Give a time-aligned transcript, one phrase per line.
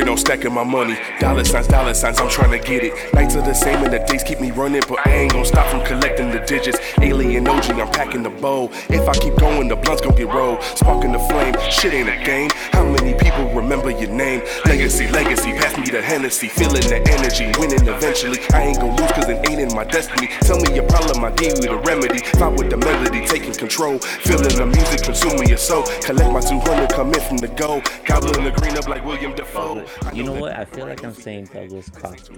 [0.00, 0.96] Working on stacking my money.
[1.18, 2.94] Dollar signs, dollar signs, I'm trying to get it.
[3.12, 5.66] Nights are the same and the days keep me running, but I ain't gonna stop
[5.66, 6.78] from collecting the digits.
[7.02, 8.70] Alien OG, I'm packing the bowl.
[8.88, 10.62] If I keep going, the blunts gon' get rolled.
[10.62, 12.48] Sparking the flame, shit ain't a game.
[12.72, 14.40] How many people remember your name?
[14.64, 16.48] Legacy, legacy, pass me the Hennessy.
[16.48, 18.38] Feeling the energy, winning eventually.
[18.54, 20.28] I ain't gon' lose cause it ain't in my destiny.
[20.48, 22.20] Tell me your problem, I give you the remedy.
[22.40, 23.98] Fight with the melody, taking control.
[23.98, 25.82] Feeling the music consuming your soul.
[26.00, 27.82] Collect my 200, come in from the go.
[28.06, 29.84] Gobbling the green up like Willem Dafoe.
[30.12, 30.52] You know what?
[30.56, 32.34] I feel like I'm saying Douglas Coffee.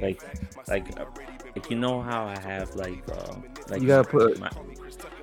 [0.00, 0.22] Like,
[0.68, 0.86] like,
[1.54, 3.34] like you know how I have like, uh,
[3.68, 4.50] like You gotta put- my,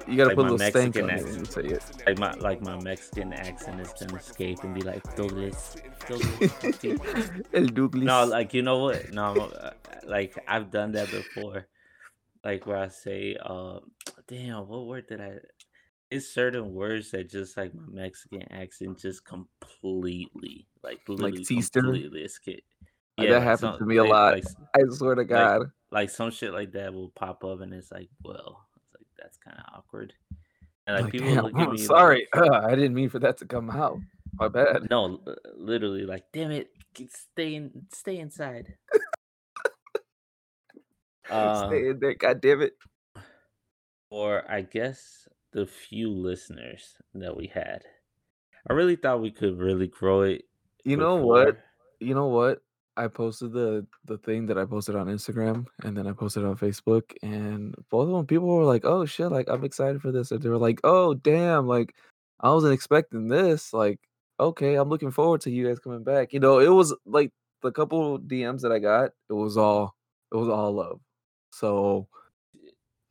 [0.07, 1.31] You gotta Like put a little stank Mexican on it accent.
[1.31, 2.03] when you say it.
[2.07, 5.75] like my like my Mexican accent is gonna escape and be like Douglas,
[6.07, 7.31] Douglas.
[7.53, 8.03] El Douglas.
[8.03, 9.11] no, like you know what?
[9.13, 9.71] No, uh,
[10.07, 11.67] like I've done that before.
[12.43, 13.79] Like where I say, uh,
[14.27, 15.39] damn, what word did I?
[16.11, 21.81] It's certain words that just like my Mexican accent just completely, like literally T-stir?
[21.81, 22.63] completely escape.
[23.19, 24.33] Uh, that happens to me a lot.
[24.35, 24.45] Like,
[24.75, 25.69] I swear to God.
[25.91, 29.37] like some shit like that will pop up, and it's like, well, it's like that's
[29.37, 30.13] kind of awkward.
[30.87, 32.27] And like, Like, people damn, look at I'm me like- sorry.
[32.33, 33.99] I didn't mean for that to come out.
[34.33, 34.89] My bad.
[34.89, 35.19] no,
[35.55, 36.69] literally, like, damn it,
[37.09, 38.75] stay in, stay inside.
[41.29, 42.15] Uh, Stay in there.
[42.15, 42.73] God damn it.
[44.09, 47.81] or I guess the few listeners that we had.
[48.69, 50.43] I really thought we could really grow it.
[50.83, 51.57] You know what?
[51.99, 52.61] You know what?
[52.97, 56.47] I posted the the thing that I posted on Instagram and then I posted it
[56.47, 60.11] on Facebook and both of them people were like, "Oh shit, like I'm excited for
[60.11, 61.95] this." And they were like, "Oh damn, like
[62.41, 63.73] I wasn't expecting this.
[63.73, 63.99] Like
[64.39, 67.71] okay, I'm looking forward to you guys coming back." You know, it was like the
[67.71, 69.95] couple DMs that I got, it was all
[70.33, 70.99] it was all love.
[71.51, 72.07] So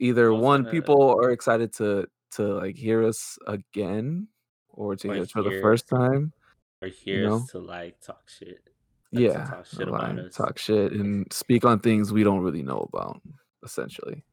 [0.00, 4.29] either one gonna- people are excited to to like hear us again
[4.69, 6.33] or to Or hear us for the first time.
[6.83, 7.45] Or here's know?
[7.51, 8.61] to like talk shit.
[9.12, 10.35] like, Yeah, talk shit about us.
[10.35, 13.20] talk shit and speak on things we don't really know about,
[13.65, 14.25] essentially.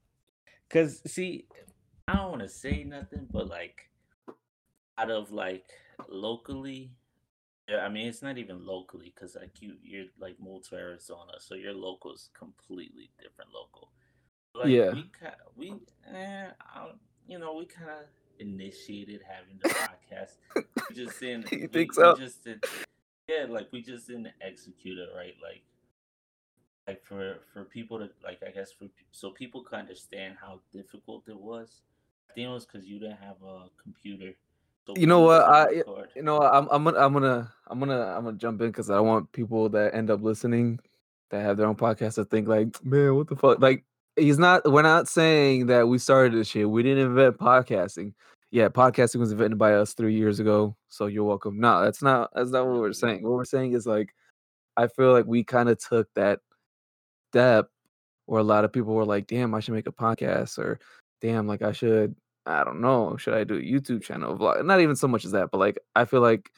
[0.70, 1.48] Cause see,
[2.08, 3.90] I don't want to say nothing, but like,
[4.98, 5.66] out of like
[6.10, 6.92] locally,
[7.70, 11.34] yeah, I mean it's not even locally, cause like you you're like moved to Arizona,
[11.40, 13.92] so your local is completely different local.
[14.54, 14.92] Like, Yeah.
[14.94, 15.10] we
[15.56, 15.74] we
[16.14, 18.06] eh, I don't, you know we kind of
[18.40, 20.38] initiated having the podcast.
[20.90, 21.52] We just didn't.
[21.52, 22.16] You we- think so?
[22.16, 22.64] just did,
[23.28, 25.62] yeah, like we just didn't execute it right, like
[26.88, 31.24] like for for people to like i guess for so people could understand how difficult
[31.28, 31.82] it was
[32.30, 34.34] i think it was because you didn't have a computer
[34.86, 36.10] so You know what, I- record.
[36.16, 39.00] You know, I'm I'm gonna I'm gonna I'm gonna I'm gonna jump in because I
[39.00, 40.80] want people that end up listening
[41.32, 43.60] that have their own podcast to think like, man, what the fuck?
[43.60, 43.84] Like,
[44.16, 44.70] he's not.
[44.70, 46.70] We're not saying that we started this shit.
[46.70, 48.14] We didn't invent podcasting.
[48.52, 50.76] Yeah, podcasting was invented by us three years ago.
[50.88, 51.60] So you're welcome.
[51.60, 52.32] No, that's not.
[52.34, 53.24] That's not what we're saying.
[53.24, 54.14] What we're saying is like,
[54.78, 56.40] I feel like we kind of took that
[57.32, 57.70] step
[58.28, 60.80] where a lot of people were like, damn, I should make a podcast, or
[61.22, 62.16] damn, like I should
[62.46, 63.18] I don't know.
[63.18, 64.38] Should I do a YouTube channel?
[64.38, 64.64] Vlog?
[64.66, 66.52] Not even so much as that, but like I feel like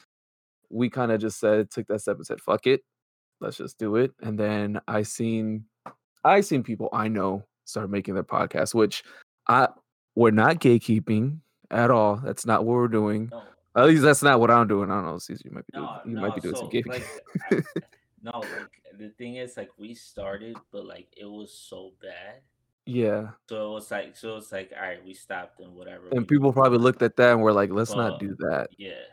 [0.69, 2.81] we kind of just said took that step and said, "Fuck it,
[3.41, 5.65] let's just do it." And then I seen,
[6.23, 9.03] I seen people I know start making their podcast, which
[9.47, 9.67] I
[10.15, 11.39] we're not gatekeeping
[11.69, 12.15] at all.
[12.15, 13.29] That's not what we're doing.
[13.31, 13.43] no
[13.75, 14.89] At least that's not what I'm doing.
[14.89, 15.85] I don't know, Caesar, you might be doing.
[15.85, 16.87] no, you no, might be doing so, some gatekeeping.
[16.87, 17.05] like,
[17.51, 17.81] I-
[18.23, 22.41] no like the thing is like we started but like it was so bad
[22.87, 26.25] yeah, so it was like so it's like all right we stopped and whatever and
[26.27, 29.05] people probably looked at that and were like, "Let's Well, not do that." yeah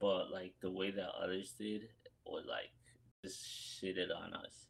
[0.00, 1.88] but like the way that others did
[2.24, 2.70] was like
[3.22, 4.66] just shitted on us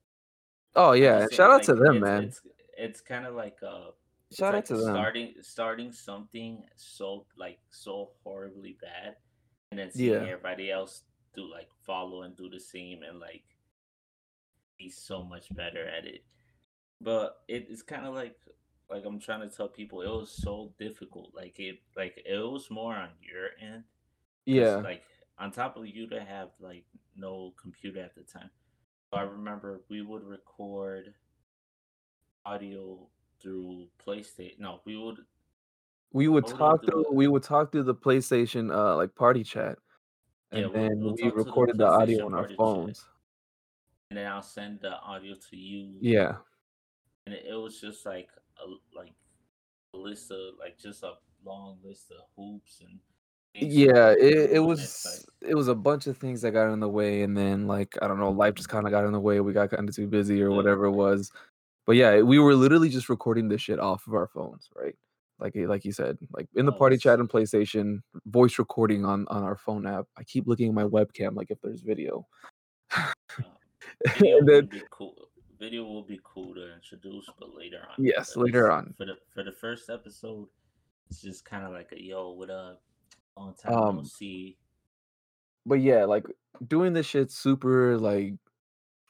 [0.74, 2.24] Oh yeah, shout out like, to them, man.
[2.24, 2.40] It's,
[2.76, 3.90] it's kind of like uh,
[4.32, 4.94] Shout out like to them.
[4.94, 9.16] starting starting something so like so horribly bad,
[9.70, 10.20] and then seeing Yeah.
[10.28, 11.02] everybody else
[11.34, 13.44] do like follow and do the same and like
[14.78, 16.24] be so much better at it.
[17.00, 18.36] But it, it's kind of like
[18.90, 21.32] like I'm trying to tell people it was so difficult.
[21.34, 23.84] Like it like it was more on your end
[24.44, 25.02] Yeah, Like
[25.38, 26.84] on top of you to have like
[27.16, 28.50] no computer at the time.
[29.10, 31.14] So I remember we would record
[32.46, 32.98] audio
[33.42, 34.58] through PlayStation.
[34.60, 35.18] No, we would
[36.12, 39.78] we would talk to through we would talk through the PlayStation uh like party chat,
[40.52, 42.54] and Yeah, we'll- then we'll we talk to the recorded the, audio on our party
[42.54, 42.58] chat.
[42.58, 43.04] phones.
[44.10, 45.98] and then I'll send the audio to you.
[46.00, 46.36] Yeah,
[47.26, 48.28] And it, it was just like
[48.64, 49.12] a like
[49.94, 51.14] a list of like just a
[51.44, 52.98] long list of hoops and
[53.58, 54.10] yeah.
[54.10, 57.34] It, it was it was a bunch of things that got in the way, and
[57.34, 59.40] then like I don't know, life just kind of got in the way.
[59.40, 61.32] We got kind of too busy or whatever it was.
[61.86, 64.96] But yeah, we were literally just recording this shit off of our phones, right?
[65.38, 69.26] Like like you said, like in the Oh, party chat and PlayStation, voice recording on
[69.28, 70.06] on our phone app.
[70.18, 72.26] I keep looking at my webcam like if there's video.
[74.16, 75.14] video and then would be cool.
[75.58, 78.04] Video will be cool to introduce, but later on.
[78.04, 78.94] yes, later on.
[78.96, 80.48] For the for the first episode,
[81.08, 82.82] it's just kind of like a yo, what up?
[83.36, 84.56] Long time no Um, see.
[85.64, 86.24] But yeah, like
[86.66, 88.34] doing this shit super like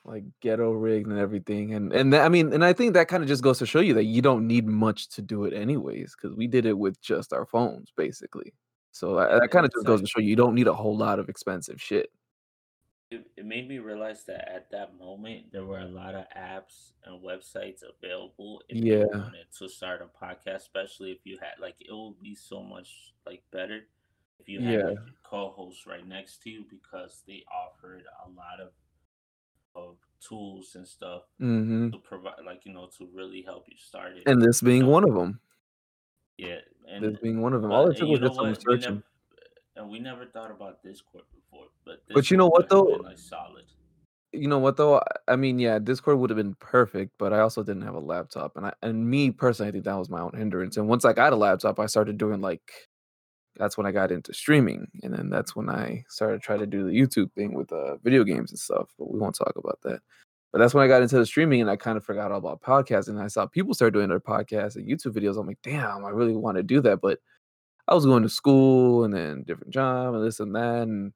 [0.06, 3.22] like ghetto rigged and everything, and and that, I mean, and I think that kind
[3.22, 6.14] of just goes to show you that you don't need much to do it anyways,
[6.16, 8.54] because we did it with just our phones basically.
[8.92, 10.96] So that, that kind of just goes to show you you don't need a whole
[10.96, 12.10] lot of expensive shit.
[13.10, 16.90] It, it made me realize that at that moment there were a lot of apps
[17.04, 19.04] and websites available if you Yeah.
[19.12, 23.14] wanted to start a podcast, especially if you had like it would be so much
[23.24, 23.86] like better
[24.40, 24.84] if you had Yeah.
[24.84, 28.72] like your co-host right next to you because they offered a lot of
[29.76, 34.16] of tools and stuff hmm to provide like you know to really help you start
[34.16, 34.24] it.
[34.26, 35.40] And this being one of them.
[36.38, 36.58] yeah,
[36.88, 37.70] and This being one of them.
[37.72, 38.58] All but it took was just some what?
[38.66, 38.94] We researching.
[38.94, 39.04] never,
[39.76, 42.84] and we never thought about Discord before, but But you know what, though?
[42.84, 43.64] been, like solid.
[44.32, 45.00] you know what though?
[45.28, 48.56] I mean, yeah, Discord would have been perfect, but I also didn't have a laptop,
[48.56, 50.76] and I and me personally, I think that was my own hindrance.
[50.76, 52.62] And once I got a laptop, I started doing like,
[53.58, 56.84] that's when I got into streaming, and then that's when I started trying to do
[56.84, 58.90] the YouTube thing with uh, video games and stuff.
[58.98, 60.00] But we won't talk about that.
[60.52, 62.62] But that's when I got into the streaming, and I kind of forgot all about
[62.62, 63.10] podcasting.
[63.10, 65.38] And I saw people start doing their podcasts and YouTube videos.
[65.38, 67.18] I'm like, damn, I really want to do that, but
[67.88, 71.12] I was going to school and then different job and this and that, and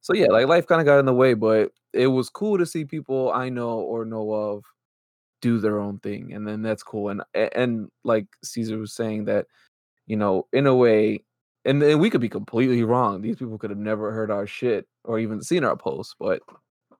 [0.00, 2.66] so yeah, like life kind of got in the way, but it was cool to
[2.66, 4.64] see people I know or know of
[5.40, 7.08] do their own thing, and then that's cool.
[7.08, 9.46] And and like Caesar was saying that,
[10.06, 11.24] you know, in a way,
[11.66, 13.20] and then we could be completely wrong.
[13.20, 16.40] These people could have never heard our shit or even seen our posts, but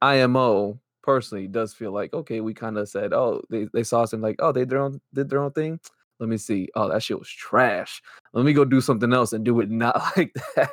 [0.02, 4.22] IMO personally does feel like okay, we kind of said, oh, they they saw something
[4.22, 5.80] like, oh, they their own did their own thing.
[6.18, 6.68] Let me see.
[6.74, 8.02] Oh, that shit was trash.
[8.32, 10.72] Let me go do something else and do it not like that.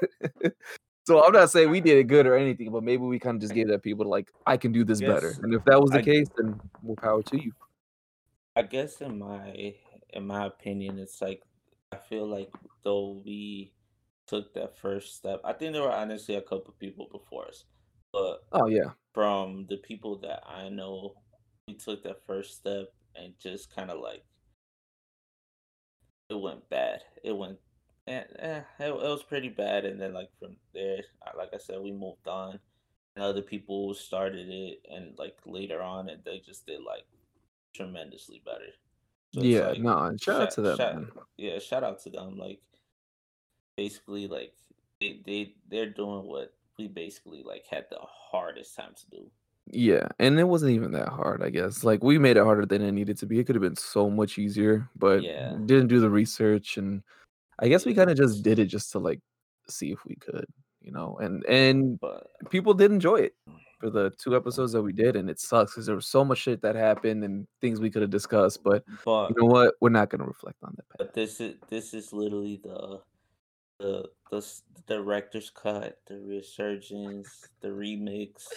[1.06, 3.42] So I'm not saying we did it good or anything, but maybe we kind of
[3.42, 5.36] just gave that people like, I can do this better.
[5.44, 7.52] And if that was the I- case, then more power to you.
[8.56, 9.76] I guess in my
[10.12, 11.42] in my opinion, it's like
[11.92, 12.52] I feel like
[12.84, 13.74] though we
[14.34, 17.66] took that first step, I think there were honestly a couple people before us,
[18.12, 21.14] but Oh yeah, from the people that I know,
[21.68, 24.24] we took that first step and just kind of like
[26.30, 27.02] it went bad.
[27.24, 27.60] It went,
[28.08, 31.04] eh, eh, it, it was pretty bad, and then like from there,
[31.38, 32.60] like I said, we moved on,
[33.16, 37.06] and other people started it, and like later on, and they just did like
[37.76, 38.72] tremendously better.
[39.34, 39.70] So yeah.
[39.70, 40.78] like, no, and shout out to them.
[40.78, 42.38] shout- yeah, shout out to them.
[42.38, 42.62] Like,
[43.76, 44.54] basically, like
[45.00, 49.32] they they they're doing what we basically like had the hardest time to do.
[49.68, 51.84] Yeah, and it wasn't even that hard, I guess.
[51.84, 53.40] Like we made it harder than it needed to be.
[53.40, 55.58] It could have been so much easier, but Yeah.
[55.66, 57.02] didn't do the research, and
[57.60, 59.22] I guess we kind of just did it just to like
[59.70, 60.46] see if we could,
[60.82, 61.18] you know.
[61.22, 63.36] And and But people did enjoy it
[63.80, 66.40] for the two episodes that we did, and it sucks because there was so much
[66.40, 68.64] shit that happened and things we could have discussed.
[68.64, 69.76] But but you know what?
[69.82, 70.98] We're not gonna reflect on that.
[70.98, 73.02] but this is this is literally the
[73.80, 74.40] the the,
[74.88, 78.48] the director's cut, the resurgence, the remix,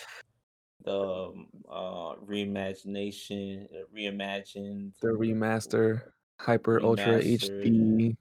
[0.84, 4.92] the um, uh reimagination, uh, reimagined.
[5.00, 6.02] The remaster,
[6.38, 8.16] hyper ultra HD,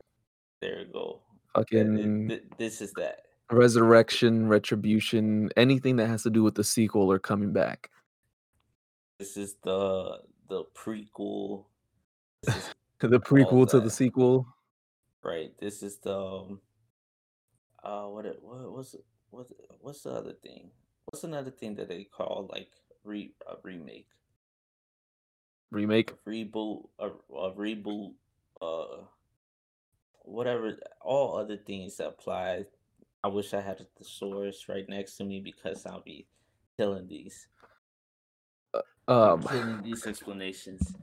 [0.62, 1.22] There you go.
[1.56, 3.22] Fucking th- this is that.
[3.52, 7.90] resurrection, retribution, anything that has to do with the sequel or coming back.
[9.20, 11.66] This is the the prequel.
[13.02, 14.48] The prequel to the sequel.
[15.22, 15.52] right.
[15.60, 16.62] This is the um,
[17.86, 19.06] uh what it what what's it
[19.82, 20.70] what's the other thing?
[21.06, 22.70] What's another thing that they call like
[23.04, 24.08] re a remake,
[25.72, 26.12] remake.
[26.12, 28.14] a reboot, a, a reboot,
[28.62, 29.04] uh,
[30.22, 30.78] whatever.
[31.02, 32.66] All other things that apply.
[33.24, 36.28] I wish I had the source right next to me because I'll be
[36.78, 37.48] killing these.
[39.08, 40.96] Um, killing these explanations.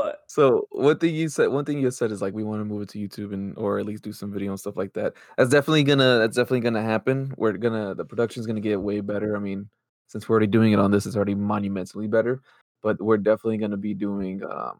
[0.00, 2.64] But so one thing you said, one thing you said is like we want to
[2.64, 5.14] move it to YouTube and or at least do some video and stuff like that.
[5.36, 7.34] That's definitely gonna that's definitely gonna happen.
[7.36, 9.36] We're gonna the production's gonna get way better.
[9.36, 9.68] I mean,
[10.06, 12.40] since we're already doing it on this, it's already monumentally better.
[12.80, 14.78] But we're definitely gonna be doing um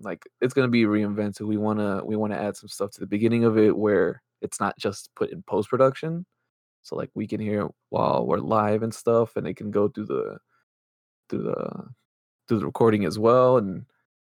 [0.00, 1.42] like it's gonna be reinvented.
[1.42, 4.76] We wanna we wanna add some stuff to the beginning of it where it's not
[4.76, 6.26] just put in post production.
[6.82, 9.86] So like we can hear it while we're live and stuff, and it can go
[9.88, 10.38] through the
[11.28, 11.84] through the
[12.48, 13.84] through the recording as well, and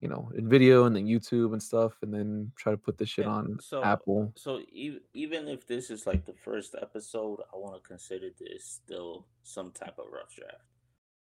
[0.05, 3.09] you know in video and then YouTube and stuff, and then try to put this
[3.09, 4.31] shit Yeah, on so- Apple.
[4.35, 8.63] so even even if this is like the first episode, I want to consider this
[8.63, 10.62] still some type of rough draft.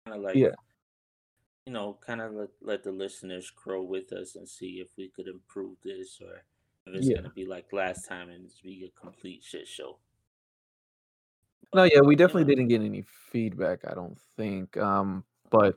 [0.05, 0.55] Kind of like Yeah.
[1.65, 5.09] you know, kind of let let the listeners grow with us and see if we
[5.09, 6.45] could improve this or
[6.87, 7.17] if it's Yeah.
[7.17, 9.99] gonna be like last time and it's be a complete shit show.
[11.75, 14.77] No, yeah, we definitely didn't get any feedback, I don't think.
[14.77, 15.75] Um, but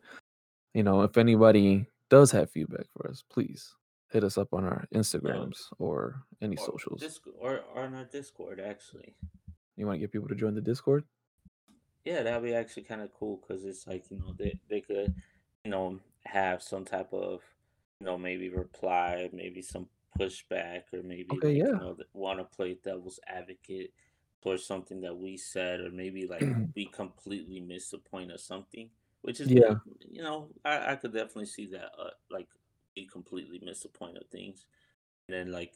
[0.73, 3.75] you know, if anybody does have feedback for us, please
[4.11, 7.01] hit us up on our Instagrams or any or socials.
[7.01, 9.15] disc or, or on our Discord actually.
[9.79, 11.05] You want to get people to join the Discord?
[12.05, 15.15] Yeah, that'd be actually kind of cool because it's like you know they they could
[15.65, 17.41] you know have some type of
[17.99, 19.87] you know maybe reply, maybe some
[20.21, 23.95] pushback, or maybe Okay, like you know want to play devil's advocate
[24.43, 26.45] towards something that we said, or maybe like
[26.77, 28.91] we completely missed the point of something,
[29.23, 29.75] which is Yeah.
[30.11, 32.49] you know I I could definitely see that uh like
[32.97, 34.67] we completely missed the point of things,
[35.29, 35.73] and then like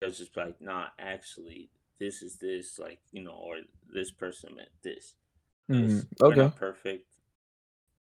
[0.00, 3.56] there's just like nah actually this is this like you know or
[3.92, 5.14] this person meant this
[5.68, 6.42] because we're Okay.
[6.42, 7.06] not perfect.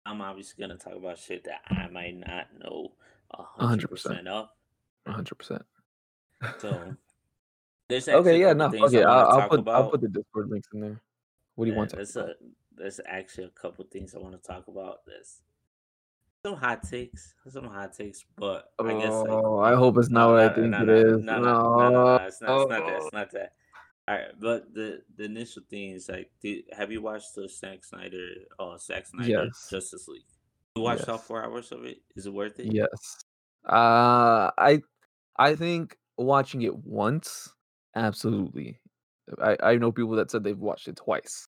[0.07, 2.93] I'm obviously gonna talk about shit that I might not know
[3.33, 3.91] a hundred 100%.
[3.91, 4.49] percent of.
[5.07, 5.63] 100%.
[6.59, 6.71] So
[7.89, 9.07] there's Okay, yeah, no, fuck things I it.
[9.07, 11.01] want I'll, I'll put I'll put the Discord links in there.
[11.55, 12.17] What do you Yeah, want to about?
[12.17, 12.35] a
[12.77, 15.05] there's actually a couple things I want to talk about.
[15.07, 15.43] There's
[16.45, 20.29] some hot takes, some hot takes, but I guess like Oh, I hope it's not
[20.29, 21.91] no, what I think no, it no, no, no, no, no, No.
[21.91, 22.15] no.
[22.25, 22.61] It's not.
[22.61, 22.97] It's not that.
[22.97, 23.53] It's not that.
[24.09, 27.85] All right, but the the initial thing is like, did, have you watched the Zack
[27.85, 29.69] Snyder, uh, Zack Snyder Yes.
[29.71, 30.25] Justice League?
[30.77, 31.99] You watched all four hours of it.
[32.17, 32.73] Is it worth it?
[32.73, 33.25] Yes.
[33.69, 34.81] Uh I
[35.37, 37.53] I think watching it once,
[37.95, 38.81] absolutely.
[39.41, 41.47] I I know people that said they've watched it twice.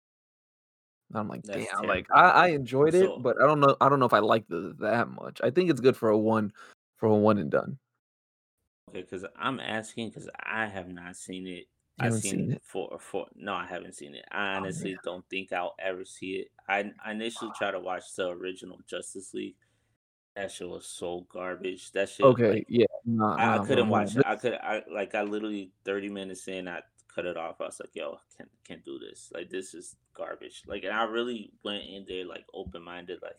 [1.13, 2.07] And I'm like, That's damn, like.
[2.15, 4.51] I, I enjoyed it, So but I don't know I don't know if I liked
[4.51, 5.41] it that much.
[5.45, 6.53] I think it's good for a one
[6.97, 7.79] for a one and done.
[8.91, 11.67] okay, because I'm asking because I have not seen it.
[12.01, 12.63] I've seen seen it?
[12.65, 13.27] four four.
[13.35, 14.25] No, I haven't seen it.
[14.33, 16.49] I Oh honestly don't think I'll ever see it.
[16.69, 17.59] I, I initially ah.
[17.59, 19.57] tried to watch the original Justice League.
[20.35, 21.93] That shit was so garbage.
[21.93, 23.93] That shit Okay, like yeah, nah, I, I nah, bro, couldn't no.
[23.93, 24.25] watch it.
[24.27, 26.81] I could I like I literally thirty minutes in I
[27.15, 27.61] cut it off.
[27.61, 29.31] I was like, yo, can't can't do this.
[29.35, 30.63] Like this is garbage.
[30.67, 33.39] Like and I really went in there like open minded, like,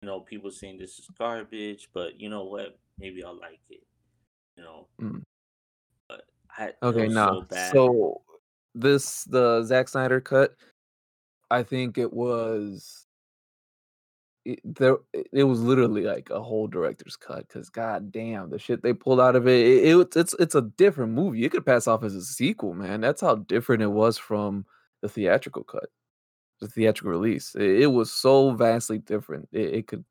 [0.00, 2.78] you know, people saying this is garbage, but you know what?
[2.98, 3.82] Maybe I'll like it.
[4.56, 5.22] You know, mm,
[6.08, 6.22] but
[6.56, 7.42] I okay, nah.
[7.50, 7.72] so.
[7.72, 8.22] So
[8.74, 10.54] this the Zack Snyder cut,
[11.50, 13.05] I think it was
[14.46, 14.96] it, there
[15.32, 19.20] it was literally like a whole director's cut because god damn the shit they pulled
[19.20, 22.14] out of it, it, it it's it's a different movie it could pass off as
[22.14, 24.64] a sequel man that's how different it was from
[25.02, 25.88] the theatrical cut
[26.60, 30.04] the theatrical release it, it was so vastly different it, it could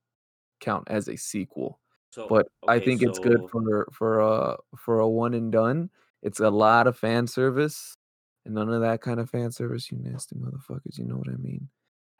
[0.59, 1.79] count as a sequel
[2.11, 5.89] So but i okay, think it's good for for a for a one and done
[6.21, 7.95] it's a lot of fan service
[8.45, 11.37] and none of that kind of fan service you nasty motherfuckers you know what i
[11.37, 11.69] mean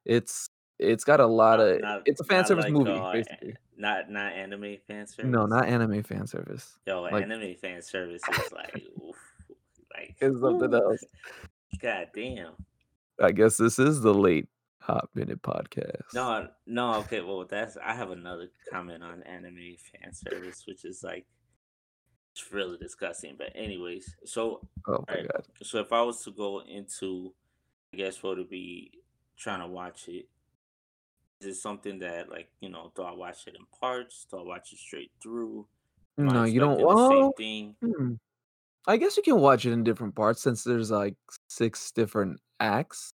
[0.06, 3.12] it's it's got a lot not of not it's a fan service like movie, uh
[3.14, 3.56] basically.
[3.78, 5.32] not not anime fan service.
[5.32, 6.78] No, not anime fan service.
[6.86, 9.16] Yo, Like anime fan service is like oof,
[9.94, 11.04] like it's something else.
[11.82, 12.54] god damn.
[13.22, 14.48] I guess this is the late
[14.82, 16.14] hot minute podcast.
[16.14, 21.02] No, no, okay, well that's I have another comment on anime fan service, which is
[21.04, 21.26] like
[22.34, 23.36] it's really disgusting.
[23.38, 25.46] But anyways, so Oh my alright, god.
[25.64, 27.34] so if I was to go into
[27.94, 28.92] I guess what would be
[29.38, 30.28] trying to watch it,
[31.42, 34.26] is it something that like, you know, do I watch it in parts?
[34.30, 35.68] Do I watch it straight through?
[36.18, 37.76] Am I No, you don't expecting the same well, thing?
[37.82, 38.14] hmm,
[38.88, 41.16] I guess you can watch it in different parts since there's like
[41.48, 43.12] six different acts.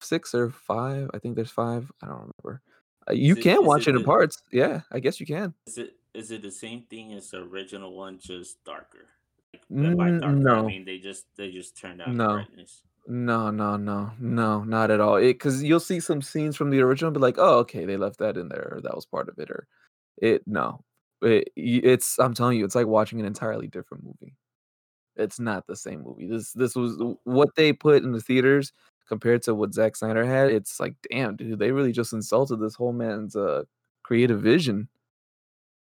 [0.00, 1.10] Six or five?
[1.14, 1.90] I think there's five.
[2.02, 2.60] I don't remember.
[3.08, 4.42] Uh, you it can is watch it it in the parts.
[4.50, 5.54] Yeah, I guess you can.
[5.66, 9.06] is it is it the same thing as the original one, just darker?
[9.52, 12.24] Like and by N- darker I no, mean they just they just turned down the
[12.24, 12.34] no.
[12.34, 12.82] brightness.
[13.06, 15.16] No, no, no, no, not at all.
[15.16, 18.18] It because you'll see some scenes from the original, be like, oh, okay, they left
[18.18, 19.66] that in there, or that was part of it, or
[20.18, 20.42] it.
[20.46, 20.84] No,
[21.22, 22.18] it, it's.
[22.20, 24.36] I'm telling you, it's like watching an entirely different movie.
[25.16, 26.28] It's not the same movie.
[26.28, 28.72] This this was what they put in the theaters
[29.08, 30.50] compared to what Zack Snyder had.
[30.52, 33.64] It's like, damn, dude, they really just insulted this whole man's uh
[34.04, 34.88] creative vision.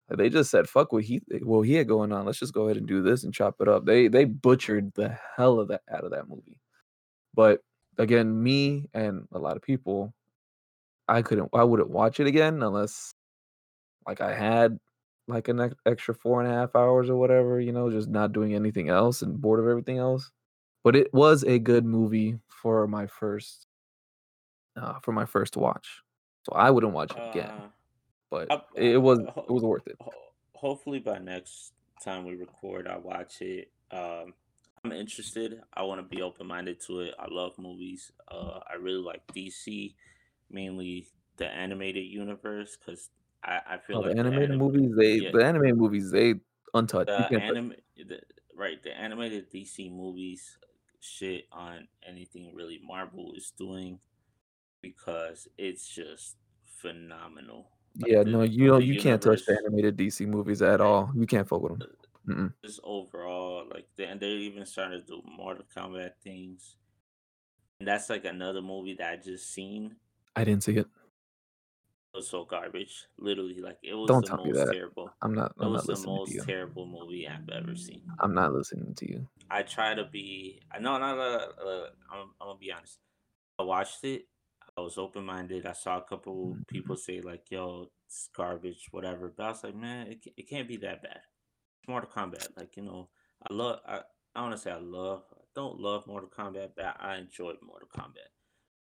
[0.09, 2.27] Like, They just said, fuck what he well he had going on.
[2.27, 3.85] Let's just go ahead and do this and chop it up.
[3.87, 6.61] They they butchered the hell of that out of that movie.
[7.37, 7.63] But
[7.99, 10.15] again, me and a lot of people,
[11.09, 13.15] I couldn't, I wouldn't watch it again unless
[14.07, 14.79] like I had
[15.29, 18.55] like an extra four and a half hours or whatever, you know, just not doing
[18.55, 20.31] anything else and bored of everything else.
[20.85, 23.67] But it was a good movie for my first,
[24.77, 26.03] uh, for my first watch.
[26.45, 27.69] So I wouldn't watch it again, Uh
[28.31, 29.99] but I, it was, it was worth it.
[30.55, 33.73] hopefully by next time we record I watch it.
[33.91, 34.35] Um
[34.87, 35.61] I'm interested.
[35.75, 37.15] I want to be open minded to it.
[37.19, 38.13] I love movies.
[38.29, 39.95] Uh I really like DC,
[40.51, 43.11] mainly the animated universe, because
[43.45, 46.11] I, I feel Oh, the like the animated anim movies, they, yeah the animated movies,
[46.11, 46.35] they
[46.75, 47.17] untouched.
[47.19, 48.21] The can't the,
[48.55, 50.59] right the animated DC movies
[51.01, 54.01] shit on anything really Marvel is doing
[54.83, 57.71] because it's just phenomenal.
[58.01, 61.13] Like Yeah, the no, you know you can't touch the animated DC movies at all.
[61.15, 61.89] You can't fuck with them.
[62.29, 62.53] Mm-mm.
[62.65, 66.77] just overall, like they, and they're even starting to do Mortal Kombat things.
[67.79, 69.97] And that's like another movie that I just seen.
[70.35, 70.87] I didn't see it.
[72.15, 73.07] It was so garbage.
[73.19, 74.73] Literally, like it was Don't the tell me that.
[74.73, 75.11] terrible.
[75.23, 75.53] I'm not.
[75.59, 76.43] I'm was not the listening to most you.
[76.45, 78.03] terrible movie I've ever seen.
[78.21, 79.29] I'm not listening to you.
[79.51, 80.61] I try to be.
[80.73, 81.19] I know, not.
[81.19, 82.99] Uh, uh, I'm, I'm gonna be honest.
[83.59, 84.27] I watched it.
[84.77, 85.67] I was open minded.
[85.67, 86.67] I saw a couple Mhm.
[86.67, 90.69] people say like, "Yo, it's garbage, whatever." But I was like, man, it, it can't
[90.69, 91.21] be that bad.
[91.89, 93.09] Mortal Kombat, like you know,
[93.49, 93.81] I love.
[93.87, 94.01] I
[94.35, 95.23] I want to say I love.
[95.33, 98.29] I don't love Mortal Kombat, but I enjoyed Mortal Kombat.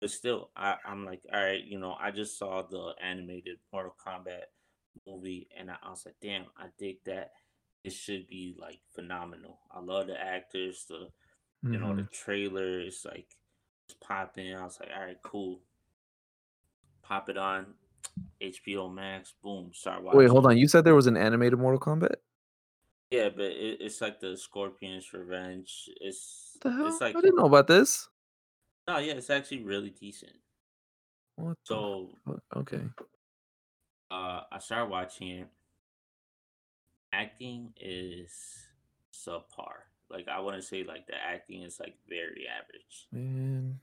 [0.00, 3.94] But still, I I'm like, all right, you know, I just saw the animated Mortal
[4.04, 4.44] Kombat
[5.06, 7.32] movie, and I, I was like, damn, I dig that.
[7.84, 9.60] It should be like phenomenal.
[9.70, 10.84] I love the actors.
[10.88, 11.08] The
[11.62, 12.10] you know the Mhm.
[12.12, 13.28] trailer is like
[13.88, 14.54] it's popping.
[14.54, 15.60] I was like, all right, cool.
[17.02, 17.74] Pop it on
[18.40, 19.32] HBO Max.
[19.42, 20.18] Boom, start watching.
[20.18, 20.58] Wait, hold on.
[20.58, 22.16] You said there was an animated Mortal Kombat.
[23.10, 25.88] Yeah, but it, it's like the Scorpion's Revenge.
[26.00, 26.88] It's the hell?
[26.88, 28.08] it's like I didn't know about this.
[28.88, 30.32] no, yeah, it's actually really decent.
[31.36, 32.42] What the So fuck?
[32.56, 32.82] Okay.
[34.10, 35.48] uh, I started watching it.
[37.12, 38.32] Acting is
[39.14, 39.86] subpar.
[40.10, 43.06] Like I want to say, like the acting is like very average.
[43.12, 43.80] Man.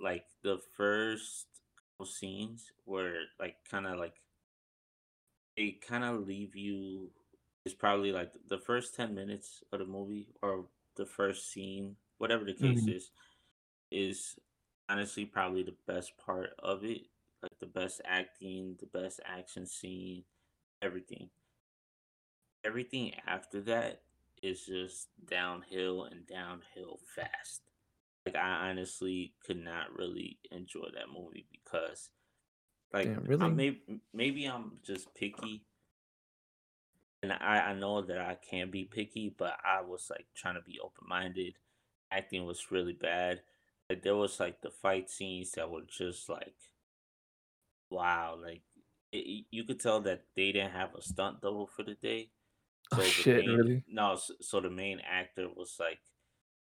[0.00, 4.14] like the first couple scenes were like kind of like
[5.56, 7.10] they kind of leave you
[7.68, 10.64] it's probably like the first 10 minutes of the movie or
[10.96, 12.96] the first scene whatever the case Mhm.
[12.96, 13.10] is
[13.90, 14.38] is
[14.88, 17.02] honestly probably the best part of it
[17.42, 20.24] like the best acting the best action scene
[20.82, 21.28] everything.
[22.64, 24.02] Everything after that
[24.42, 27.62] is just downhill and downhill fast.
[28.26, 32.10] Like I honestly could not really enjoy that movie because
[32.92, 33.78] like Damn, I may
[34.12, 35.64] maybe I'm just picky
[37.22, 40.62] and I, I know that I can be picky, but I was like trying to
[40.62, 41.56] be open minded.
[42.10, 43.42] Acting was really bad.
[43.90, 46.54] Like there was like the fight scenes that were just like
[47.90, 48.62] wow, like
[49.12, 52.30] it, you could tell that they didn't have a stunt double for the day.
[52.92, 53.84] Oh So the shit, main really?
[53.86, 56.00] no, so the main actor was like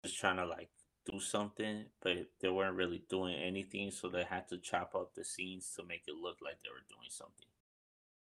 [0.04, 0.70] just trying to like
[1.10, 5.24] do something, but they weren't really doing anything, so they had to chop up the
[5.24, 7.48] scenes to make it look like they were doing something.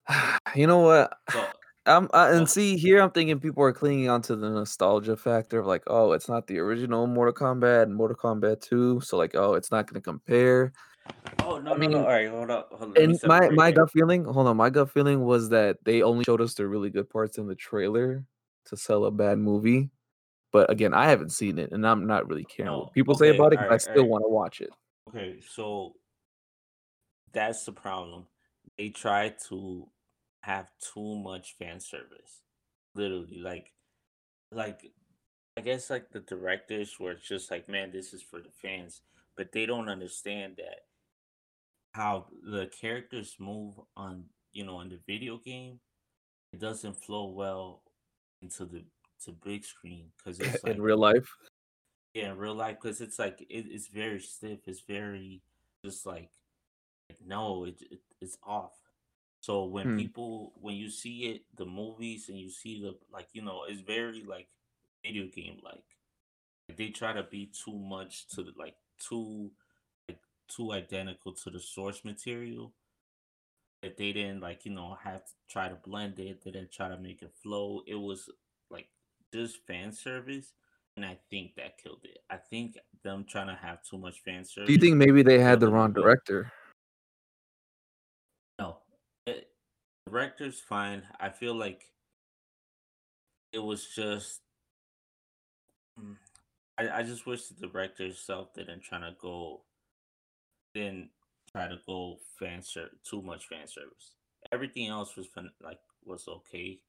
[0.56, 1.12] You know what?
[1.28, 1.52] So
[1.88, 3.02] I'm I, and see here.
[3.02, 6.60] I'm thinking people are clinging onto the nostalgia factor of like, oh, it's not the
[6.60, 10.74] original Mortal Kombat and Mortal Kombat 2, so like, oh, it's not going to compare.
[11.44, 14.26] oh no I no no, all right, hold up, hold, and my my gut feeling,
[14.26, 17.38] hold on, my gut feeling was that they only showed us the really good parts
[17.38, 18.26] in the trailer
[18.66, 19.90] to sell a bad movie.
[20.54, 23.30] But again, I haven't seen it, and I'm not really caring what No, people say
[23.30, 24.10] about it 'cause I still right.
[24.10, 24.72] want to watch it.
[25.08, 25.96] Okay, so
[27.32, 28.28] that's the problem.
[28.78, 29.90] They try to
[30.48, 32.42] have too much fan service.
[32.96, 33.74] Literally, like
[34.52, 34.92] like
[35.58, 39.02] I guess like the directors were just like, man, this is for the fans,
[39.36, 40.86] but they don't understand that
[41.92, 45.80] how the characters move on, you know, in the video game,
[46.54, 47.84] it doesn't flow well
[48.42, 48.86] into the
[49.26, 51.28] to big screen because it's in real life.
[52.14, 54.60] yeah, in real life because it's like it, it's very stiff.
[54.66, 55.42] It's very
[55.84, 56.30] just like
[57.10, 58.74] like, no, it, it it's off.
[59.48, 60.02] So when Hmm.
[60.02, 63.82] people when you see it, the movies and you see the like, you know, it's
[63.82, 64.50] very like
[65.06, 65.86] video game like.
[66.78, 69.52] They try to be too much to the like too
[70.10, 72.76] like too identical to the source material
[73.82, 76.44] that they didn't like you know have to try to blend it.
[76.44, 77.84] They didn't try to make it flow.
[77.88, 78.30] It was
[78.70, 78.90] like
[79.34, 80.54] just fan service,
[80.96, 82.20] and I think that killed it.
[82.30, 84.68] I think them trying to have too much fan service.
[84.68, 86.52] Do you think maybe they had the wrong director?
[88.60, 88.82] No,
[89.26, 89.52] it,
[90.18, 91.04] director's fine.
[91.20, 91.84] I feel like
[93.52, 94.42] it was just.
[96.00, 96.16] mm,
[96.78, 99.62] I, I just wish the director itself didn't try to go,
[100.74, 101.10] didn't
[101.52, 104.14] try to go fan ser- too much fan service.
[104.52, 106.80] Everything else was fin- like was okay,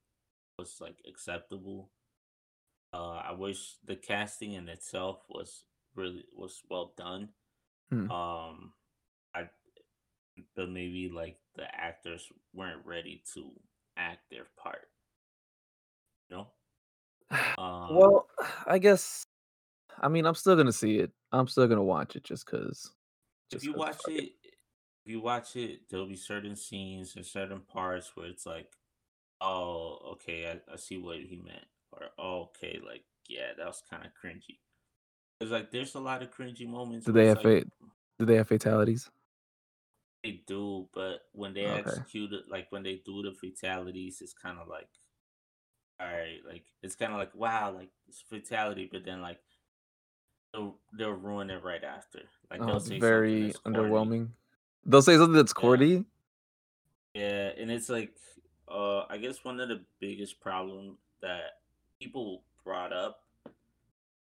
[0.58, 1.90] was like acceptable.
[2.94, 5.64] Uh, I wish the casting in itself was
[5.94, 7.28] really was well done.
[7.90, 8.10] Hmm.
[8.10, 8.72] Um,
[9.34, 9.48] I
[10.56, 13.50] but maybe like the actors weren't ready to
[13.96, 14.88] act their part.
[16.28, 16.46] You know.
[17.58, 18.26] Um, Well,
[18.66, 19.26] I guess.
[20.00, 21.10] I mean, I'm still gonna see it.
[21.32, 22.90] I'm still gonna watch it just cause.
[23.52, 24.12] if you watch it.
[24.12, 24.32] it,
[25.04, 28.70] if you watch it, there'll be certain scenes and certain parts where it's like,
[29.40, 33.82] oh, okay, I, I see what he meant, or oh, okay, like yeah, that was
[33.90, 34.58] kind of cringy.
[35.40, 37.06] It's like there's a lot of cringy moments.
[37.06, 37.70] Do they have like, fa-
[38.18, 39.10] do they have fatalities?
[40.24, 41.78] They do, but when they Okay.
[41.78, 44.88] execute it, like when they do the fatalities, it's kind of like,
[46.00, 49.38] all right, like it's kind of like wow, like it's fatality, but then like
[50.52, 52.20] they'll they'll ruin it right after.
[52.50, 53.64] Like Oh, it's very corny.
[53.74, 54.28] underwhelming.
[54.84, 55.68] They'll say something that's Yeah.
[57.14, 58.14] Yeah, and it's like,
[58.68, 61.60] uh, I guess one of the biggest problem that
[62.00, 63.24] people brought up,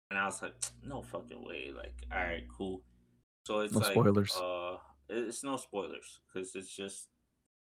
[0.10, 1.72] and I was like, no fucking way.
[1.76, 2.82] Like, all right, cool.
[3.44, 4.32] So it's No like, spoilers.
[4.40, 4.78] uh,
[5.10, 7.08] it's no spoilers because it's just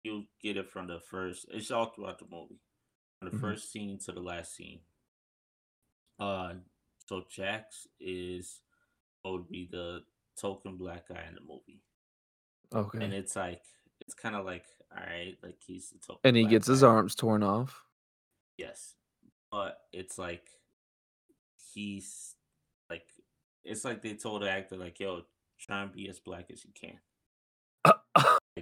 [0.04, 1.45] you get it from the first.
[1.49, 2.60] It's all throughout the movie,
[3.19, 3.41] from the Mhm.
[3.41, 4.82] first scene to the last scene.
[6.19, 6.56] Uh,
[7.08, 8.62] so Jax is
[9.25, 11.82] would be the token black guy in the movie,
[12.73, 13.63] Okay, and it's like
[14.02, 17.15] it's kind of like all right, like he's the token And he gets his arms
[17.15, 17.84] torn off.
[18.58, 18.95] Yes,
[19.52, 20.49] but it's like
[21.73, 22.36] he's
[22.89, 23.08] like
[23.63, 25.25] it's like they told the actor like, "Yo,
[25.60, 26.99] try and be as black as you can."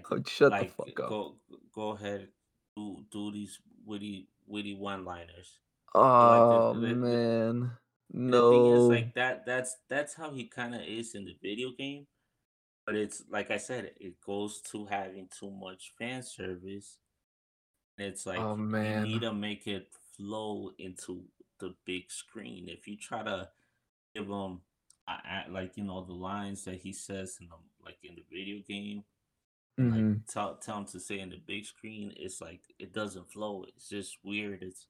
[0.12, 1.10] Like, Oh, Shut like the fuck up.
[1.10, 1.36] go
[1.74, 2.28] go ahead,
[2.76, 5.60] do do these witty witty one liners.
[5.96, 7.72] Oh the- the- man.
[8.10, 8.88] The thing is, No.
[8.88, 12.08] like that that's that's how he kind of is in the video game,
[12.86, 16.98] but it's like I said, it goes to having too much fan service.
[17.98, 19.06] It's oh, like Oh, man.
[19.06, 21.26] you need to make it flow into
[21.60, 22.70] the big screen.
[22.70, 23.50] If you try to
[24.16, 24.62] give him
[25.50, 29.04] like you know the lines that he says in the like in the video game,
[29.80, 30.14] Mhm.
[30.16, 33.66] like tell tell him to say in the big screen, it's like it doesn't flow.
[33.76, 34.64] It's just weird.
[34.64, 34.88] It's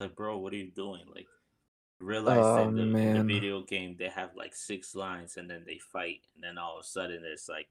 [0.00, 1.06] like, bro, what are you doing?
[1.14, 1.28] Like,
[2.00, 5.64] realize Oh, that the, in the video game they have like six lines and then
[5.66, 7.68] they fight, and then all of a sudden it's like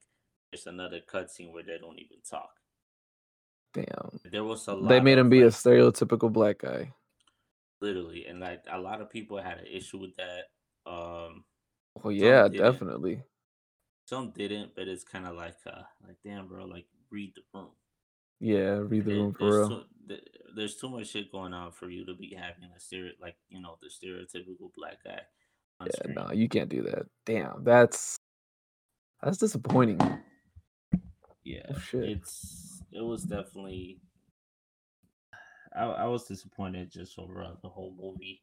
[0.51, 2.51] there's another cutscene where they don't even talk.
[3.73, 4.19] Damn.
[4.25, 4.89] There was a lot.
[4.89, 6.93] They made him be a stereotypical black guy.
[7.82, 10.45] literally, and like a lot of people had an issue with that.
[10.86, 11.45] Um,
[11.95, 13.23] Well, yeah, definitely.
[14.08, 17.70] Some didn't, but it's kind of like, uh, like damn, bro, like read the room.
[18.39, 19.70] Yeah, read the room for there's real.
[19.70, 23.13] Too, th- there's too much shit going on for you to be having a stereo,
[23.22, 25.22] like you know, the stereotypical black guy.
[25.80, 26.15] On Yeah, screen.
[26.15, 27.08] no, you can't do that.
[27.26, 28.17] Damn, that's
[29.22, 30.00] that's disappointing.
[31.43, 32.04] Yeah, Oh, shit.
[32.04, 34.00] it's it was definitely.
[35.76, 38.41] I, I was disappointed just overall the whole movie.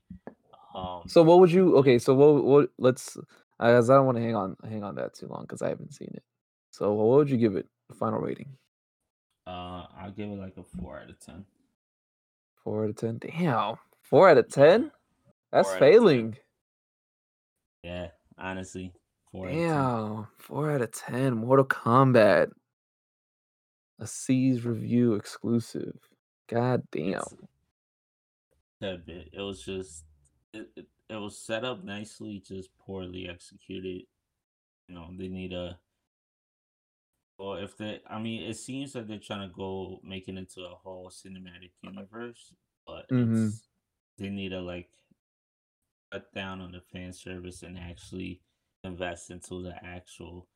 [0.74, 3.16] Um, So what would you okay, so what what let's
[3.60, 5.94] as I don't want to hang on hang on that too long because I haven't
[5.94, 6.22] seen it.
[6.70, 8.56] So what would you give it final rating?
[9.46, 11.44] uh, I'll give it like a four out of ten.
[12.64, 13.18] Four out of ten?
[13.18, 13.76] Damn.
[14.02, 14.90] Four out of ten?
[15.52, 15.90] That's Four of 10.
[15.92, 16.36] failing.
[17.82, 18.08] Yeah,
[18.38, 18.92] honestly,
[19.30, 19.46] four.
[19.48, 19.68] Out of 10.
[19.68, 20.26] Damn.
[20.38, 21.34] Four out of ten.
[21.36, 22.50] Mortal Kombat.
[24.00, 25.96] A C's review exclusive.
[26.48, 27.10] God damn.
[27.10, 27.34] It's-
[28.80, 29.28] That bit.
[29.32, 30.04] It was just
[30.54, 34.02] it, it, it was set up nicely, just poorly executed.
[34.88, 35.78] You know, they need a
[37.38, 40.62] well, if they I mean it seems like they're trying to go make it into
[40.62, 42.52] a whole cinematic universe,
[42.86, 43.52] but Mhm.
[43.52, 43.68] it's
[44.18, 44.90] they need to like
[46.12, 48.40] cut down on the fan service and actually
[48.84, 50.46] invest into the actual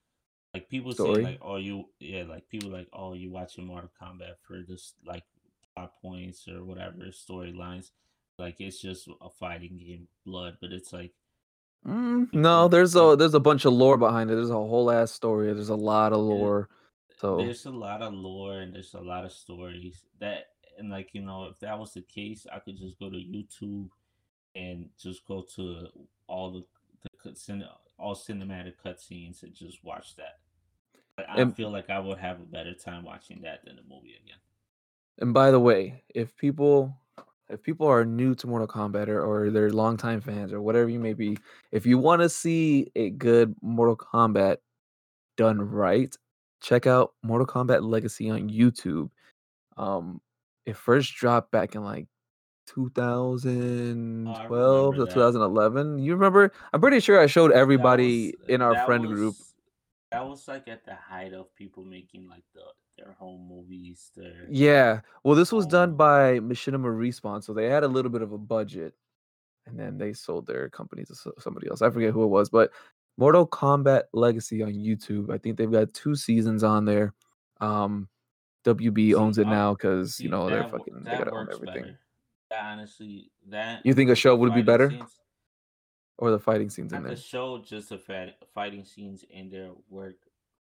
[0.55, 1.23] like people Story?
[1.23, 4.95] say like oh you yeah like people like oh you watching Mortal Kombat for this
[5.07, 5.25] like
[5.75, 7.91] plot points or whatever storylines
[8.39, 11.13] like it's just a fighting game blood but it's like
[11.87, 14.35] Mm, no, there's a there's a bunch of lore behind it.
[14.35, 15.53] There's a whole ass story.
[15.55, 16.69] There's a lot of lore.
[17.21, 21.15] So there's a lot of lore and there's a lot of stories that and like
[21.15, 23.89] you know if that was the case i could just go to youtube
[24.57, 25.87] and just go to
[26.27, 26.65] all the,
[27.25, 27.65] the
[27.99, 30.39] all cinematic cutscenes and just watch that
[31.17, 33.83] but i And- feel like i would have a better time watching that than the
[33.83, 34.39] movie again
[35.19, 36.95] And by the way, if people
[37.51, 40.99] if people are new to Mortal Kombat or, or they're longtime fans or whatever you
[40.99, 41.39] may be,
[41.73, 44.59] if you want to see a good Mortal Kombat
[45.37, 46.15] done right,
[46.61, 49.11] check out Mortal Kombat Legacy on YouTube.
[49.77, 50.21] Um,
[50.67, 52.07] it first dropped back in like
[52.67, 55.15] 2012 remember to that.
[55.15, 55.99] 2011.
[55.99, 56.53] You remember?
[56.73, 59.35] I'm pretty sure I showed everybody was- in our friend group.
[60.11, 62.63] that was like at the height of people making like the
[62.99, 65.01] their home movies their Yeah.
[65.25, 68.33] Well, this was done Um, by Machinima Respawn, so they had a little bit of
[68.33, 68.95] a budget,
[69.67, 71.83] and then they sold their company to somebody else.
[71.83, 72.73] I forget who it was, but
[73.17, 75.31] Mortal Kombat Legacy on YouTube.
[75.33, 77.15] I think they've got two seasons on there.
[77.61, 78.09] Um,
[78.65, 81.49] WB See, owns it I- now because See, you know they're fucking they gotta own
[81.53, 81.83] everything.
[81.83, 81.99] better.
[82.51, 84.91] That honestly, that You think a show would be better?
[84.91, 85.21] scenes-
[86.19, 87.15] Or the fighting scenes in there.
[87.15, 87.99] the show, just the
[88.53, 90.17] fighting scenes in there work.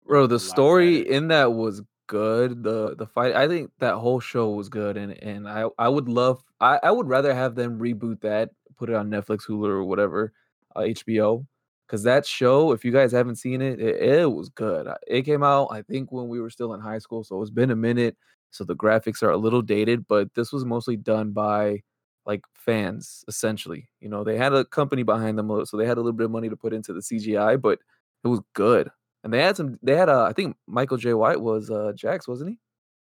[0.06, 2.64] Bro, the story in that was good.
[2.64, 6.10] The the fight, I think that whole show was good, and and I I would
[6.10, 9.84] love, I I would rather have them reboot that, put it on Netflix, Hulu, or
[9.86, 10.34] whatever,
[10.76, 11.46] uh, HBO,
[11.88, 14.88] because that show, if you guys haven't seen it, it, it was good.
[15.08, 17.72] It came out, I think, when we were still in high school, so it's been
[17.72, 18.18] a minute.
[18.52, 21.82] So the graphics are a little dated, but this was mostly done by
[22.26, 23.88] like fans, essentially.
[24.02, 26.26] You know, they had a company behind them, uh, so they had a little bit
[26.26, 27.80] of money to put into the CGI, but
[28.26, 28.90] it was good.
[29.24, 29.78] And they had some.
[29.84, 32.60] They had uh, I think Michael Jai White was uh Jax, wasn't he?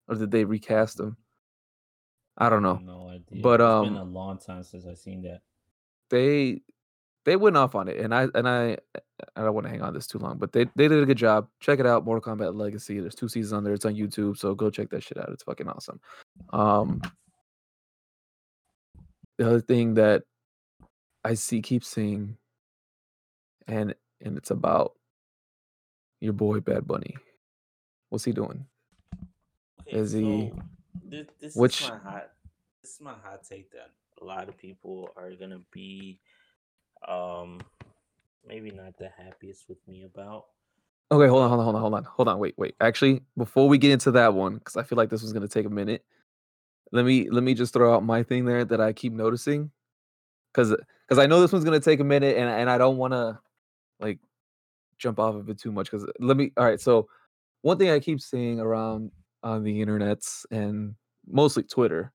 [0.08, 1.18] Or did they recast him?
[2.38, 2.76] I don't know.
[2.76, 3.42] No idea.
[3.42, 5.42] But, it's been a um, long time since I've seen that.
[6.10, 6.62] they
[7.26, 8.78] they went off on it, and I and I
[9.36, 11.18] I don't want to hang on this too long, but they they did a good
[11.18, 11.48] job.
[11.60, 13.00] Check it out, Mortal Kombat Legacy.
[13.00, 13.74] There's two seasons on there.
[13.74, 15.30] It's on YouTube, so go check that shit out.
[15.30, 16.00] It's fucking awesome.
[16.52, 17.02] Um,
[19.38, 20.24] the other thing that
[21.24, 22.38] I see keep seeing,
[23.68, 24.94] and and it's about
[26.24, 27.16] your boy Bad Bunny.
[28.10, 28.66] What's he doing?
[29.82, 30.64] Okay, Is he- so
[31.04, 32.30] this, this which- is my hot
[32.82, 36.20] this is my hot take that a lot of people are gonna be
[37.08, 37.60] um
[38.48, 40.46] maybe not the happiest with me about.
[41.12, 42.40] Okay, hold on, hold on, hold on, hold on, hold on.
[42.40, 42.76] Wait, wait.
[42.82, 45.66] Actually, before we get into that one, because I feel like this was gonna take
[45.66, 46.04] a minute,
[46.92, 49.72] let me let me just throw out my thing there that I keep noticing,
[50.52, 50.76] because
[51.08, 53.40] because I know this one's gonna take a minute, and and I don't want to
[54.00, 54.20] like
[54.98, 55.92] jump off of it too much.
[55.92, 56.52] Because let me.
[56.58, 57.08] All right, so
[57.62, 59.12] one thing I keep seeing around
[59.44, 60.96] on the internets and
[61.28, 62.12] mostly Twitter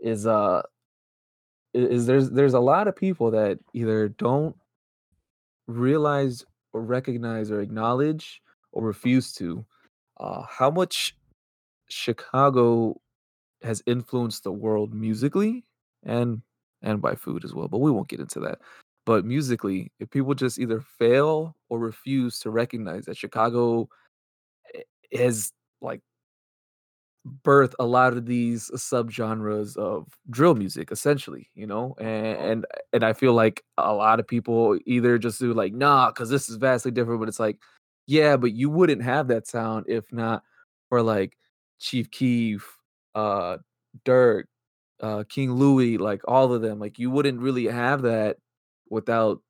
[0.00, 0.62] is uh
[1.74, 4.56] is there's there's a lot of people that either don't
[5.66, 9.64] realize or recognize or acknowledge or refuse to
[10.18, 11.16] uh, how much
[11.88, 13.00] Chicago
[13.62, 15.64] has influenced the world musically
[16.04, 16.42] and
[16.82, 17.68] and by food as well.
[17.68, 18.60] But we won't get into that.
[19.06, 23.88] But musically, if people just either fail or refuse to recognize that Chicago
[24.76, 24.84] i-
[25.16, 26.02] has like
[27.44, 33.04] birth a lot of these subgenres of drill music essentially you know and and, and
[33.04, 36.56] i feel like a lot of people either just do like nah because this is
[36.56, 37.58] vastly different but it's like
[38.06, 40.42] yeah but you wouldn't have that sound if not
[40.88, 41.36] for like
[41.78, 42.78] chief keef
[43.14, 43.58] uh
[44.06, 44.44] durk
[45.00, 48.38] uh king louie like all of them like you wouldn't really have that
[48.90, 49.40] without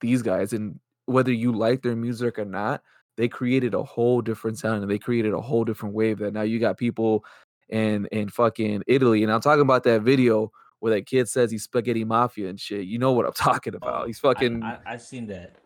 [0.00, 2.82] these guys and whether you like their music or not
[3.16, 6.42] they created a whole different sound and they created a whole different wave that now
[6.42, 7.24] you got people
[7.68, 9.22] in in fucking Italy.
[9.22, 12.86] And I'm talking about that video where that kid says he's spaghetti mafia and shit.
[12.86, 14.02] You know what I'm talking about.
[14.02, 15.56] Oh, he's fucking I, I, have seen that.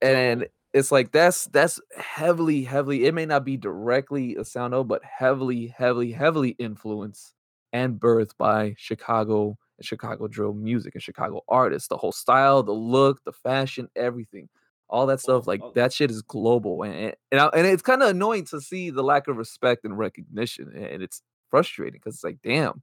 [0.00, 5.02] and it's like that's that's heavily, heavily, it may not be directly a sound but
[5.04, 7.32] heavily, heavily, heavily influenced
[7.72, 11.88] and birthed by Chicago and Chicago drill music and Chicago artists.
[11.88, 14.48] The whole style, the look, the fashion, everything
[14.90, 18.10] all that stuff like that shit is global and and, I- and it's kind of
[18.10, 22.36] annoying to see the lack of respect and recognition and it's frustrating because it's like
[22.44, 22.82] damn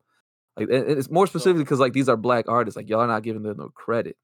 [0.58, 3.44] like it's more specifically because like these are black artists like y'all are not giving
[3.44, 4.18] them no credit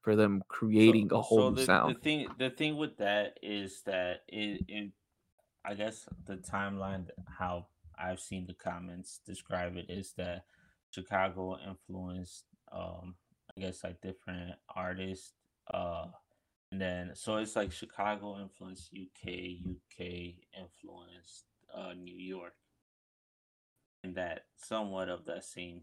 [0.00, 3.36] for them So- creating a whole so the, sound The thing, the thing with that
[3.42, 4.92] is that it, it,
[5.64, 7.66] I guess the timeline, how
[7.98, 10.44] I've seen the comments describe it is that
[10.94, 13.16] Chicago influenced, um,
[13.56, 15.32] I guess like different artists,
[15.72, 16.06] uh,
[16.70, 20.06] and then so it's like Chicago influenced UK, UK
[20.56, 21.44] influenced
[21.76, 22.54] uh, New York,
[24.02, 25.82] and that somewhat of that same,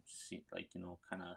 [0.54, 1.36] like you know, kind of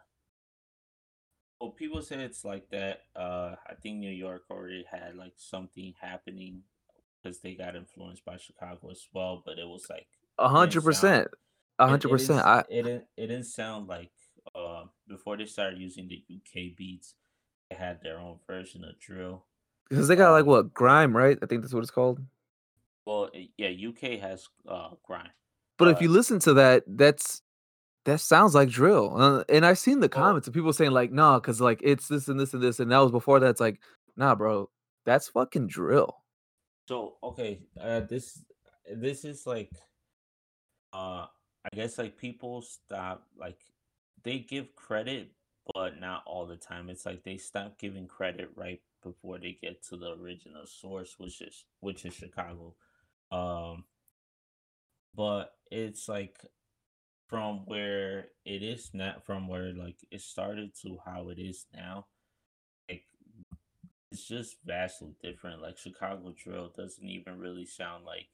[1.61, 3.01] well, people say it's like that.
[3.17, 6.63] Uh, I think New York already had like something happening
[7.23, 9.43] because they got influenced by Chicago as well.
[9.45, 10.07] But it was like
[10.39, 11.29] a hundred percent
[11.81, 13.05] hundred it percent i It didn't.
[13.17, 14.11] It didn't sound like
[14.55, 17.15] uh, before they started using the UK beats.
[17.71, 19.45] They had their own version of drill.
[19.89, 22.21] because they got like um, what grime right i think that's what it's called
[23.07, 25.31] Well, yeah, UK has uh, grime.
[25.79, 27.43] but if you listen to that that's
[28.05, 31.11] that sounds like drill uh, and i've seen the Well- comments of people saying like
[31.13, 33.61] nah because like it's this and this and this and that was before that it's
[33.61, 33.81] like
[34.17, 34.71] nah bro
[35.05, 36.23] that's fucking drill
[36.89, 38.45] So okay, uh, this
[38.93, 39.73] this is like,
[40.93, 41.27] uh,
[41.65, 43.59] I guess like people stop like
[44.23, 45.31] they give credit,
[45.75, 46.91] but not all the time.
[46.91, 51.41] It's like they stop giving credit right before they get to the original source, which
[51.41, 52.75] is which is Chicago.
[53.33, 53.85] Um,
[55.15, 56.39] but it's like
[57.29, 62.07] from where it is not from where like it started to how it is now.
[62.89, 63.05] Like
[64.11, 65.61] it's just vastly different.
[65.63, 68.29] Like Chicago drill doesn't even really sound like,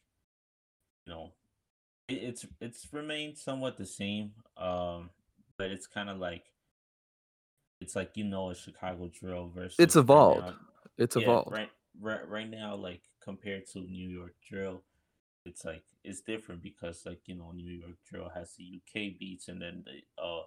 [1.06, 1.32] you know,
[2.12, 4.32] it's it's remained somewhat the same.
[4.56, 5.10] Um,
[5.56, 6.44] but it's kind of like,
[7.80, 10.54] it's like you know a Chicago drill versus it's right evolved now-
[10.98, 11.70] it's yeah, evolved right,
[12.00, 14.82] right, right now, like compared to New York drill,
[15.46, 19.48] it's like it's different because like you know New York drill has the UK beats
[19.48, 20.42] and then the uh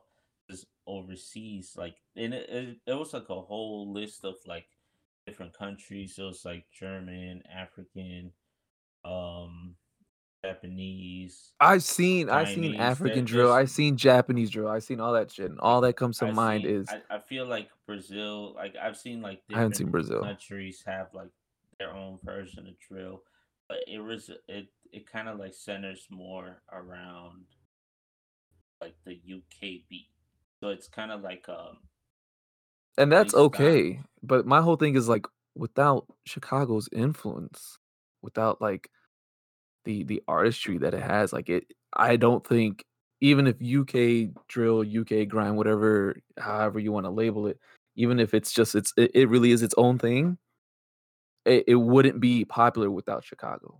[0.49, 4.65] just overseas like and it, it, it was like a whole list of like
[5.25, 6.15] different countries.
[6.15, 8.31] So it's like German, African,
[9.05, 9.75] um,
[10.43, 11.53] Japanese.
[11.59, 13.47] I've seen I've seen African drill.
[13.47, 14.67] just- I've seen Japanese drill.
[14.67, 15.49] I've seen all that shit.
[15.49, 18.53] And all that comes to I've mind seen- is I, I feel like Brazil.
[18.55, 20.21] Like I've seen like I haven't seen different Brazil.
[20.23, 21.29] countries have like
[21.79, 23.23] their own version of drill,
[23.69, 27.45] but it was it it kind of like centers more around
[28.81, 30.09] like the UK beat.
[30.59, 31.77] So it's kind of like um
[32.97, 34.01] and that's okay.
[34.21, 35.25] But my whole thing is like
[35.55, 37.79] without Chicago's influence,
[38.21, 38.89] without like
[39.85, 42.85] the the artistry that it has, like it I don't think
[43.21, 47.57] even if UK drill, UK grind, whatever, however you want to label it,
[47.95, 50.37] even if it's just it's it, it really is its own thing,
[51.45, 53.79] it, it wouldn't be popular without Chicago.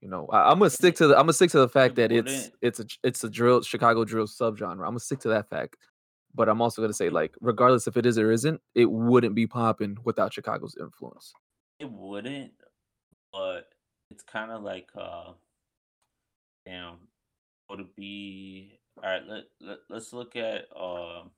[0.00, 2.10] You know, I, I'm gonna stick to the I'm gonna stick to the fact that
[2.10, 4.72] it's it's a it's a drill Chicago drill subgenre.
[4.72, 5.76] I'm gonna stick to that fact.
[6.34, 9.46] But I'm also gonna say like regardless if it is or isn't, it wouldn't be
[9.46, 11.32] popping without Chicago's influence.
[11.78, 12.52] it wouldn't,
[13.32, 13.66] but
[14.12, 15.32] it's kind of like uh,
[16.66, 16.96] damn,
[17.68, 19.22] would it be all right?
[19.26, 21.30] Let, let let's look at um,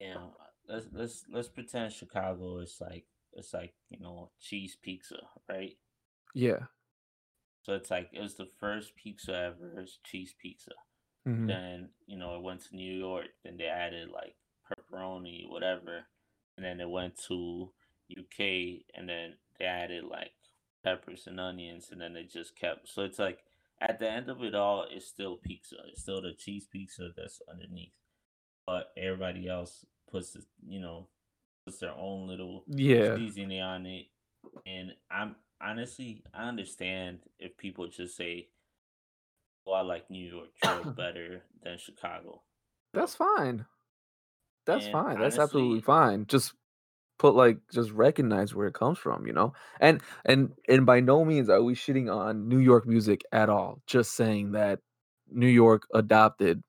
[0.00, 0.30] damn,
[0.68, 3.04] let's let's let's pretend Chicago is like
[3.34, 5.16] it's like you know cheese pizza,
[5.48, 5.76] right?
[6.34, 6.66] Yeah.
[7.62, 10.72] So it's like it was the first pizza ever, it's cheese pizza.
[11.28, 11.46] Mhm.
[11.46, 13.28] Then you know it went to New York.
[13.44, 14.34] Then they added like
[14.66, 16.06] pepperoni, whatever,
[16.56, 17.70] and then it went to
[18.10, 20.32] UK, and then they added like
[20.82, 22.88] peppers and onions, and then they just kept.
[22.88, 23.40] So it's like
[23.80, 25.76] at the end of it all, it's still pizza.
[25.88, 27.94] It's still the cheese pizza that's underneath,
[28.66, 31.08] but everybody else puts the, you know
[31.66, 33.18] puts their own little Yeah.
[33.18, 34.06] seasoning on it.
[34.66, 38.50] And I'm honestly, I understand if people just say,
[39.64, 42.44] "Well, I like New York drill better than Chicago."
[42.94, 43.66] That's fine.
[44.66, 45.18] That's And fine.
[45.18, 46.26] That's absolutely fine.
[46.26, 46.54] Just
[47.22, 49.54] put like just recognize where it comes from, you know?
[49.80, 53.80] And and and by no means are we shitting on New York music at all.
[53.86, 54.80] Just saying that
[55.30, 56.62] New York adopted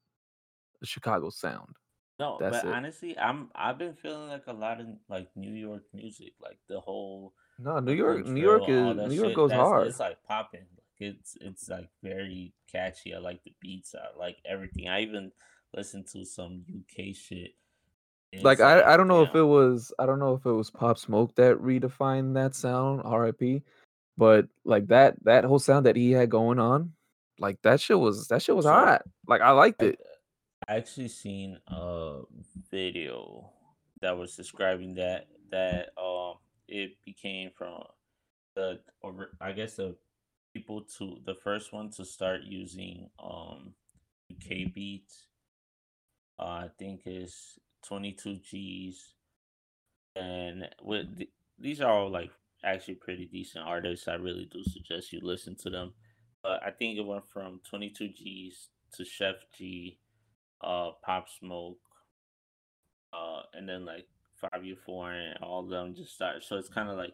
[0.79, 1.75] the Chicago sound.
[2.19, 2.71] No, That's but it.
[2.71, 6.79] honestly, I'm I've been feeling like a lot of like New York music, like the
[6.79, 9.87] whole No, New York New York is New York shit, goes hard.
[9.87, 10.67] It's like popping.
[10.99, 13.15] It's it's like very catchy.
[13.15, 13.95] I like the beats.
[13.95, 14.87] I like everything.
[14.87, 15.31] I even
[15.75, 17.55] listen to some UK shit.
[18.41, 20.97] Like I, I don't know if it was I don't know if it was Pop
[20.97, 23.63] Smoke that redefined that sound, R.I.P.
[24.17, 26.93] But like that that whole sound that he had going on,
[27.39, 29.03] like that shit was that shit was So, hot.
[29.27, 29.99] Like I liked I, it.
[30.67, 32.21] I actually seen a
[32.71, 33.49] video
[34.01, 36.35] that was describing that that um
[36.67, 37.83] it became from
[38.55, 39.95] the or I guess the
[40.53, 43.73] people to the first one to start using um
[44.31, 45.25] UK beats.
[46.39, 49.13] Uh, I think is 22 G's,
[50.15, 52.31] and with th- these are all like
[52.63, 54.07] actually pretty decent artists.
[54.07, 55.93] I really do suggest you listen to them.
[56.41, 59.97] But I think it went from 22Gz to Sheff G,
[60.61, 61.79] uh, Pop Smoke,
[63.13, 66.43] uh, and then like Five Year Four and all of them just start.
[66.43, 67.13] So it's kind of like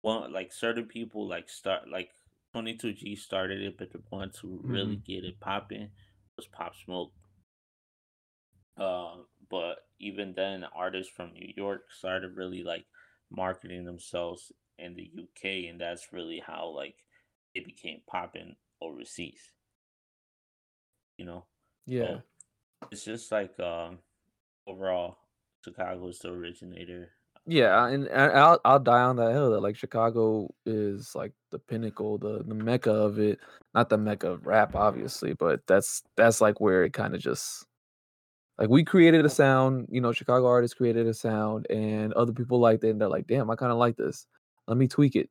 [0.00, 2.10] one like certain people like start like
[2.52, 5.90] 22 G started it, but the one to really get it popping
[6.36, 7.12] was Pop Smoke.
[8.78, 9.16] Uh,
[9.50, 12.86] but even then, artists from New York started really like
[13.30, 16.96] marketing themselves in the UK, and that's really how like
[17.54, 19.52] it became popping overseas.
[21.16, 21.46] You know,
[21.86, 22.18] Yeah.
[22.90, 23.98] it's just like um
[24.66, 25.18] overall,
[25.64, 27.10] Chicago is the originator.
[27.46, 31.58] Yeah, and, and I'll I'll die on that hill that like Chicago is like the
[31.58, 33.40] pinnacle, the the mecca of it.
[33.74, 37.64] Not the mecca of rap, obviously, but that's that's like where it kind of just
[38.58, 42.58] like we created a sound, you know, Chicago artists created a sound, and other people
[42.58, 44.26] liked it, and they're like, damn, I kind of like this.
[44.66, 45.30] Let me tweak it.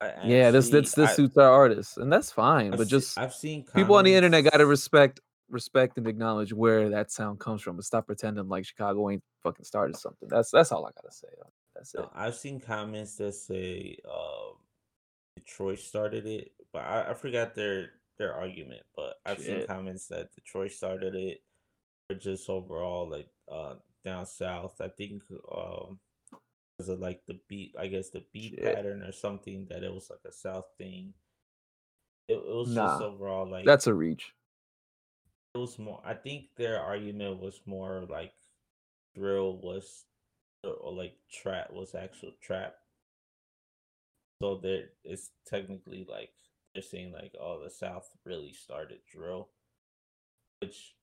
[0.00, 2.72] I yeah, this actually- this this I- suits our artists, and that's fine.
[2.72, 6.52] I've but just I've seen people on the internet got to respect respect and acknowledge
[6.52, 10.28] where that sound comes from, and stop pretending like Chicago ain't fucking started something.
[10.28, 11.28] That's that's all I gotta say.
[11.74, 12.00] That's it.
[12.00, 14.56] No, I've seen comments that say um,
[15.36, 18.82] Detroit started it, but I, I forgot their their argument.
[18.96, 21.42] But I've seen comments that Detroit started it,
[22.14, 24.80] just overall like uh, down south.
[24.80, 25.22] I think
[25.54, 25.98] um,
[26.78, 28.74] because of like the beat, I guess the beat Shit.
[28.74, 31.14] pattern or something that it was like a south thing.
[32.28, 34.34] It, it was Nah, just overall like That's a reach.
[35.54, 38.34] it was more i think their argument was more like
[39.14, 40.04] drill was
[40.64, 42.74] or like trap was actual trap
[44.42, 46.30] so there it's technically like
[46.74, 49.48] they're saying like oh the south really started drill
[50.60, 50.94] which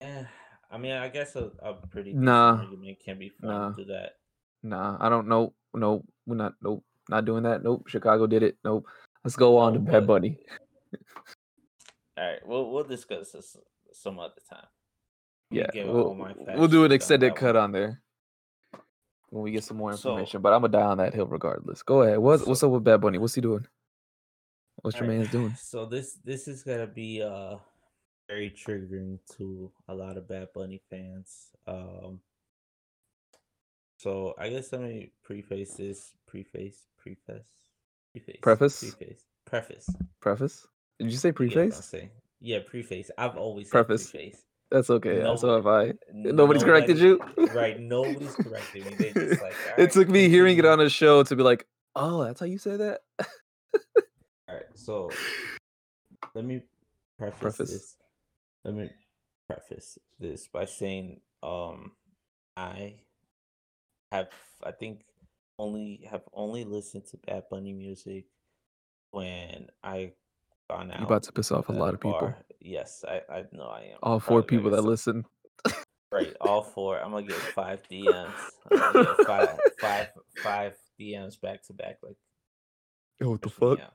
[0.00, 0.24] eh,
[0.70, 2.58] I mean, I guess a, a pretty Nah.
[2.58, 3.72] argument can be formed Nah.
[3.72, 4.12] to that.
[4.62, 5.52] Nah, I don't know.
[5.74, 6.54] No, we're not.
[6.62, 7.62] Nope, not doing that.
[7.62, 7.86] Nope.
[7.88, 8.56] Chicago did it.
[8.64, 8.86] Nope.
[9.24, 10.38] Let's go on No, to but- Bad Bunny.
[12.16, 13.56] All right, we'll we'll discuss this
[13.92, 14.66] some other time.
[15.50, 18.00] Yeah, we'll, my we'll do an extended cut on there
[19.30, 20.40] when we get some more So- information.
[20.42, 21.82] but I'm gonna die on that hill regardless.
[21.82, 22.18] Go ahead.
[22.18, 23.18] What's what's up with Bad Bunny?
[23.18, 23.66] What's he doing?
[24.82, 25.54] What's your Alright, man's doing?
[25.60, 27.56] So this this is gonna be uh
[28.28, 31.50] very triggering to a lot of Bad Bunny fans.
[31.66, 32.20] Um
[33.98, 37.46] so I guess let me preface this preface preface
[38.12, 38.80] preface Preface?
[38.94, 39.86] preface preface.
[40.20, 40.66] Preface?
[40.98, 41.84] Did you say You get what preface?
[41.86, 42.10] saying.
[42.40, 43.10] Yeah, preface.
[43.16, 44.10] I've always said Preface.
[44.10, 44.42] preface.
[44.70, 45.18] That's okay.
[45.22, 45.92] No- so have I.
[46.12, 47.20] Nobody's corrected you.
[47.54, 47.78] right?
[47.78, 49.12] Nobody's corrected me.
[49.40, 52.46] Like it took me hearing it on a show to be like, oh, that's how
[52.46, 53.00] you say that.
[54.48, 55.10] All right, so
[56.34, 56.62] let me
[57.18, 57.70] preface, Preface.
[57.70, 57.96] this.
[58.64, 58.90] Let me
[59.46, 61.92] preface this by saying, um,
[62.56, 62.94] I
[64.10, 64.28] have,
[64.64, 65.04] I think,
[65.58, 68.24] only have only listened to Bad Bunny music
[69.10, 70.12] when I
[70.70, 70.98] gone out.
[70.98, 72.20] You're about to piss off a lot of people.
[72.20, 72.38] bar.
[72.60, 73.98] Yes, I, I know I am.
[74.02, 75.24] All four people that listen.
[76.10, 76.98] Right, all four.
[76.98, 78.32] I'm gonna get five DMs.
[78.70, 80.08] Get five, five,
[80.42, 81.98] five DMs back to back.
[82.02, 82.16] Like,
[83.20, 83.80] Yo, what the fuck?
[83.80, 83.94] out.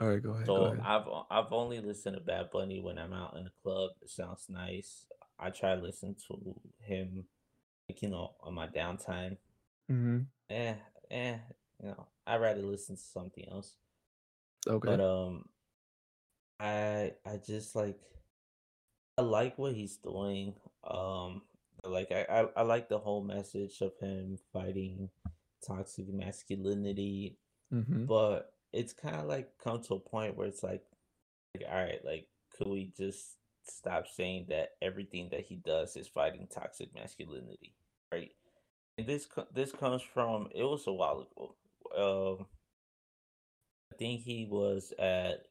[0.00, 0.46] All right, go ahead.
[0.46, 0.80] go So ahead.
[0.84, 3.90] I've I've only listened to Bad Bunny when I'm out in the club.
[4.02, 5.04] It sounds nice.
[5.38, 7.24] I try to listen to him,
[7.88, 9.36] like you know, on my downtime.
[9.90, 10.20] Mm-hmm.
[10.48, 10.74] Eh,
[11.10, 11.36] eh,
[11.82, 13.74] you know, I'd rather listen to something else.
[14.66, 14.86] Okay.
[14.88, 15.44] But um,
[16.58, 17.98] I I just like
[19.18, 20.54] I like what he's doing.
[20.84, 21.42] Um,
[21.84, 25.10] like I I, I like the whole message of him fighting
[25.66, 27.36] toxic masculinity
[27.70, 30.82] hmm but it's kind of like come to a point where it's like,
[31.54, 36.08] like all right like could we just stop saying that everything that he does is
[36.08, 37.74] fighting toxic masculinity
[38.12, 38.30] right?
[38.98, 41.56] And this this comes from it was a while ago
[41.96, 42.46] um
[43.92, 45.46] i think he was at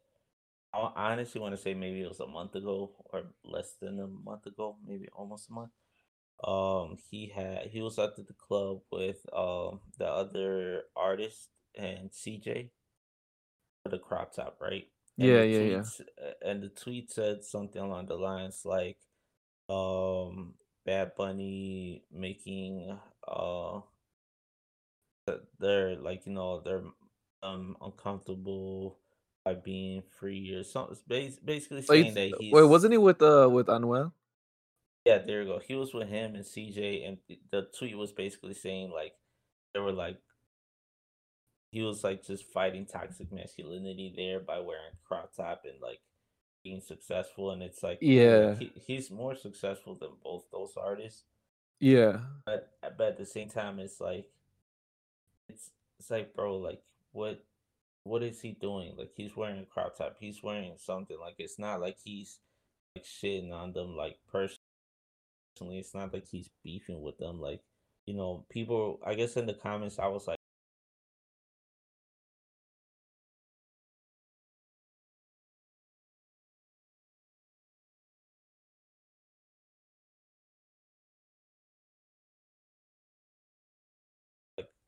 [0.74, 4.08] i honestly want to say maybe it was a month ago or less than a
[4.08, 5.72] month ago maybe almost a month
[6.44, 12.70] um he had he was at the club with um the other artist and CJ
[13.90, 14.88] the crop top, right?
[15.20, 15.78] And Yeah, yeah, yeah.
[15.80, 18.98] tweets- uh, And the tweet said something along the lines like,
[19.70, 23.82] um, Bad Bunny making uh
[25.60, 26.84] they're like you know they're
[27.44, 28.98] um uncomfortable
[29.46, 30.98] by being free or something.
[31.08, 34.12] Bas- Basically saying that he's wait, wasn't he with uh with Anuel?
[35.06, 35.60] yeah, there you go.
[35.60, 37.18] He was with him and CJ, and
[37.52, 39.14] the tweet was basically saying like
[39.74, 40.18] they were like
[41.72, 46.00] he was like just fighting toxic masculinity there by wearing crop top and like
[46.64, 48.56] being successful, and it's like Yeah.
[48.56, 51.24] he, he's more successful than both those artists,
[51.80, 52.22] Yeah.
[52.46, 54.28] but but at the same time, it's like
[55.48, 57.44] it's it's like bro, like what
[58.04, 58.96] what is he doing?
[58.98, 62.40] Like he's wearing a crop top, he's wearing something like it's not like he's
[62.96, 64.60] like shitting on them like personally.
[65.80, 67.40] It's not like he's beefing with them.
[67.42, 67.62] Like,
[68.06, 70.39] you know, people, I guess in the comments, I was like,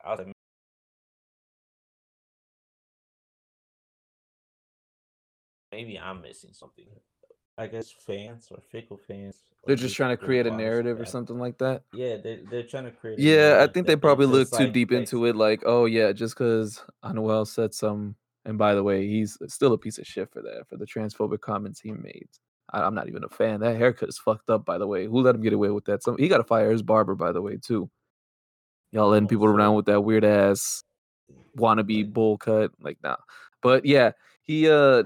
[0.04, 0.34] I was like,
[5.72, 6.88] maybe I'm missing something.
[7.58, 9.44] I guess fans or fickle fans.
[9.66, 11.84] They're just trying to create a narrative or something like that.
[11.94, 13.20] Yeah, they're, they're trying to create.
[13.20, 15.36] Yeah, I think they probably look too like, deep into it.
[15.36, 19.78] Like, oh yeah, just because Anuel said some, and by the way, he's still a
[19.78, 22.28] piece of shit for that, for the transphobic comments he made.
[22.74, 23.60] I, I'm not even a fan.
[23.60, 25.06] That haircut is fucked up, by the way.
[25.06, 26.02] Who let him get away with that?
[26.02, 27.92] Some he got to fire his barber, by the way, too.
[28.92, 30.84] Y'all letting people around with that weird ass
[31.58, 33.16] wannabe bowl cut, like nah.
[33.62, 34.12] But yeah,
[34.42, 35.04] he uh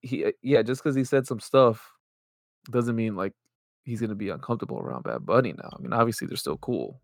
[0.00, 1.92] he uh, yeah, just because he said some stuff
[2.70, 3.32] doesn't mean like
[3.84, 5.70] he's gonna be uncomfortable around Bad Bunny now.
[5.76, 7.00] I mean, obviously they're still cool.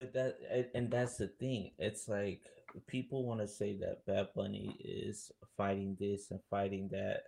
[0.00, 1.72] But that and- that's the thing.
[1.78, 2.42] It's like
[2.86, 7.24] people want to say that Bad Bunny is fighting this and fighting that,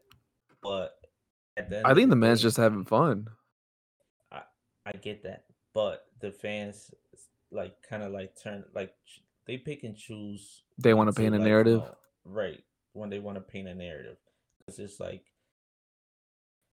[0.62, 0.92] but
[1.56, 3.28] at the end I think the man's day, just having fun.
[4.30, 4.42] I
[4.84, 6.90] I get that, but the fans
[7.50, 8.94] like kind of like turn like
[9.46, 10.62] they pick and choose.
[10.78, 11.80] They wanna paint a like, narrative?
[11.80, 11.94] know,
[12.24, 12.62] right?
[12.92, 14.16] When they want to paint a narrative,
[14.66, 15.22] it's just like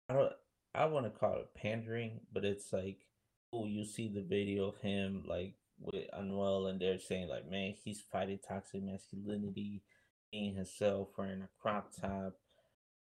[0.09, 0.33] I don't.
[0.75, 2.99] I want to call it pandering, but it's like,
[3.53, 7.75] oh, you see the video of him like with Anuel, and they're saying like, man,
[7.85, 9.83] he's fighting toxic masculinity,
[10.33, 12.35] being himself, wearing a crop top,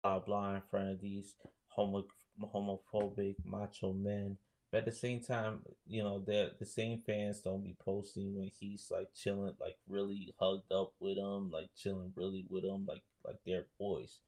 [0.04, 1.36] blah blah, in front of these
[1.68, 2.06] homo
[2.42, 4.38] homophobic macho men.
[4.72, 8.52] But at the same time, you know, the the same fans don't be posting when
[8.60, 13.04] he's like chilling, like really hugged up with them, like chilling really with them, like
[13.26, 14.20] like they're boys.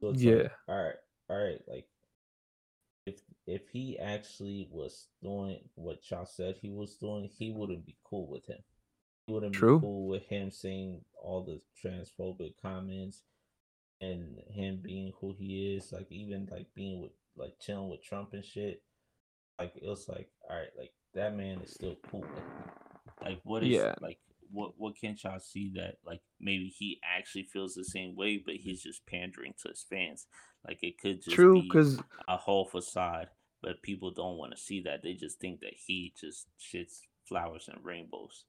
[0.00, 0.26] So it's Yeah.
[0.26, 0.96] like, all right,
[1.28, 1.88] all right, like
[3.06, 7.96] if if he actually was doing what y'all said he was doing, he wouldn't be
[8.04, 8.62] cool with him.
[9.26, 9.60] He wouldn't True.
[9.60, 13.22] be cool with him saying all the transphobic comments
[14.00, 18.34] and him being who he is, like even like being with like chilling with Trump
[18.34, 18.82] and shit.
[19.60, 22.24] Like it was like, all right, like that man is still cool.
[23.22, 23.94] Like what is Yeah.
[24.00, 24.18] like
[24.50, 28.54] what what can y'all see that like maybe he actually feels the same way, but
[28.56, 30.26] he's just pandering to his fans.
[30.66, 33.28] Like it could just True, because a whole facade,
[33.62, 35.02] but people don't want to see that.
[35.02, 38.44] They just think that he just shits flowers and rainbows.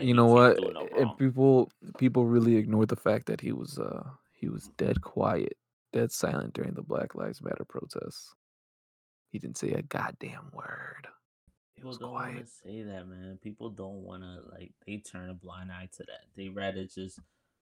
[0.00, 0.58] you know what?
[0.58, 5.02] no And people people really ignored the fact that he was uh he was dead
[5.02, 5.58] quiet,
[5.92, 8.34] dead silent during the Black Lives Matter protests.
[9.30, 11.08] He didn't say a goddamn word.
[11.74, 13.38] He People was don't want to say that, man.
[13.42, 14.72] People don't want to like.
[14.86, 16.24] They turn a blind eye to that.
[16.36, 17.20] They rather just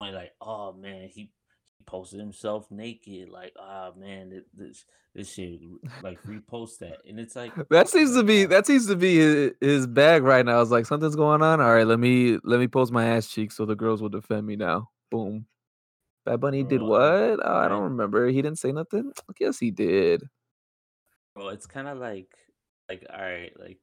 [0.01, 1.31] point like, "Oh man, he
[1.79, 4.85] he posted himself naked." Like, "Ah man, this
[5.15, 5.61] this shit."
[6.03, 9.53] Like repost that, and it's like That seems to be that seems to be his,
[9.61, 10.61] his bag right now.
[10.61, 11.61] It's like something's going on.
[11.61, 14.47] All right, let me let me post my ass cheeks so the girls will defend
[14.47, 14.91] me now.
[15.11, 15.47] Boom.
[16.25, 17.03] Bad Bunny did what?
[17.03, 18.29] I, Oh, I I don't remember.
[18.29, 19.13] He didn't say nothing.
[19.29, 20.23] I guess he did.
[21.35, 22.31] Bro, it's kind of like
[22.89, 23.79] like all right, like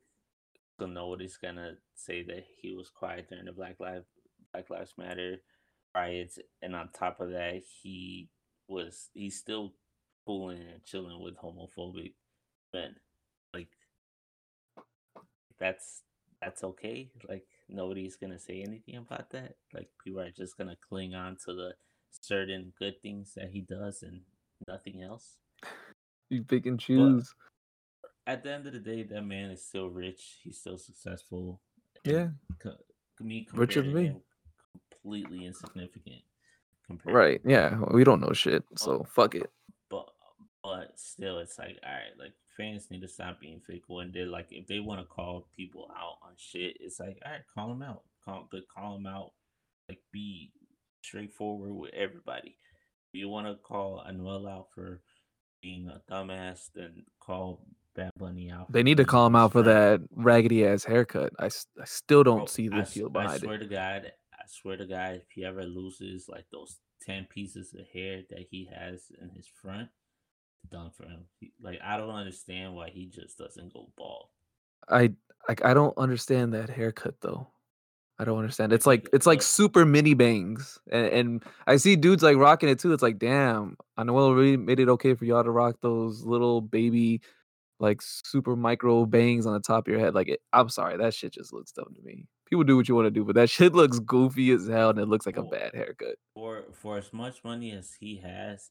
[0.79, 4.05] so nobody's gonna say that he was quiet during the Black Lives
[4.53, 5.37] Black Lives Matter
[5.95, 8.29] riots, and on top of that, he
[8.67, 9.73] was he's still
[10.25, 12.13] fooling and chilling with homophobic
[12.73, 12.95] men.
[13.53, 13.69] Like
[15.59, 16.03] that's
[16.41, 17.11] that's okay.
[17.27, 19.55] Like nobody's gonna say anything about that.
[19.73, 21.73] Like people are just gonna cling on to the
[22.11, 24.21] certain good things that he does and
[24.67, 25.37] nothing else.
[26.29, 27.33] You pick and But choose.
[28.27, 30.39] at the end of the day, that man is still rich.
[30.43, 31.61] He's still successful.
[32.05, 32.29] Yeah,
[32.61, 32.77] co-
[33.19, 34.15] me richer than me.
[34.91, 36.21] completely insignificant
[36.85, 37.41] compared Right.
[37.45, 37.79] Yeah.
[37.91, 38.63] We don't know shit.
[38.69, 39.49] but So fuck it.
[39.89, 40.07] but
[40.63, 44.25] but still it's like all right like fans need to stop being fickle and they're
[44.25, 47.69] like if they want to call people out on shit it's like all right call
[47.69, 49.31] them out call but call them out
[49.87, 50.51] like be
[51.01, 52.55] straightforward with everybody
[53.13, 55.01] if you want to call Anuel out for
[55.61, 57.61] being a dumbass then call
[57.95, 61.33] Bad Bunny out They need to call him out for that raggedy ass haircut.
[61.39, 63.39] I, I still don't Bro, see I, the appeal I behind it.
[63.41, 67.73] swear to God, I swear to God, if he ever loses like those 10 pieces
[67.73, 69.89] of hair that he has in his front,
[70.69, 71.25] done for him.
[71.39, 74.27] He, like, I don't understand why he just doesn't go bald.
[74.87, 75.13] I
[75.47, 77.47] like I don't understand that haircut though.
[78.19, 78.73] I don't understand.
[78.73, 82.77] It's Like, it's like super mini bangs, and, and I see dudes like rocking it
[82.77, 82.91] too.
[82.91, 86.59] It's like, damn, I know really made it okay for y'all to rock those little
[86.59, 87.21] baby,
[87.79, 90.15] like super micro bangs on the top of your head.
[90.15, 92.25] Like, it, I'm sorry, that shit just looks dumb to me.
[92.45, 94.99] People do what you want to do, but that shit looks goofy as hell, and
[94.99, 96.15] it looks like a bad haircut.
[96.33, 98.69] for, for as much money as he has,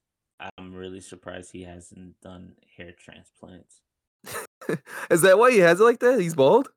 [0.58, 3.80] I'm really surprised he hasn't done hair transplants.
[5.10, 6.20] Is that why he has it like that?
[6.20, 6.68] He's bald.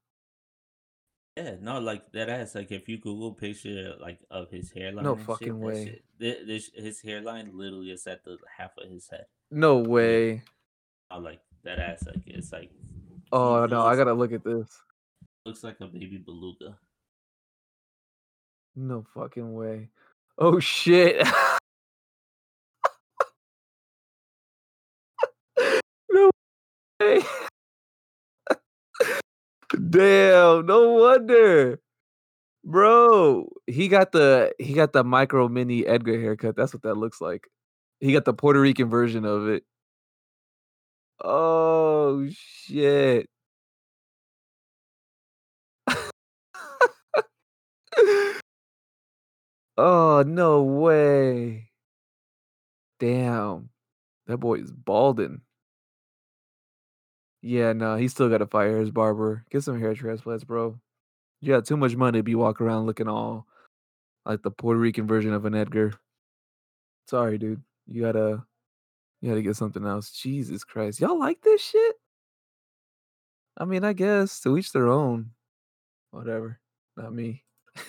[1.38, 2.56] Yeah, no, like that ass.
[2.56, 5.86] Like if you Google picture like of his hairline No and shit, fucking way.
[5.86, 9.26] shit, thi- this, his hairline literally is at the half of his head.
[9.50, 10.44] No way.
[11.10, 12.04] I like that ass.
[12.06, 12.70] Like it's like
[13.32, 14.68] Oh no, I gotta look at this.
[15.46, 16.78] looks like a baby beluga.
[18.76, 19.90] No fucking way.
[20.38, 21.26] Oh shit.
[26.12, 26.30] no
[27.00, 27.22] way.
[29.90, 31.80] Damn, no wonder.
[32.66, 36.56] Bro, he got the he got the micro mini Edgar haircut.
[36.56, 37.48] That's what that looks like.
[38.02, 39.64] He got the Puerto Rican version of it.
[41.24, 43.30] Oh shit.
[49.78, 51.70] oh no way.
[53.00, 53.70] Damn.
[54.28, 55.42] That boy is balding.
[57.42, 59.44] Yeah, no, he still gotta fire his barber.
[59.50, 60.80] Get some hair transplants, bro.
[61.42, 63.48] You got too much money to be walking around looking all
[64.26, 65.94] like the Puerto Rican version of an Edgar.
[67.08, 67.62] Sorry, dude.
[67.88, 68.46] You gotta
[69.22, 70.12] you gotta get something else.
[70.12, 71.00] Jesus Christ.
[71.00, 71.96] Y'all like this shit?
[73.58, 75.32] I mean, I guess to each their own.
[76.12, 76.60] Whatever.
[76.96, 77.44] Not me.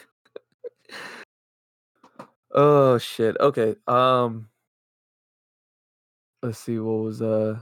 [2.53, 3.37] oh shit.
[3.39, 3.77] Okay.
[3.87, 4.49] Um
[6.43, 7.59] let's see what was uh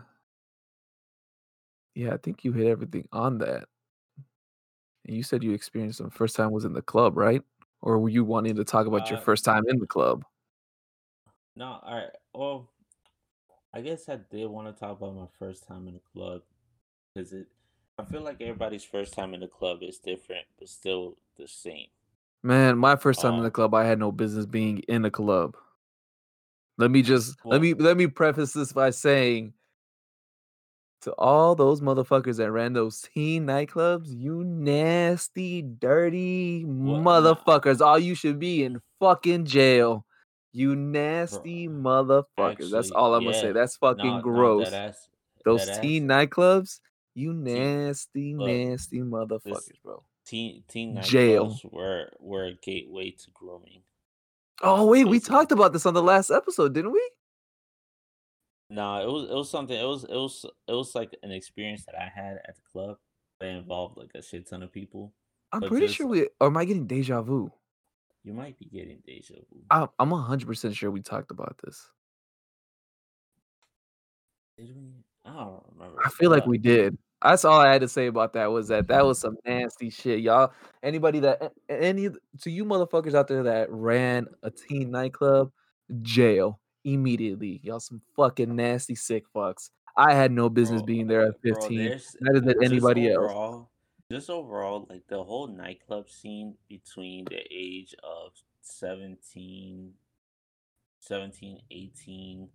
[2.01, 3.65] yeah, I think you hit everything on that.
[5.07, 7.43] And you said you experienced them first time was in the club, right?
[7.83, 10.25] Or were you wanting to talk about your Uh, first time in the club?
[11.57, 12.11] no, all right.
[12.33, 12.71] Well,
[13.75, 16.43] I guess I did want to talk about my first time in the club
[17.15, 17.47] because it.
[17.99, 21.89] I feel like everybody's first time in the club is different, but still the same.
[22.43, 25.11] Man, my first time in the Um, club, I had no business being in the
[25.11, 25.55] club.
[26.79, 29.53] Let me just Well- let me let me preface this by saying
[31.03, 37.01] to all those motherfuckers that ran those teen nightclubs, you nasty, dirty What?
[37.01, 37.81] Motherfuckers.
[37.81, 40.05] All you should be in fucking jail.
[40.53, 42.71] You nasty uh, motherfuckers.
[42.71, 43.53] That's all I'm gonna say.
[43.53, 44.69] That's fucking No, gross.
[44.69, 45.09] deadass-
[45.45, 46.81] those teen nightclubs,
[47.15, 50.03] you nasty, look, nasty motherfuckers, bro.
[50.27, 51.47] teen teen Jail.
[51.47, 53.83] nightclubs were were a gateway to grooming.
[54.63, 57.11] Oh wait, we talked about this on the last episode, didn't we?
[58.71, 59.77] No, it was it was something.
[59.77, 62.97] It was it was it was like an experience that I had at the club
[63.41, 65.13] that involved like a shit ton of people.
[65.53, 66.29] I'm But pretty just- sure we.
[66.41, 67.51] Or am I getting deja vu?
[68.23, 69.61] You might be getting deja vu.
[69.71, 71.91] I, I'm 100 percent sure we talked about this.
[74.57, 74.93] Did we?
[75.25, 75.99] I don't remember.
[76.05, 76.97] I feel like we did.
[77.23, 80.21] That's all I had to say about that was that that was some nasty shit,
[80.21, 80.53] y'all.
[80.83, 82.09] Anybody that any
[82.43, 85.51] to you motherfuckers out there that ran a teen nightclub,
[86.03, 87.61] jail immediately.
[87.63, 89.71] Y'all some fucking nasty sick fucks.
[89.97, 91.79] I had no business bro, being there at 15.
[91.79, 93.67] there's- neither did just anybody else.
[94.11, 99.95] Just overall, like the whole nightclub scene between the age of 17,
[100.99, 102.49] 17, 18,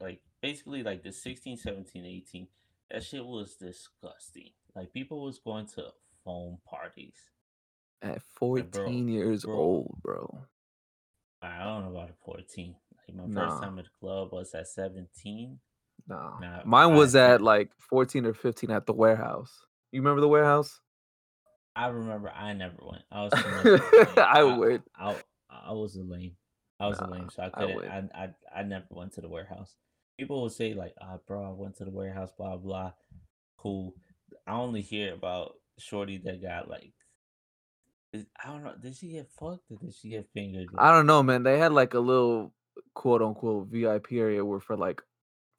[0.00, 2.48] like basically like the 16, 17, 18,
[2.90, 4.50] that shit was disgusting.
[4.74, 5.92] Like people was going to
[6.24, 7.30] foam parties.
[8.02, 9.54] At bro, 14 years bro.
[9.54, 10.38] old, bro.
[11.42, 12.74] I don't know about a 14.
[13.14, 15.58] My first time at the club was at 17.
[16.08, 16.34] No.
[16.40, 19.52] Nah, Mine was I- at like 14 or 15 at the warehouse.
[19.92, 20.80] You remember the warehouse?
[21.76, 23.02] I remember I never went.
[23.12, 24.08] I was too much of a lame.
[24.18, 24.82] I would.
[24.96, 25.16] I,
[25.50, 26.32] I was a lame.
[26.80, 27.88] I was a Nah, lame, so I I couldn't.
[27.88, 28.28] I, I
[28.60, 29.74] I never went to the warehouse.
[30.18, 32.92] People will say like, "Ah, bro, I went to the warehouse." Blah blah.
[33.58, 33.94] Cool.
[34.46, 36.92] I only hear about Shorty that got like.
[38.14, 38.74] I don't know.
[38.80, 40.68] Did she get fucked or did she get fingered?
[40.78, 41.42] I don't know, man.
[41.42, 42.52] They had like a little
[42.94, 45.02] quote unquote VIP area were for like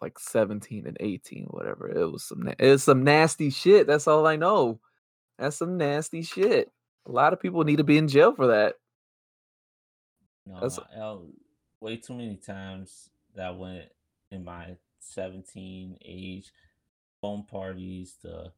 [0.01, 1.89] like 17 and 18, whatever.
[1.89, 3.85] It was some na- it's some nasty shit.
[3.85, 4.79] That's all I know.
[5.37, 6.71] That's some nasty shit.
[7.05, 8.75] A lot of people need to be in jail for that.
[10.45, 11.17] No, That's- I, I-
[11.81, 13.85] way too many times that went
[14.31, 16.51] in my 17 age
[17.21, 18.51] phone parties to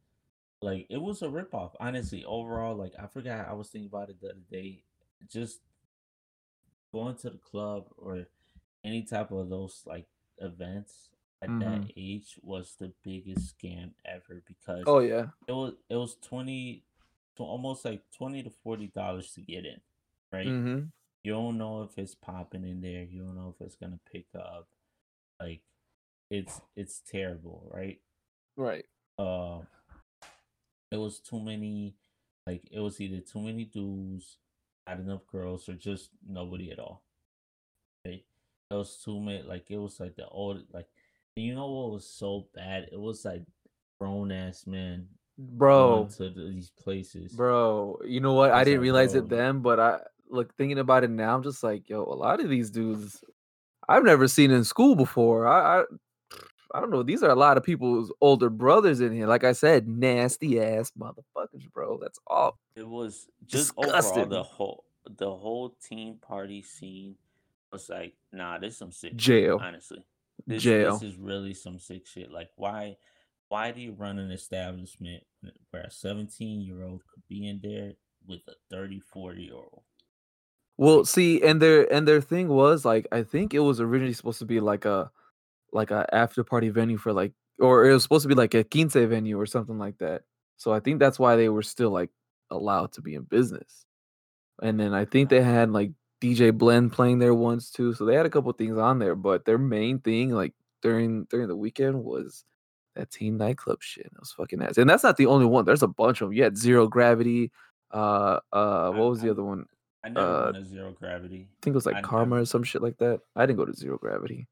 [0.62, 1.72] like it was a ripoff.
[1.80, 4.84] Honestly, overall, like I forgot I was thinking about it the other day.
[5.32, 5.60] Just
[6.92, 8.26] going to the club or
[8.84, 10.08] any type of those like
[10.40, 11.10] events
[11.44, 15.28] at that age was the biggest scam ever because Oh yeah.
[15.48, 16.84] it was it was 20
[17.38, 19.80] to almost like 20 to 40 dollars to get in
[20.32, 20.86] right Mm-hmm.
[21.24, 24.26] you don't know if it's popping in there you don't know if it's gonna pick
[24.36, 24.68] up
[25.40, 25.62] like
[26.30, 28.00] it's it's terrible right
[28.56, 28.86] Right.
[29.18, 29.60] uh
[30.92, 31.96] it was too many
[32.46, 34.38] like it was either too many dudes
[34.88, 37.04] not enough girls or just nobody at all
[38.76, 40.88] was too many like it was like the old like
[41.36, 43.44] you know what was so bad it was like
[44.00, 45.08] grown ass man,
[45.38, 46.10] Bro.
[46.18, 48.52] to these places Bro, you know what?
[48.52, 50.00] I didn't like, realize it then, but I
[50.30, 51.36] look thinking about it now.
[51.36, 53.24] I'm just like, yo, a lot of these dudes
[53.88, 55.48] I've never seen in school before.
[55.48, 55.84] I, I,
[56.74, 57.04] I don't know.
[57.04, 59.28] These are a lot of people's older brothers in here.
[59.28, 62.00] Like I said, nasty ass motherfuckers, bro.
[62.02, 62.58] That's all.
[62.76, 64.86] It was just overall the whole
[65.18, 67.16] the whole team party scene
[67.72, 69.60] was like, nah, this some sick shit, Jail.
[69.62, 70.04] honestly.
[70.46, 70.94] This, Jail.
[70.94, 72.32] This is really some sick shit.
[72.32, 72.98] Like, why
[73.50, 75.24] why do you run an establishment
[75.72, 77.94] where a 17 year old could be in there
[78.26, 79.84] with a 30, 40 year old?
[80.78, 84.40] Well, see, and their and their thing was like I think it was originally supposed
[84.40, 85.12] to be like a
[85.74, 88.64] like a after party venue for like or it was supposed to be like a
[88.64, 90.24] quince venue or something like that.
[90.58, 92.10] So I think that's why they were still like
[92.50, 93.86] allowed to be in business.
[94.62, 95.92] And then I think they had like
[96.22, 97.94] DJ Blend playing there once too.
[97.94, 101.48] So they had a couple things on there, but their main thing like during during
[101.48, 102.46] the weekend was
[102.96, 104.06] that teen nightclub shit.
[104.06, 104.78] It was fucking ass.
[104.78, 105.66] And that's not the only one.
[105.66, 106.34] There's a bunch of them.
[106.34, 107.52] You had Zero Gravity.
[107.92, 109.66] Uh uh what was the other one?
[110.04, 111.48] I never Uh, went to zero gravity.
[111.52, 113.20] I think it was like I Karma never- or some shit like that.
[113.36, 114.48] I didn't go to Zero Gravity.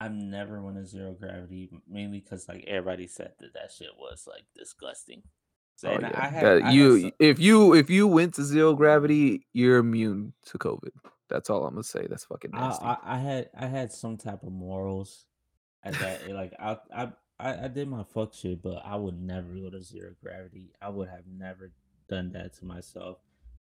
[0.00, 4.26] I've never went to zero gravity, mainly because like everybody said that that shit was
[4.26, 5.22] like disgusting.
[5.76, 8.74] So, Oh yeah, I had, that- I you if you if you went to Zero
[8.74, 10.90] Gravity, you're immune to COVID.
[11.28, 12.06] That's all I'm gonna say.
[12.08, 12.84] That's fucking I, nasty.
[12.84, 15.26] I, I had I had some type of morals
[15.84, 17.08] at that eh, like I, I
[17.38, 20.72] I I did my fuck shit, but I would never go to zero gravity.
[20.80, 21.72] I would have never
[22.08, 23.18] done that to myself.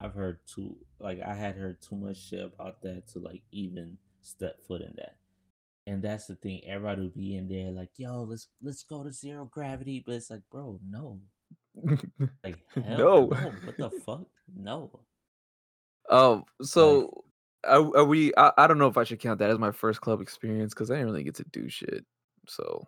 [0.02, 3.98] I've heard too like I had heard too much shit about that to like even
[4.22, 5.18] step foot in that.
[5.86, 6.62] And that's the thing.
[6.66, 10.30] Everybody would be in there like, "Yo, let's let's go to zero gravity," but it's
[10.30, 11.20] like, bro, no,
[12.44, 13.26] like hell no.
[13.28, 13.52] no.
[13.64, 14.26] What the fuck?
[14.56, 14.92] No.
[16.10, 16.46] Um.
[16.62, 17.24] So
[17.64, 18.34] are, are we?
[18.38, 20.90] I, I don't know if I should count that as my first club experience because
[20.92, 22.06] I didn't really get to do shit.
[22.48, 22.88] So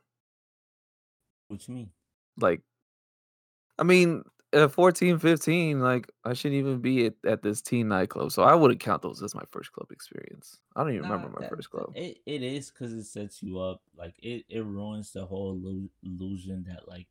[1.47, 1.91] what you mean?
[2.37, 2.61] like,
[3.77, 4.23] I mean,
[4.53, 8.31] at 14, 15, like I shouldn't even be at, at this teen nightclub.
[8.31, 10.59] So I wouldn't count those as my first club experience.
[10.75, 11.95] I don't even Nah, remember my that, first club.
[11.95, 13.81] it, it is because it sets you up.
[13.95, 15.59] Like it, it ruins the whole
[16.03, 17.07] illusion that like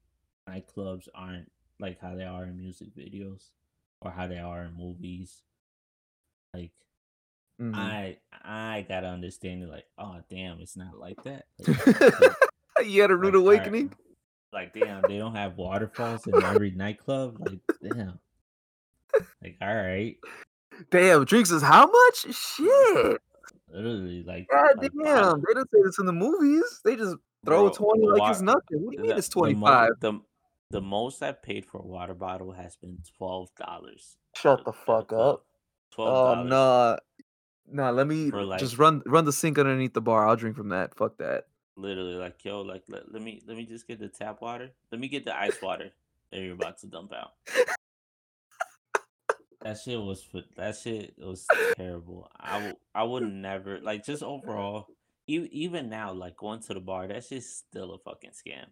[0.48, 1.50] nightclubs aren't
[1.80, 3.48] like how they are in music videos
[4.00, 5.42] or how they are in movies.
[6.54, 6.72] Like
[7.60, 7.74] Mhm.
[7.74, 9.68] I I gotta understand it.
[9.68, 11.46] Like oh damn, it's not like that.
[11.58, 11.86] Like,
[12.78, 13.92] like, you had a rude like, awakening.
[14.52, 17.36] like damn, they don't have waterfalls in every nightclub.
[17.40, 18.18] Like damn,
[19.42, 20.16] like all right,
[20.90, 22.34] Damn, drinks is how much?
[22.34, 23.20] Shit.
[23.68, 25.04] literally like God like damn.
[25.04, 26.80] bottle, They didn't say this in the movies.
[26.84, 27.70] They just throw bro.
[27.70, 28.84] 20 A like it's nothing.
[28.84, 29.90] What do you mean the it's the mo 25?
[30.00, 30.20] the
[30.70, 35.12] the most I've paid for a water bottle has been twelve dollars Shut the fuck
[35.12, 35.44] up.
[35.90, 36.98] Twelve Oh dollars no.
[37.72, 40.26] No, let me for just run run the sink underneath the bar.
[40.26, 40.94] I'll drink from that.
[40.96, 41.46] Fuck that.
[41.76, 44.70] literally like yo like let, let me let me just get the tap water.
[44.90, 45.90] Let me get the ice water
[46.30, 47.32] that you're about to dump out.
[49.62, 51.46] That shit was that shit was
[51.76, 52.30] terrible.
[52.40, 54.86] I w- I would never like just overall.
[55.26, 58.66] Even now, like going to the bar, that shit's still a fucking scam.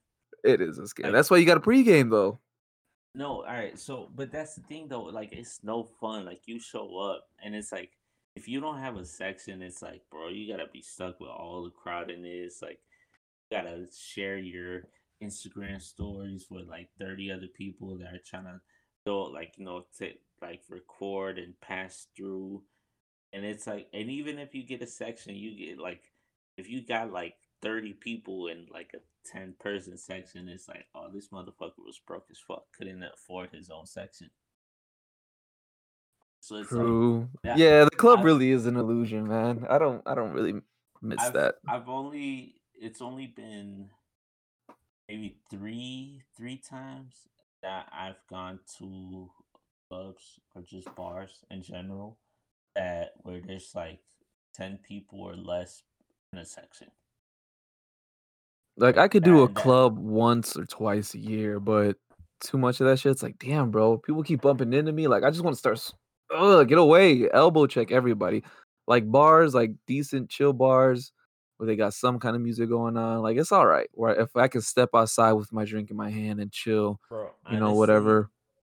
[0.45, 1.05] It is a scam.
[1.05, 2.39] Like That's why you got a pregame though.
[3.15, 3.79] no, all right.
[3.79, 5.05] So, but that's the thing though.
[5.05, 6.25] Like it's no fun.
[6.25, 7.91] Like you show up and it's like
[8.37, 11.65] if you don't have a section, it's like bro, you gotta be stuck with all
[11.65, 12.63] the crowd in this.
[12.63, 12.79] Like
[13.51, 14.83] you gotta share your
[15.23, 18.61] Instagram stories with like thirty other people that are trying to
[19.05, 20.13] do like you know to
[20.43, 22.63] like record and pass through
[23.33, 26.03] and it's like and even if you get a section you get like
[26.57, 28.99] if you got like 30 people and like a
[29.33, 33.71] 10 person section it's like oh this motherfucker was broke as fuck couldn't afford his
[33.71, 34.31] own section
[36.41, 37.29] so it's like True.
[37.43, 39.67] that Yeah, the club i've really is an illusion, man.
[39.69, 40.61] I don't I don't really
[41.03, 41.57] miss i've that.
[41.69, 43.91] i've only it's only been
[45.09, 47.29] maybe three three times
[47.63, 49.31] that i've gone to
[49.89, 52.19] clubs or just bars in general
[52.75, 54.01] that where there's like
[54.55, 55.83] 10 people or less
[56.33, 56.89] in a section
[58.79, 61.97] Like I could do a club once or twice a year, but
[62.41, 63.13] too much of that shit.
[63.13, 63.99] It's like, damn, bro.
[63.99, 65.09] People keep bumping into me.
[65.09, 65.93] Like I just want to start.
[66.35, 67.29] Ugh, get away.
[67.33, 68.45] Elbow check everybody.
[68.87, 71.13] Like bars, like decent chill bars
[71.57, 73.21] where they got some kind of music going on.
[73.23, 73.89] Like it's all right.
[73.93, 77.31] Where if I can step outside with my drink in my hand and chill, bro
[77.51, 78.31] you know, whatever.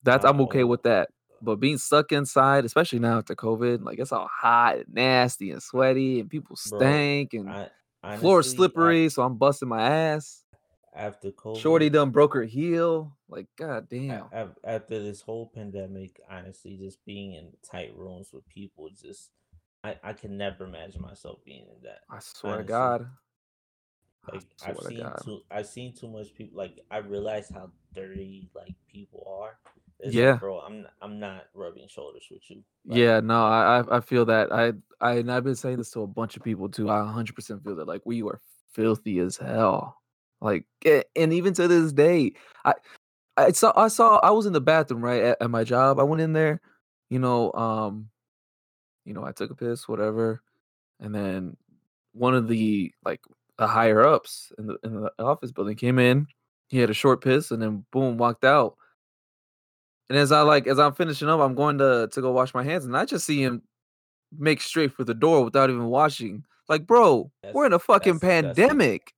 [0.04, 1.10] That's I'm okay with that.
[1.10, 1.12] Uh,
[1.44, 5.62] but being stuck inside, especially now after COVID, like it's all hot and nasty and
[5.62, 7.70] sweaty, and people bro stink and i
[8.18, 10.44] floor honestly slippery, so I'm busting my ass.
[10.94, 13.16] after COVID, Shorty done broke her heel.
[13.30, 14.26] Like, god damn.
[14.32, 19.32] af- after this whole pandemic honestly just being in tight rooms with people just
[19.86, 23.08] i i can never imagine myself being in that I swear to God.
[24.28, 25.22] I like i've seen God.
[25.24, 29.58] too i've seen too much people like i realize how dirty like people are
[30.02, 30.32] it's Yeah.
[30.32, 34.26] like bro i'm i'm not rubbing shoulders with you like Yeah, no, I I feel
[34.26, 34.52] that.
[34.52, 36.90] I I and I've been saying this to a bunch of people too.
[36.90, 37.88] I 100% feel that.
[37.88, 38.40] Like, we are
[38.74, 39.98] filthy as hell.
[40.42, 40.66] Like,
[41.16, 42.34] and even to this day,
[42.66, 42.74] I
[43.38, 46.00] I saw I saw I was in the bathroom right at, at my job.
[46.00, 46.62] I went in there,
[47.10, 48.10] you know, um,
[49.06, 50.42] you know, I took a piss, whatever,
[51.02, 51.58] and then
[52.14, 53.22] one of the like
[53.58, 56.28] the higher ups in the in the office building came in.
[56.70, 58.78] He had a short piss, and then boom, walked out.
[60.12, 62.64] And as I like as I'm finishing up, I'm going to to go wash my
[62.64, 63.62] hands, and I just see him
[64.38, 66.44] make straight for the door without even washing.
[66.68, 69.14] Like, bro, we're in a fucking that's pandemic.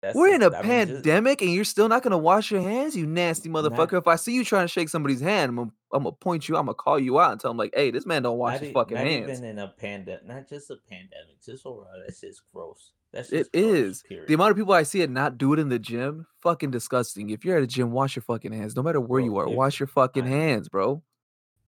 [0.00, 2.62] That's We're in a i mean just pandemic, and you're still not gonna wash your
[2.62, 3.98] hands, you nasty not motherfucker.
[3.98, 6.56] If I see you trying to shake somebody's hand, I'm gonna, I'm gonna point you.
[6.56, 8.60] I'm gonna call you out and tell him like, "Hey, this man don't wash not
[8.60, 11.86] his e- fucking not hands." even in a pandemic not just a pandemic just overall
[12.06, 15.10] that's just gross that's It just gross is the amount of people I see it
[15.10, 16.26] not do it in the gym.
[16.40, 17.30] Fucking disgusting.
[17.30, 18.74] If you're at a gym, wash your fucking hands.
[18.76, 21.02] No matter where bro you are, if wash your fucking i hands, bro.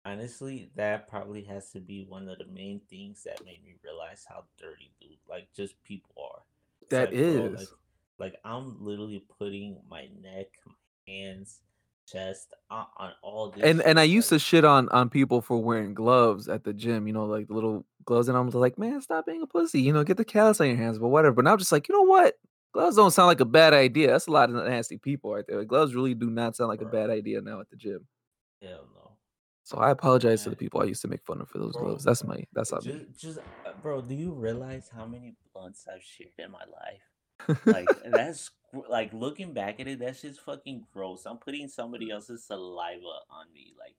[0.06, 4.26] honestly that probably has to be one of the main things that made me realize
[4.28, 6.42] how dirty dude like just people are
[6.90, 7.74] That like bro like is.
[8.20, 10.74] Like i'm literally putting my neck my
[11.08, 11.62] hands
[12.06, 15.58] chest on, on all this And and I used to shit on on people for
[15.62, 19.02] wearing gloves at the gym, you know, like the little gloves, and I'm like, man,
[19.02, 21.36] stop being a pussy, you know, get the callus on your hands, but whatever.
[21.36, 22.36] But now I'm just like, you know what?
[22.74, 24.08] Gloves don't sound like a bad idea.
[24.08, 25.64] That's a lot of nasty people right there.
[25.64, 28.06] Gloves really do not sound like a bad idea now at the gym.
[28.62, 29.12] hell no
[29.64, 31.84] So I apologize to the people I used to make fun of for those bro
[31.86, 32.04] gloves.
[32.04, 33.06] That's my that's on just me.
[33.18, 37.13] just uh, bro do you realize how many blunts I've shared in my life.
[37.66, 38.52] Like that's
[38.90, 41.26] like looking back at it, that's just fucking gross.
[41.26, 42.14] I'm putting somebody mm.
[42.14, 43.74] else's saliva on me.
[43.80, 43.96] Like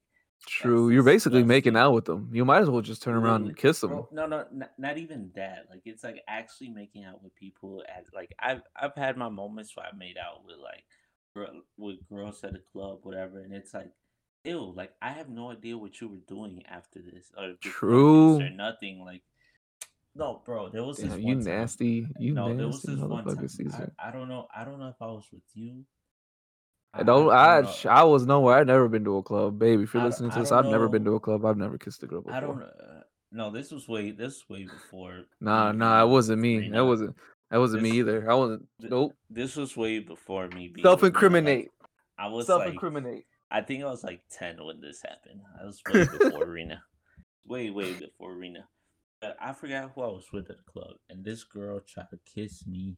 [0.47, 0.89] True.
[0.89, 2.29] You're basically making out with them.
[2.31, 4.05] You might as well just turn around and kiss them.
[4.11, 5.65] No, no, not, not even that.
[5.69, 7.83] Like it's like actually making out with people.
[7.87, 10.83] At like I've I've had my moments where I made out with like
[11.77, 13.91] with girls at a club, whatever, and it's like,
[14.43, 14.73] ew.
[14.75, 18.49] Like I have no idea what you were doing after this or this or True.
[18.51, 19.03] nothing.
[19.03, 19.23] Like
[20.15, 20.69] no, bro.
[20.69, 21.53] There was this Damn, you one time.
[21.59, 22.07] nasty.
[22.19, 23.91] You No, there was nasty this one motherfucker, time.
[23.99, 24.47] I, I don't know.
[24.55, 25.85] I don't know if I was with you.
[26.93, 27.29] I don't.
[27.29, 28.01] I I.
[28.01, 28.55] I was nowhere.
[28.57, 29.83] I've never been to a club, baby.
[29.83, 31.45] If you're I, listening to this, I've never been to a club.
[31.45, 32.55] I've never kissed a girl I don't.
[32.59, 32.63] before.
[32.63, 33.01] Uh,
[33.31, 34.11] no, this was way.
[34.11, 36.69] This was way before Nah, nah, it wasn't me.
[36.69, 37.15] That wasn't.
[37.51, 38.29] That wasn't me either.
[38.31, 38.65] I wasn't.
[38.79, 39.13] th- Nope.
[39.29, 40.83] this was way before me being.
[40.83, 41.69] Like Self-incriminate.
[42.17, 43.25] I was Self-incriminate.
[43.51, 45.41] I think I was like ten when this happened.
[45.61, 46.81] I was way before Rena.
[47.45, 48.65] Way, way before Rena.
[49.25, 52.19] But I forgot who I was with at the club, and this girl tried to
[52.31, 52.97] kiss me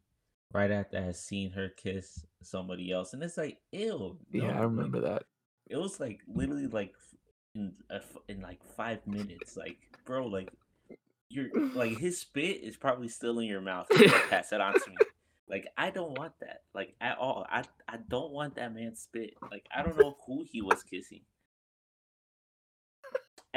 [0.54, 4.62] right after I had seen her kiss somebody else, and it's like, ew, Yeah, I
[4.62, 5.24] no, remember that.
[5.68, 6.94] it was like literally like
[7.56, 10.52] in a f in like five minutes, like bro, like
[11.30, 13.88] you're like his spit is probably still in your mouth.
[13.92, 14.98] You like, pass it on to me.
[15.50, 17.46] Like I don't want that, like at all.
[17.50, 19.34] I I don't want that man's spit.
[19.50, 21.22] Like I don't know who he was kissing.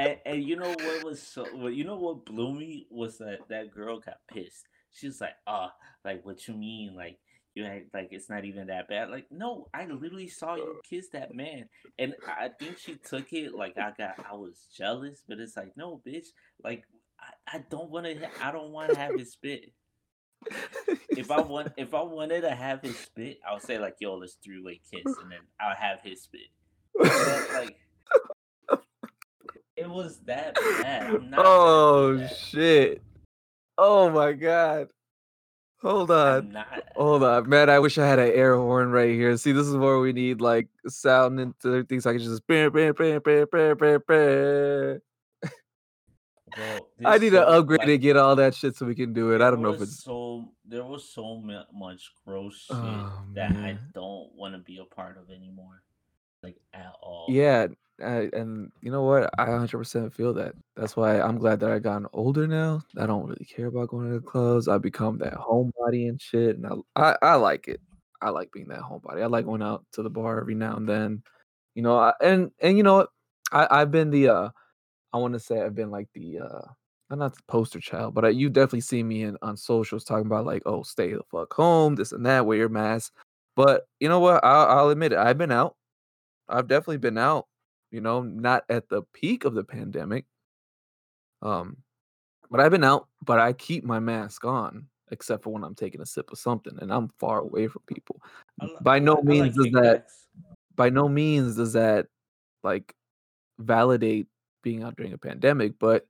[0.00, 3.70] And, and you know what was so you know what blew me was that that
[3.70, 4.66] girl got pissed.
[4.92, 5.68] She was like, "Oh,
[6.04, 6.94] like what you mean?
[6.96, 7.18] Like
[7.54, 11.08] you had like it's not even that bad." Like no, I literally saw you kiss
[11.12, 15.22] that man, and I I think she took it like I got I was jealous,
[15.28, 16.28] but it's like no, bitch.
[16.64, 16.84] Like
[17.20, 19.72] I, I don't want to I don't want to have his spit.
[21.10, 24.14] If I want if I wanted to have his spit, I would say like yo,
[24.14, 26.48] let's three way kiss, and then I'll have his spit.
[26.96, 27.76] But like
[29.80, 31.30] it was that bad.
[31.30, 32.36] Not oh that.
[32.36, 33.02] shit.
[33.78, 34.88] Oh my god.
[35.80, 36.54] Hold on.
[36.94, 37.70] Hold on, man.
[37.70, 39.34] I wish I had an air horn right here.
[39.38, 42.04] See, this is where we need like sound into things.
[42.04, 42.46] So I can just.
[42.46, 45.00] Bam, bam, bam, bam, bam, bam, bam.
[46.54, 49.14] Bro, I need to so upgrade like and get all that shit so we can
[49.14, 49.40] do it.
[49.40, 50.04] I don't know if it's.
[50.04, 54.84] so there was so much gross shit Oh that I don't want to be a
[54.84, 55.82] part of anymore,
[56.42, 57.28] like at all.
[57.30, 57.68] Yeah,
[58.02, 59.30] I, and you know what?
[59.38, 60.54] I 100% feel that.
[60.76, 62.82] That's why I'm glad that I gotten older now.
[62.98, 64.68] I don't really care about going to the clubs.
[64.68, 67.80] I become that homebody and shit, and I, I I like it.
[68.22, 69.22] I like being that homebody.
[69.22, 71.22] I like going out to the bar every now and then.
[71.74, 73.10] You know, I, and and you know what?
[73.52, 74.50] I I've been the uh
[75.12, 76.62] I want to say I've been like the uh
[77.10, 80.26] I'm not the poster child, but I, you definitely see me in on socials talking
[80.26, 83.12] about like, oh, stay the fuck home, this and that, wear your mask.
[83.56, 84.44] But you know what?
[84.44, 85.18] I'll, I'll admit it.
[85.18, 85.74] I've been out.
[86.48, 87.46] I've definitely been out.
[87.90, 90.26] You know, not at the peak of the pandemic.
[91.42, 91.78] Um,
[92.50, 93.08] but I've been out.
[93.24, 96.76] But I keep my mask on, except for when I'm taking a sip of something,
[96.80, 98.20] and I'm far away from people.
[98.80, 100.06] By no I means like does that.
[100.76, 102.06] By no means does that
[102.62, 102.94] like
[103.58, 104.26] validate
[104.62, 106.06] being out during a pandemic, but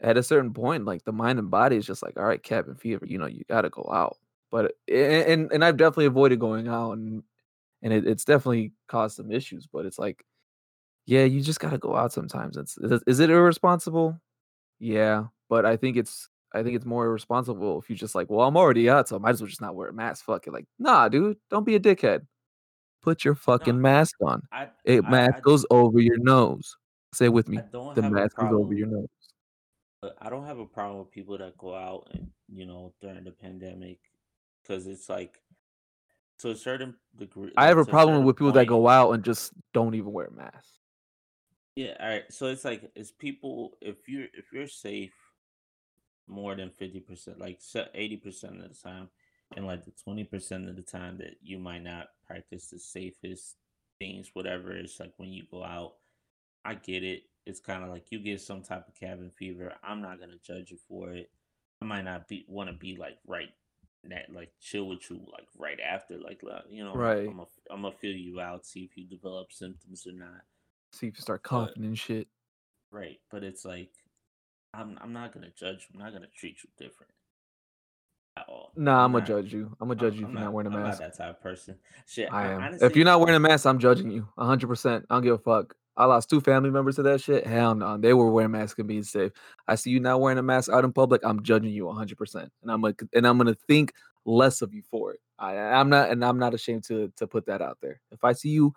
[0.00, 2.74] at a certain point, like the mind and body is just like, all right, cabin
[2.74, 4.18] fever, you know, you got to go out.
[4.50, 7.22] But and and I've definitely avoided going out, and
[7.82, 9.66] and it, it's definitely caused some issues.
[9.66, 10.24] But it's like,
[11.06, 12.56] yeah, you just got to go out sometimes.
[12.56, 14.20] It's is is it irresponsible?
[14.78, 18.46] Yeah, but I think it's I think it's more irresponsible if you just like, well,
[18.46, 20.24] I'm already out, so I might as well just not wear a mask.
[20.24, 22.26] Fuck it, like, nah, dude, don't be a dickhead.
[23.02, 24.42] Put your No, fucking mask on.
[24.52, 26.76] I A I mask I goes over your nose.
[27.14, 27.58] Say it with me.
[27.72, 29.08] The mask goes over your nose.
[30.20, 33.30] I don't have a problem with people that go out and you know during the
[33.32, 33.98] pandemic,
[34.62, 35.40] because it's like
[36.38, 39.52] to a certain degree, I have a problem with people that go out and just
[39.72, 40.78] don't even wear masks.
[41.76, 42.24] Yeah, all right.
[42.30, 45.14] So it's like it's people if you're if you're safe
[46.28, 47.60] more than fifty percent, like
[47.94, 49.08] eighty percent of the time,
[49.56, 53.56] and like the twenty percent of the time that you might not practice the safest
[53.98, 55.94] things, whatever it's like when you go out.
[56.64, 57.22] I get it.
[57.44, 59.72] It's kind of like you get some type of cabin fever.
[59.82, 61.30] I'm not gonna judge you for it.
[61.80, 63.48] I might not be want to be like right
[64.04, 67.20] that like chill with you like right after like you know Right.
[67.20, 70.42] I'm gonna I'm gonna feel you out see if you develop symptoms or not.
[70.92, 72.28] See if you start But coughing and shit.
[72.90, 73.90] right, but it's like
[74.74, 75.88] I'm I'm not gonna judge.
[75.90, 75.98] you.
[75.98, 77.12] I'm not gonna treat you different
[78.36, 78.72] at all.
[78.76, 79.28] Nah, I'm I'm gonna not.
[79.28, 79.76] judge you.
[79.80, 80.52] I'm gonna judge you I'm if you're not not.
[80.54, 81.00] wearing a I'm not mask.
[81.00, 81.76] that type of person.
[82.06, 82.32] Shit.
[82.32, 82.74] I I, am.
[82.80, 84.28] If you're not wearing a mask, I'm judging you.
[84.38, 85.04] 100%.
[85.10, 85.74] I don't give a fuck.
[85.96, 87.46] I lost two family members to that shit.
[87.46, 87.98] Hell no.
[87.98, 89.32] They were wearing masks and being safe.
[89.68, 91.20] I see you not wearing a mask out in public.
[91.24, 92.48] I'm judging you 100%.
[92.62, 93.92] And I'm gonna, and I'm gonna think
[94.24, 95.20] less of you for it.
[95.38, 98.00] I, I'm not, and I'm not ashamed to to put that out there.
[98.10, 98.72] If I see you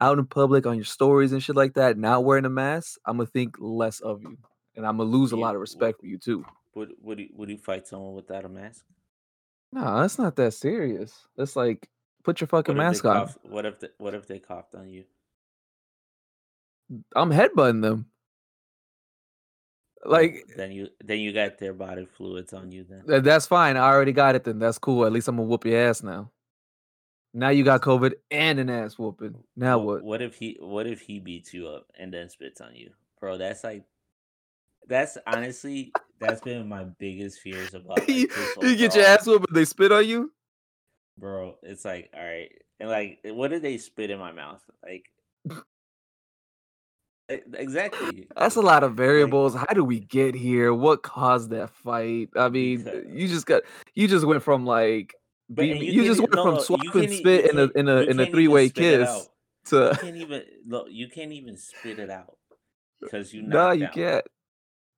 [0.00, 3.16] out in public on your stories and shit like that, not wearing a mask, I'm
[3.16, 4.36] gonna think less of you,
[4.74, 6.44] and I'm gonna lose a lot of respect for you too.
[6.74, 8.84] would would you, would you fight someone without a mask?
[9.72, 11.12] No, that's not that serious.
[11.36, 11.88] That's like
[12.24, 13.28] put your fucking they mask on.
[13.42, 15.04] What if the, what if they coughed on you?
[17.14, 18.06] I'm headbutting them.
[20.04, 22.84] Like then you then you got their body fluids on you.
[22.84, 23.76] Then that's fine.
[23.76, 24.44] I already got it.
[24.44, 25.04] Then that's cool.
[25.04, 26.30] At least I'm gonna whoop your ass now.
[27.36, 29.36] Now you got COVID and an ass whooping.
[29.56, 30.02] Now what?
[30.02, 33.36] What if he what if he beats you up and then spits on you, bro?
[33.36, 33.84] That's like
[34.88, 38.08] that's honestly that's been my biggest fears about like,
[38.62, 40.32] you get your ass whooped and they spit on you.
[41.18, 41.56] bro.
[41.62, 44.62] It's like all right, and like eh, what did they spit in my mouth?
[44.82, 45.04] Like
[47.28, 48.28] E- eh, exactly.
[48.36, 49.54] That's a lot of variables.
[49.54, 50.72] How do we get here?
[50.72, 52.30] What caused that fight?
[52.34, 53.62] I mean, you just got
[53.94, 55.14] you just went from like
[55.48, 57.96] But- you you, just went no, from no, can't e- spit in a in a
[58.02, 59.22] in a three way kiss out.
[59.72, 60.86] You to can't even look.
[60.90, 62.56] You can't even spit it out uh,
[63.00, 63.42] because you.
[63.42, 64.24] no, you can't.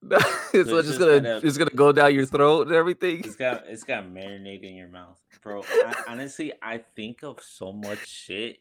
[0.10, 3.18] it's it's just gonna gotta- it's gonna go down your throat and everything.
[3.24, 5.62] It's got it's got marinade in your mouth, bro.
[5.68, 8.58] I, honestly, I think of so much shit.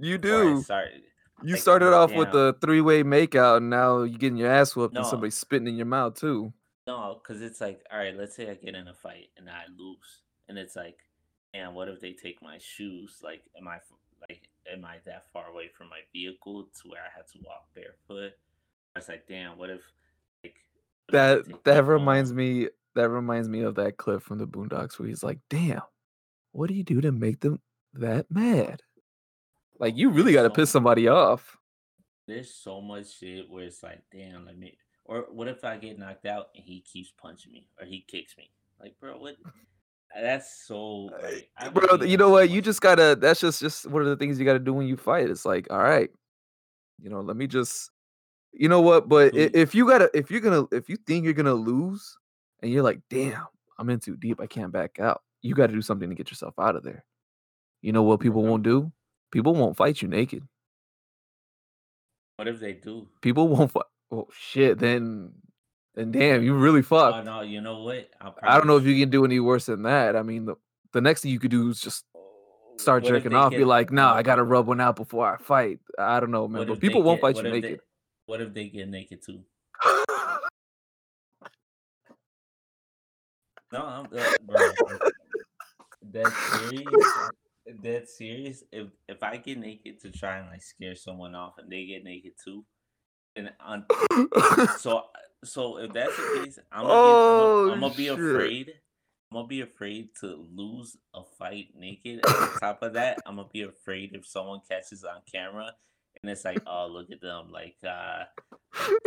[0.00, 0.62] You do.
[0.62, 0.88] start.
[1.44, 4.74] You like, started off with the three way makeout, and now you're getting your ass
[4.74, 5.08] whooped and No.
[5.10, 6.52] somebody spitting in your mouth too.
[6.86, 9.64] No, because it's like, all right, let's say I get in a fight and I
[9.76, 10.96] lose, and it's like,
[11.54, 13.18] man, what if they take my shoes?
[13.22, 13.78] Like, am I
[14.28, 17.68] like, am I that far away from my vehicle to where I had to walk
[17.74, 18.32] barefoot?
[18.94, 19.80] I was like, damn, what if
[20.42, 20.56] like
[21.10, 21.86] That that phone?
[21.86, 25.82] reminds me that reminds me of that clip from the Boondocks where he's like, "Damn,
[26.52, 27.60] what do you do to make them
[27.94, 28.82] that mad?
[29.78, 31.56] Like oh, you really got to So- piss somebody off."
[32.26, 34.76] There's so much shit where it's like, damn, let me.
[35.06, 38.36] Or what if I get knocked out and he keeps punching me or he kicks
[38.36, 38.50] me?
[38.78, 39.36] Like, bro, what?
[40.14, 41.10] That's so.
[41.22, 42.50] Like, Bro, you know what?
[42.50, 43.16] You just gotta.
[43.18, 45.30] That's just just one of the things you got to do when you fight.
[45.30, 46.10] It's like, all right,
[47.00, 47.90] you know, let me just.
[48.52, 49.08] You know what?
[49.08, 49.54] But Dude.
[49.54, 52.16] if you gotta, if you're gonna, if you think you're gonna lose,
[52.62, 53.46] and you're like, damn,
[53.78, 55.22] I'm in too deep, I can't back out.
[55.42, 57.04] You got to do something to get yourself out of there.
[57.82, 58.90] You know what people won't do?
[59.30, 60.42] People won't fight you naked.
[62.36, 63.08] What if they do?
[63.20, 63.84] People won't fight.
[64.10, 64.78] Oh shit!
[64.78, 65.32] Then,
[65.98, 67.18] then damn, you really fucked.
[67.18, 68.08] Oh no, you know what?
[68.42, 70.14] I don't know if you can do any worse than that.
[70.14, 70.54] I mean, the
[70.92, 72.04] the next thing you could do is just
[72.76, 73.50] start What jerking off.
[73.50, 75.80] Be like, nah, I gotta rub one out before I fight.
[75.98, 76.66] I don't know, man.
[76.66, 77.80] But people won't get- fight you if they- naked.
[78.26, 79.40] what if they get naked too?
[83.70, 84.58] No, I'm uh, bro.
[86.10, 86.34] That's
[86.70, 87.30] serious.
[87.82, 88.64] That's serious.
[88.72, 92.02] If if I get naked to try and like scare someone off, and they get
[92.02, 92.64] naked too,
[93.36, 93.84] then on
[94.78, 95.04] so
[95.44, 98.72] so if that's the case, I'm gonna, Oh, be, I'm, gonna be afraid.
[99.30, 102.20] I'm gonna be afraid to lose a fight naked.
[102.24, 105.72] And on top of that, I'm gonna be afraid if someone catches on camera
[106.22, 108.24] and it's like, oh, look at them, like uh,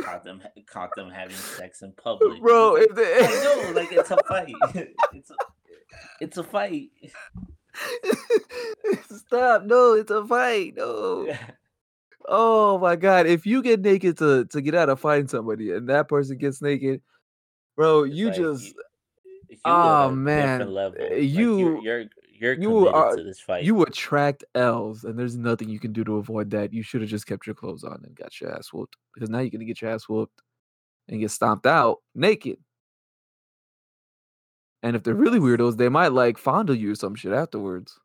[0.01, 3.91] caught them caught them having sex in public, Bro, It's if they I know, like
[3.91, 4.53] it's a fight.
[5.13, 5.36] it's a,
[6.21, 6.89] it's a fight.
[9.09, 9.63] Stop!
[9.63, 10.73] No, it's a fight.
[10.77, 11.34] No.
[12.28, 13.26] Oh my god!
[13.28, 16.61] If you get naked to to get out of fighting somebody, and that person gets
[16.61, 17.01] naked,
[17.76, 18.74] bro, It's you like, just you-
[19.49, 20.97] you Oh, man, level.
[21.01, 22.05] uh, Like, you- you're you're,
[22.39, 23.63] you're you are- to this fight.
[23.65, 26.72] you attract L's, and there's nothing you can do to avoid that.
[26.74, 29.39] You should have just kept your clothes on and got your ass whooped, because now
[29.39, 30.41] you're gonna get your ass whooped
[31.09, 32.59] and get stomped out naked.
[34.84, 37.99] And if they're really weirdos, they might like fondle you or some shit afterwards.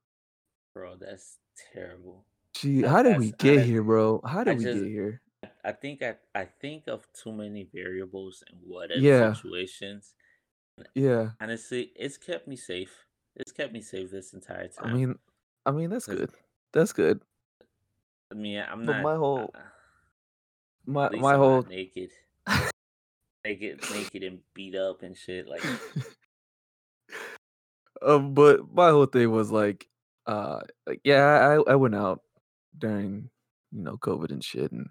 [0.75, 0.97] bro.
[0.97, 1.39] That's
[1.73, 2.27] terrible.
[2.61, 4.21] Gee, how did we that's- get I- here, bro?
[4.25, 5.21] How did I we just- get here?
[5.65, 9.33] I think I I think of too many variables and what if Yeah.
[9.35, 10.15] situations.
[10.95, 12.93] Yeah, Honestly, it's kept me safe.
[13.35, 14.87] It's kept me safe this entire time.
[14.87, 14.97] I time.
[14.97, 15.19] mean,
[15.65, 16.31] I mean that's 'Cause- good.
[16.73, 17.21] That's good.
[18.31, 19.03] I mean, I'm but not.
[19.03, 19.61] my whole- uh,
[20.87, 22.11] My at least my I'm not whole naked,
[23.45, 25.47] naked, naked and beat up and shit.
[25.49, 25.63] Like,
[28.03, 29.89] um, but my whole thing was like,
[30.27, 32.23] uh, like yeah, I I went out
[32.79, 33.31] during
[33.73, 34.89] you know COVID and shit, and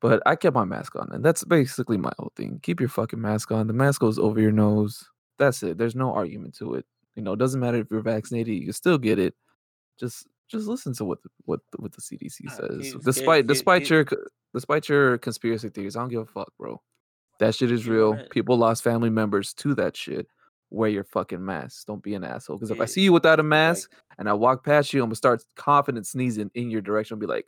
[0.00, 2.60] but I kept my mask on, and that's basically my whole thing.
[2.62, 3.66] Keep your fucking mask on.
[3.66, 5.04] The mask goes over your nose.
[5.38, 5.78] That's it.
[5.78, 6.86] There's no argument to it.
[7.14, 9.34] You know, it doesn't matter if you're vaccinated, you can still get it.
[9.98, 12.92] Just just listen to what the, what the, what the CDC says.
[12.92, 14.04] keep- despite despite your
[14.54, 16.80] despite your conspiracy theories, I don't give a fuck, bro.
[17.40, 18.14] That shit is real.
[18.30, 20.26] People lost family members to that shit.
[20.70, 21.86] Wear your fucking mask.
[21.86, 22.56] Don't be an asshole.
[22.56, 25.14] Because if I see you without a mask and I walk past you, I'm gonna
[25.16, 27.14] start coughing and sneezing in your direction.
[27.14, 27.46] I'll be like,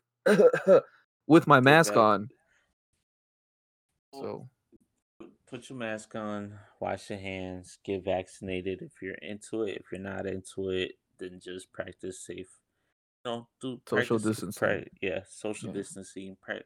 [1.26, 2.28] with my mask on.
[4.14, 4.48] So
[5.50, 9.76] put your mask on, wash your hands, get vaccinated if you're into it.
[9.78, 12.48] If you're not into it, then just practice safe.
[13.24, 14.60] You know, do Social distancing.
[14.60, 15.74] prac- yeah, social Yeah.
[15.74, 16.36] distancing.
[16.40, 16.62] Pra- you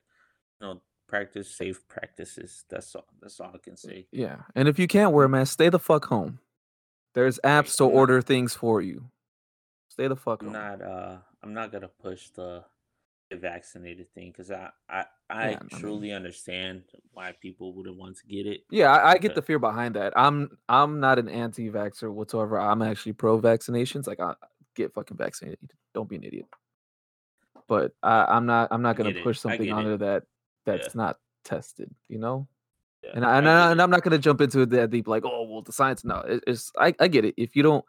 [0.61, 0.83] know,
[1.13, 2.65] practice safe practices.
[2.71, 3.05] That's all.
[3.21, 4.07] That's all I can say.
[4.13, 4.37] yeah.
[4.55, 6.39] And if you can't wear a mask, stay the fuck home.
[7.15, 9.05] There's apps to order things for you.
[9.89, 10.55] Stay the fuck I'm home.
[10.55, 12.65] not uh I'm not gonna push the
[13.31, 17.99] the vaccinated thing because I I I Yeah, I mean- truly understand why people wouldn't
[17.99, 18.63] want to get it.
[18.71, 20.15] Yeah, I, I get the fear behind that.
[20.17, 22.59] I'm I'm not an anti-vaxxer whatsoever.
[22.59, 24.07] I'm actually pro-vaccinations.
[24.07, 24.33] Like, I
[24.75, 25.59] get fucking vaccinated.
[25.93, 26.47] Don't be an idiot.
[27.69, 28.69] But I, I'm not.
[28.71, 29.99] I'm not gonna push something get on it.
[29.99, 30.23] that
[30.65, 31.03] that's Yeah.
[31.03, 31.91] not tested.
[32.09, 32.49] You know.
[33.03, 33.83] Yeah, And I, and, I and.
[33.83, 35.09] I'm not gonna jump into it that deep.
[35.09, 36.05] Like, oh well, the science.
[36.05, 37.35] No, it, it's I, I get it.
[37.37, 37.85] If you don't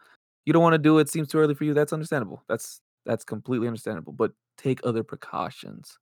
[0.45, 1.73] you don't want to do it, seems too early for you.
[1.73, 2.43] That's understandable.
[2.47, 4.13] That's that's completely understandable.
[4.13, 5.97] But take other precautions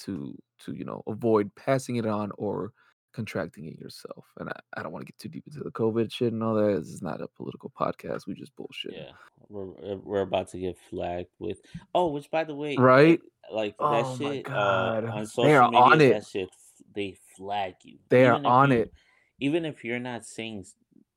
[0.00, 2.72] to to you know avoid passing it on or
[3.16, 4.24] contracting it yourself.
[4.38, 6.54] And I, I don't want to get too deep into the COVID shit and all
[6.54, 6.78] that.
[6.78, 8.26] This is not a political podcast.
[8.26, 8.94] We just bullshit.
[8.94, 9.10] Yeah,
[9.48, 11.58] we're we're about to get flagged with.
[11.94, 13.20] Oh, which by the way, Right?
[13.50, 15.04] Like, like Oh that my shit God.
[15.04, 15.80] uh, on They are media.
[15.80, 16.12] on it.
[16.12, 16.48] That shit,
[16.94, 17.98] they flag you.
[18.10, 18.92] They are Even if on you- it.
[19.40, 20.64] Even if you're not saying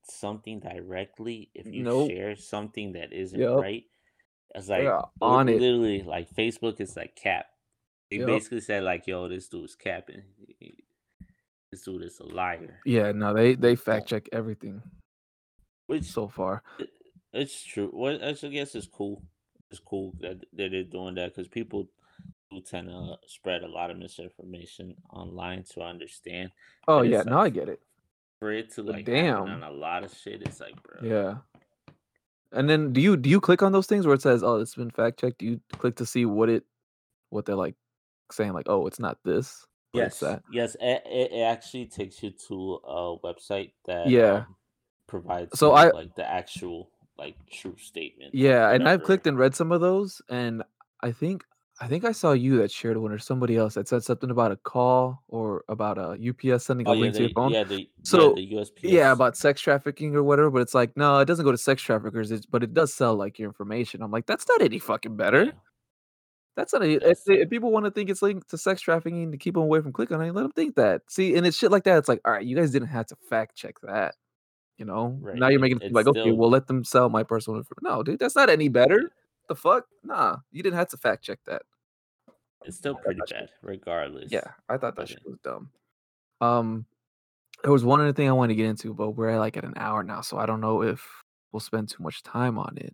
[0.04, 2.10] something directly, if you Nope.
[2.10, 3.60] share something that isn't Yep.
[3.60, 3.84] right,
[4.56, 5.62] it's like are li- on it.
[5.62, 7.46] Literally, like Facebook is like cap.
[8.10, 8.28] They Yep.
[8.28, 10.24] basically said like, "Yo, this dude's capping.
[11.72, 14.82] This dude is a liar." Yeah, no, they they fact check everything
[15.88, 16.64] Which so far.
[16.80, 16.90] It-
[17.32, 17.92] It's true.
[17.94, 19.22] Well, I guess it's cool.
[19.70, 21.88] It's cool that, that they're doing that because people
[22.50, 26.50] do tend to spread a lot of misinformation online to understand.
[26.88, 27.80] Oh yeah, it's no, I get it.
[28.40, 29.44] For it to like damn.
[29.44, 31.08] on a lot of shit, it's like, bro.
[31.08, 31.38] Yeah.
[32.52, 34.74] And then do you do you click on those things where it says, "Oh, it's
[34.74, 35.38] been fact checked"?
[35.38, 36.64] Do you click to see what it
[37.30, 37.76] what they're like
[38.32, 40.44] saying like, "Oh, it's not this." Yes, that.
[40.52, 40.76] yes.
[40.80, 44.34] It, it, actually takes you to a website that Yeah.
[44.34, 44.56] um,
[45.08, 48.34] provides So I- like the actual like true statement.
[48.34, 50.64] Yeah, and I've clicked and read some of those and
[51.02, 51.44] I think
[51.82, 54.52] I think I saw you that shared one or somebody else that said something about
[54.52, 57.52] a call or about a UPS sending a Oh yeah, link to your phone.
[57.52, 58.80] yeah, the So, yeah, the USPS.
[58.84, 61.82] Yeah, about sex trafficking or whatever, but it's like, no, it doesn't go to sex
[61.82, 64.02] traffickers, it's, but it does sell like your information.
[64.02, 65.54] I'm like, that's not any fucking better.
[66.60, 66.84] That's not.
[66.84, 69.64] A, if, if people want to think it's linked to sex trafficking to keep them
[69.64, 71.04] away from clicking on it, let them think that.
[71.08, 71.98] See, and it's shit like that.
[72.00, 74.16] It's like, all right, you guys didn't have to fact check that.
[74.78, 77.60] You know, Right, now you're making it like, okay, we'll let them sell my personal
[77.60, 77.84] information.
[77.84, 79.10] No, dude, that's not any better.
[79.48, 81.62] The fuck, nah, you didn't have to fact check that.
[82.66, 84.30] It's still pretty that shit- bad, regardless.
[84.30, 85.70] Yeah, I thought that shit was dumb.
[86.42, 86.86] Um,
[87.64, 89.64] there was one other thing I wanted to get into, but we're at like at
[89.64, 91.06] an hour now, so I don't know if
[91.54, 92.94] we'll spend too much time on it.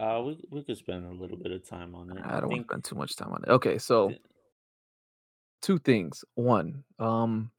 [0.00, 2.22] Uh, we we could spend a little bit of time on it.
[2.24, 3.50] I don't want think to spend too much time on it.
[3.50, 4.20] Okay, so th-
[5.62, 6.24] two things.
[6.34, 7.50] One, um,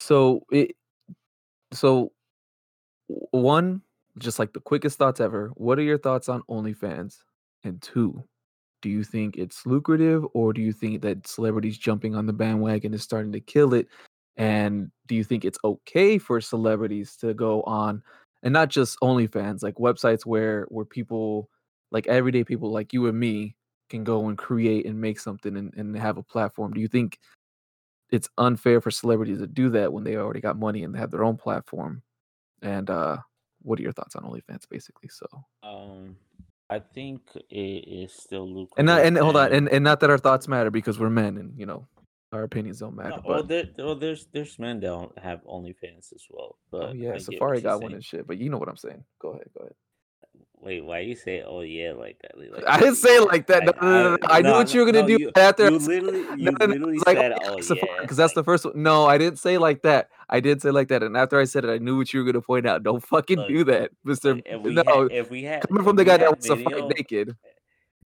[0.00, 0.72] so it,
[1.72, 2.12] so
[3.08, 3.82] w- one,
[4.18, 5.50] just like the quickest thoughts ever.
[5.54, 7.18] What are your thoughts on OnlyFans?
[7.64, 8.24] And two,
[8.82, 12.94] do you think it's lucrative, or do you think that celebrities jumping on the bandwagon
[12.94, 13.88] is starting to kill it?
[14.36, 18.02] And do you think it's okay for celebrities to go on,
[18.42, 21.48] and not just OnlyFans, like websites where where people,
[21.90, 23.56] like everyday people like you and me,
[23.88, 26.72] can go and create and make something and, and have a platform?
[26.72, 27.18] Do you think
[28.10, 31.10] it's unfair for celebrities to do that when they already got money and they have
[31.10, 32.02] their own platform?
[32.62, 33.18] And uh,
[33.62, 35.08] what are your thoughts on OnlyFans, basically?
[35.08, 35.26] So,
[35.62, 36.16] um,
[36.70, 38.74] I think it is still lucrative.
[38.78, 41.36] and not, and hold on, and, and not that our thoughts matter because we're men
[41.38, 41.86] and you know
[42.32, 43.10] our opinions don't matter.
[43.10, 46.56] no, well, but there, well, there's there's men that don't have OnlyFans as well.
[46.56, 48.26] Oh, but oh yeah, I Safari got one and shit.
[48.26, 49.04] But you know what I'm saying.
[49.18, 49.74] Go ahead, go ahead.
[50.60, 52.36] Wait, why you say oh yeah like that?
[52.36, 53.64] Like, I didn't say it like that.
[53.64, 56.24] No, no, no, no, I knew what you were gonna do You, after you literally,
[56.36, 58.82] you literally like, said oh Safari, yeah, because that's the first one.
[58.82, 60.10] No, I didn't say like that.
[60.28, 62.26] I did say like that, and after I said it, I knew what you were
[62.26, 62.82] gonna point out.
[62.82, 64.40] Don't fucking Look, do that, Mister.
[64.44, 66.96] If we No, had, if we had, coming from the guy that was video, fight
[66.98, 67.36] naked.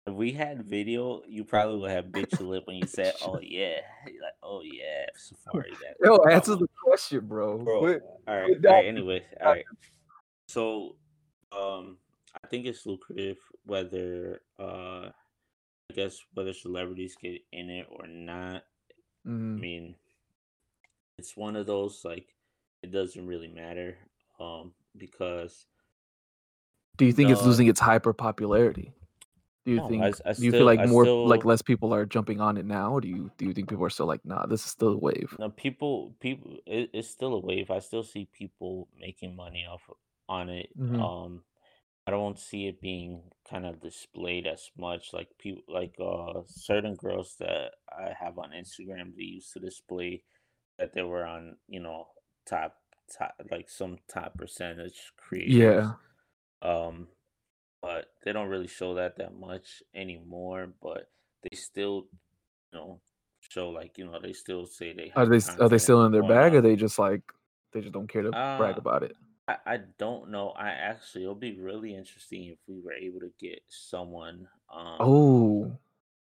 [0.06, 3.38] If we had video, you probably would have bit your lip when you said, "Oh
[3.42, 7.58] yeah," You're like, "Oh yeah, Safari." That Yo, answer the question, bro.
[7.58, 7.78] bro.
[7.80, 8.68] Quit- all right, all that.
[8.70, 8.84] right.
[8.86, 9.64] Anyway, all right.
[10.48, 10.96] So,
[11.52, 11.96] um,
[12.42, 15.08] I think it's lucrative whether, uh,
[15.90, 18.64] I guess whether celebrities get in it or not.
[19.26, 19.58] I Mhm.
[19.60, 19.96] mean,
[21.16, 22.26] it's one of those like
[22.82, 23.96] it doesn't really matter,
[24.38, 25.66] um, because
[26.98, 28.92] Do you think it's losing its hyper popularity?
[29.64, 30.02] Do you No, think?
[30.02, 32.56] I- I do you still- feel like I more like less people are jumping on
[32.58, 34.70] it now, or do you do you think people are still like, nah, this is
[34.70, 35.34] still a wave?
[35.38, 37.70] No, people, people, it, it's still a wave.
[37.70, 39.82] I still see people making money off
[40.28, 40.68] on it.
[40.78, 41.00] Mhm.
[41.00, 41.44] Um,
[42.06, 45.14] I don't see it being kind of displayed as much.
[45.14, 50.24] Like people, like uh, certain girls that I have on Instagram, they used to display
[50.78, 52.08] that they were on, you know,
[52.46, 52.76] top,
[53.16, 55.54] top, like some top percentage creators.
[55.54, 55.92] Yeah.
[56.60, 57.08] Um,
[57.80, 60.68] but they don't really show that that much anymore.
[60.82, 61.10] But
[61.42, 62.06] they still,
[62.72, 63.00] you know,
[63.40, 66.22] show like you know they still say they Are they are they still in their
[66.22, 67.22] bag, or they just like
[67.72, 69.16] they just don't care to brag Uh, about it?
[69.46, 70.50] I, I don't know.
[70.50, 75.78] I actually it'll be really interesting if we were able to get someone um Oh,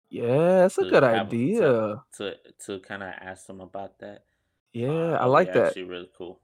[0.08, 2.02] yeah, that's a good have to idea.
[2.16, 2.36] to
[2.66, 4.24] to kind of ask them about that.
[4.72, 5.68] Yeah, I like that.
[5.68, 6.40] actually really cool.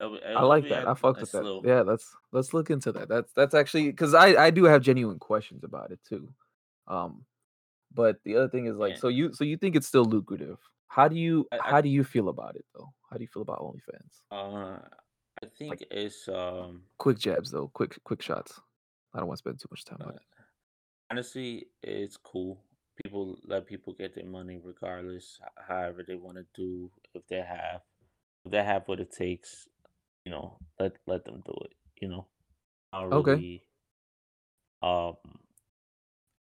[0.00, 0.86] I like that.
[0.86, 1.42] I fucked with that.
[1.42, 1.62] little.
[1.66, 3.08] Yeah, let's let's look into that.
[3.08, 6.32] That's that's actually because I I do have genuine questions about it too.
[6.86, 7.24] Um,
[7.92, 10.58] but the other thing is like, And so you so you think it's still lucrative?
[10.88, 12.92] How do you I, how do you feel about it though?
[13.10, 14.22] How do you feel about OnlyFans?
[14.30, 14.80] I uh
[15.42, 18.60] I Like think it's um quick jabs though, quick quick shots.
[19.14, 20.22] I don't want to spend too much time on uh, it.
[21.10, 22.62] honestly it's cool.
[23.02, 25.38] People let people get their money regardless,
[25.68, 26.90] however they want to do.
[27.14, 27.82] If they have
[28.44, 29.68] if they have what it takes,
[30.24, 31.74] you know, let let them do it.
[32.00, 32.26] You know,
[32.92, 33.44] don't Okay.
[34.82, 35.16] um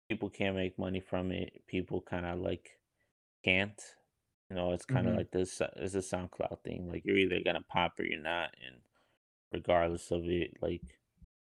[0.09, 1.63] people can't make money from it.
[1.67, 2.79] People kind of like
[3.43, 3.81] can't.
[4.49, 5.61] You know, it's kind of hmm like this.
[5.77, 6.89] It's a SoundCloud thing.
[6.91, 8.77] Like you're either gonna pop or you're not, and
[9.53, 10.83] regardless of it, like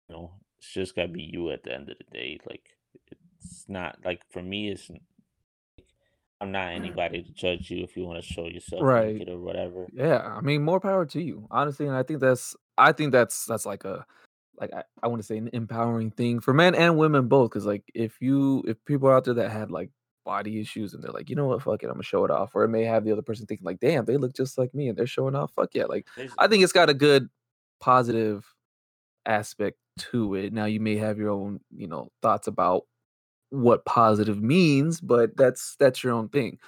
[0.10, 2.40] you know, it's just gotta be you at the end of the day.
[2.49, 2.70] Like
[3.12, 4.91] it's not like for me, it's
[6.40, 6.76] I'm not mm.
[6.76, 9.16] anybody to judge you if you want to show yourself Right.
[9.16, 9.88] naked or whatever.
[9.94, 10.20] Yeah.
[10.20, 11.88] I mean, more power to you, honestly.
[11.88, 14.06] And I think that's I think that's that's like a
[14.60, 17.50] like I, I want to say an empowering thing for men and women both.
[17.52, 19.90] Because like if you if people out there that had like
[20.26, 22.52] body issues and they're like, you know what, fuck it, I'm gonna show it off,
[22.54, 24.90] or it may have the other person thinking like, damn, they look just like me
[24.90, 25.54] and they're showing off.
[25.56, 27.30] Fuck yeah, like There's I think it's got a good
[27.80, 28.46] positive
[29.26, 29.78] aspect
[30.12, 30.54] to it.
[30.54, 32.84] Now you may have your own you know thoughts about
[33.49, 36.60] what positive means, but that's that's your own thing.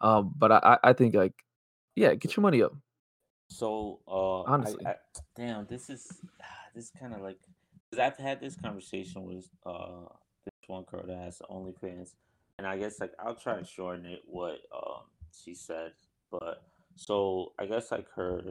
[0.00, 1.34] Um, but I I I think like
[1.96, 2.74] yeah, get your money up,
[3.48, 4.86] so uh honestly.
[4.86, 4.94] I
[5.36, 6.06] damn this is
[6.74, 7.38] this kind of like
[7.90, 10.04] because I've had this conversation with uh
[10.44, 12.14] this one girl that has OnlyFans,
[12.58, 15.02] and I guess like I'll try to shorten it what um
[15.32, 15.92] she said,
[16.30, 16.62] but
[16.94, 18.42] so I guess like her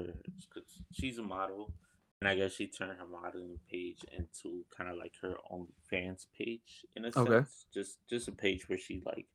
[0.91, 1.73] she's a model,
[2.22, 6.85] and I guess she turned her modeling page into kind of like her OnlyFans page
[6.95, 7.45] in a Okay.
[7.45, 9.27] sense, just just a page where she like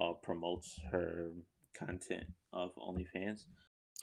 [0.00, 1.30] uh promotes her
[1.74, 3.46] content of OnlyFans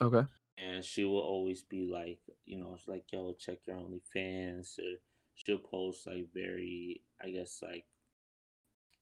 [0.00, 0.26] Okay.
[0.58, 4.78] and she will always be like, you know, it's like, yo, check your OnlyFans.
[4.78, 4.98] Or
[5.34, 7.86] she'll post like very, I guess, like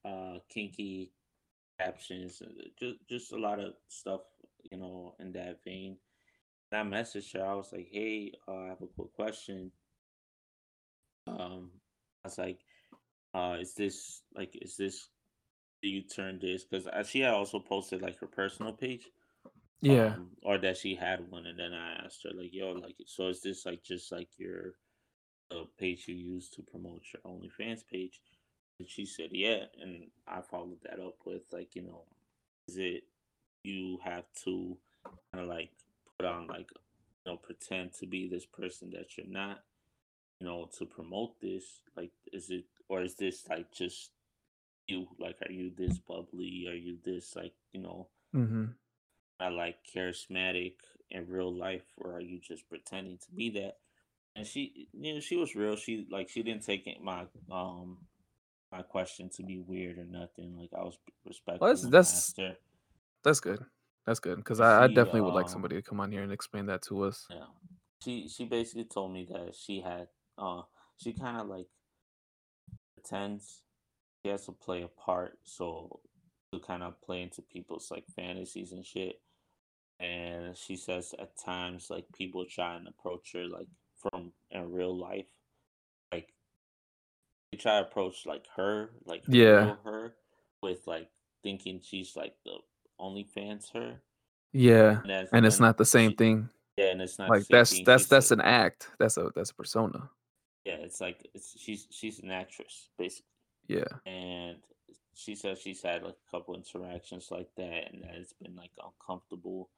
[0.04, 1.12] uh kinky
[1.78, 2.42] captions,
[2.78, 4.22] just just a lot of stuff,
[4.70, 5.98] you know, in that vein.
[6.72, 7.44] And I messaged her.
[7.44, 9.72] I was like, hey, uh, I have a quick question.
[11.26, 11.70] Um,
[12.24, 12.60] I was like,
[13.34, 15.08] uh, is this like, is this
[15.82, 16.64] do you turn this?
[16.64, 19.08] Because she had also posted like her personal page
[19.80, 20.16] Yeah.
[20.16, 23.28] um or that she had one and then i asked her like yo like so
[23.28, 24.74] is this like just like your
[25.52, 28.20] uh, page you use to promote your onlyfans page
[28.78, 32.04] and she said yeah and i followed that up with like you know
[32.68, 33.04] is it
[33.64, 34.76] you have to
[35.32, 35.70] kind of like
[36.18, 36.70] put on like
[37.26, 39.62] you know pretend to be this person that you're not
[40.40, 44.12] you know to promote this like is it or is this like just
[44.88, 45.08] you?
[45.18, 46.66] Like are you this bubbly?
[46.68, 48.78] Are you this like you know hmm
[49.40, 50.74] are like charismatic
[51.10, 53.78] in real life or are you just pretending to be that?
[54.36, 55.76] And she you know she was real.
[55.76, 57.98] She like she didn't take it my um
[58.72, 60.56] my question to be weird or nothing.
[60.58, 60.98] Like i was
[61.60, 62.34] Well, respectful that's when that's
[63.24, 63.64] that's good.
[64.08, 66.32] That's good because I, I definitely would like um somebody to come on here and
[66.32, 67.26] explain that to us.
[67.28, 67.44] yeah
[68.02, 70.08] she she basically told me that she had
[70.38, 70.62] uh
[70.96, 71.66] she kind of like
[72.96, 73.60] pretends
[74.24, 76.00] she has to play a part so
[76.54, 79.20] to kind of play into people's like fantasies and shit
[80.00, 83.68] and she says at times like people try and approach her like
[84.00, 85.28] from in real life
[86.12, 86.32] like
[87.52, 89.74] they try to approach like her like her Yeah.
[89.84, 90.14] her
[90.62, 91.10] with like
[91.42, 92.56] thinking she's like the
[93.00, 94.00] OnlyFans her
[94.52, 95.00] Yeah.
[95.04, 96.48] and And it's not the same she thing.
[96.76, 98.88] yeah and it's not Like that's thing that's that's an act.
[98.98, 100.10] That's a that's a persona.
[100.64, 103.26] yeah it's like it's she's she's an actress basically
[103.68, 103.90] Yeah.
[104.06, 104.56] and
[105.14, 108.70] she says she's had like a couple interactions like that and that it's been like
[108.88, 109.70] uncomfortable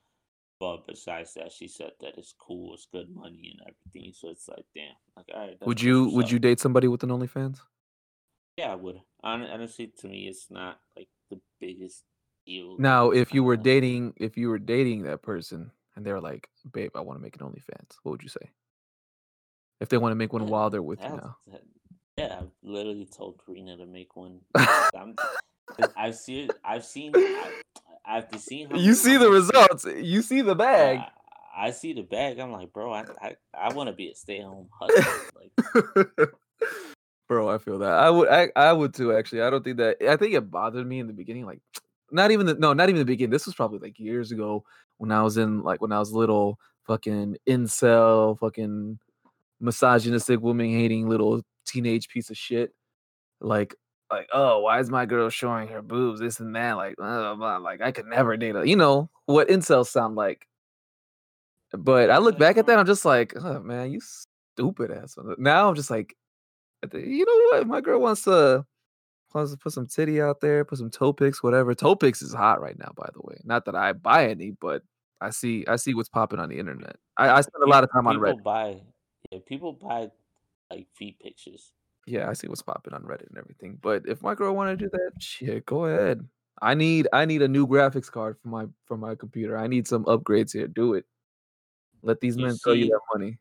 [0.59, 4.47] but besides that she said that it's cool it's good money and everything so it's
[4.49, 7.59] like damn like all right Would you would you date somebody with an OnlyFans?
[8.59, 12.05] yeah i would honestly to me it's not like the biggest
[12.47, 16.21] like Now, if you were not dating if you were dating that person and they're
[16.21, 18.51] like, babe, I want to make an OnlyFans, what would you say?
[19.81, 21.37] If they want to make one yeah while they're with you that's now.
[21.49, 21.63] that,
[22.19, 24.41] yeah i've literally told karina to make one
[24.95, 25.17] i'm
[25.97, 27.15] i've seen i've seen
[28.05, 29.85] I, seen how, you see the results.
[29.85, 30.99] You see the bag.
[30.99, 32.39] I, I see the bag.
[32.39, 35.07] I'm like, bro, I I, I want to be a stay at home husband.
[35.37, 36.31] Like,
[37.29, 37.93] Bro, I feel that.
[37.93, 39.43] I would I, I would too actually.
[39.43, 41.61] I don't think that I think it bothered me in the beginning like
[42.11, 43.31] not even the no, not even the beginning.
[43.31, 44.65] This was probably like years ago
[44.99, 48.99] when I was in like when I was little fucking incel fucking
[49.61, 52.75] misogynistic, woman hating little teenage piece of shit.
[53.41, 53.75] Like,
[54.11, 56.21] like, oh, why is my girl showing her boobs?
[56.21, 56.77] This and that.
[56.77, 57.57] Like, blah, blah, blah.
[57.59, 60.47] like I could never date a, you know what incels sound like.
[61.73, 62.81] But I look back at that, mm-hmm.
[62.81, 65.17] I'm just like, oh man, you stupid ass.
[65.39, 66.17] Now I'm just like,
[66.93, 67.67] you know what?
[67.67, 68.67] My girl wants to
[69.33, 71.75] to put some titty out there, put some toe pics, whatever.
[71.75, 73.41] Toe pics is hot right now, by the way.
[73.45, 74.83] Not that I buy any, but
[75.21, 76.97] I see I see what's popping on the internet.
[77.17, 78.43] I, I spend a lot of time on people Reddit.
[78.43, 78.81] buy
[79.31, 80.11] yeah, people buy
[80.71, 81.73] like feet pictures.
[82.07, 83.79] Yeah, I see what's popping on Reddit and everything.
[83.81, 86.27] But if my girl want to do that, shit, go ahead.
[86.63, 89.57] I need I need a new graphics card for my for my computer.
[89.57, 90.67] I need some upgrades here.
[90.67, 91.05] Do it.
[92.03, 93.39] Let these You men throw you see that money.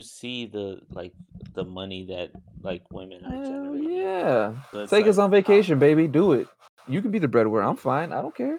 [0.00, 1.12] See the like
[1.54, 2.30] the money that
[2.62, 3.90] like women are Hell generating.
[3.90, 4.52] yeah.
[4.72, 6.06] So Take us like on how vacation, baby.
[6.06, 6.48] Do it.
[6.88, 7.66] You can be the breadwinner.
[7.66, 8.12] I'm fine.
[8.12, 8.58] I don't care.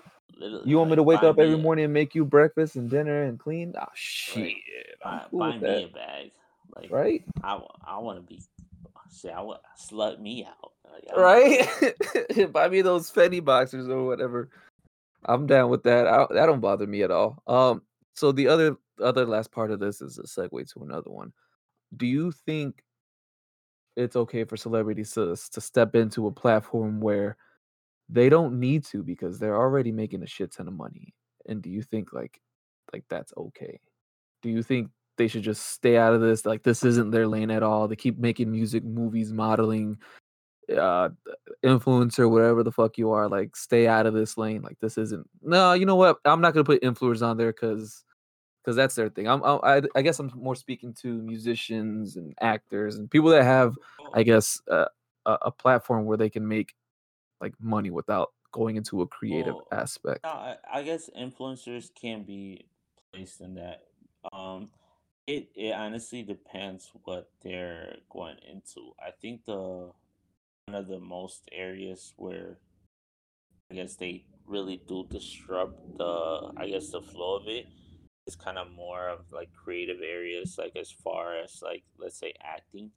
[0.65, 3.23] You want me to wake up every a morning and make you breakfast and dinner
[3.23, 3.73] and clean?
[3.77, 4.53] Ah, shit.
[5.03, 5.83] I'm buy, cool buy me that.
[5.83, 6.31] a bag.
[6.75, 7.23] Like Right?
[7.43, 8.41] I I want to be
[9.11, 9.31] shit.
[9.31, 10.71] I want slut me out.
[10.91, 12.51] Like, I'm Right?
[12.51, 14.49] Buy me those Fendi boxers or whatever.
[15.25, 16.07] I'm down with that.
[16.07, 17.41] I, that don't bother me at all.
[17.47, 17.81] Um,
[18.19, 21.31] so the other other last part of this is a segue to another one.
[21.95, 22.83] Do you think
[23.95, 27.37] it's okay for celebrities to to step into a platform where
[28.09, 31.13] they don't need to because they're already making a shit ton of money?
[31.47, 32.41] And do you think like
[32.91, 33.79] like that's okay?
[34.41, 36.45] Do you think they should just stay out of this?
[36.45, 37.87] Like this isn't their lane at all.
[37.87, 39.97] They keep making music, movies, modeling,
[40.77, 41.09] uh
[41.63, 44.61] influencer, whatever the fuck you are, like stay out of this lane.
[44.61, 46.17] Like this isn't no, you know what?
[46.25, 48.03] I'm not gonna put influencers on there because
[48.69, 49.27] because that's their thing.
[49.27, 53.75] I'm I, I guess I'm more speaking to musicians and actors and people that have
[54.13, 54.85] I guess uh,
[55.25, 56.75] a, a platform where they can make
[57.41, 59.67] like money without going into a creative well.
[59.71, 60.19] aspect.
[60.23, 62.67] No, I, I guess influencers can be
[63.11, 63.85] placed in that.
[64.31, 64.69] Um,
[65.25, 68.93] it it honestly depends what they're going into.
[68.99, 69.89] I think the
[70.67, 72.59] one of the most areas where
[73.71, 77.65] I guess they really do disrupt the I guess the flow of it
[78.29, 82.33] is kind of more of like creative areas, like as far as like let's say
[82.43, 82.91] acting.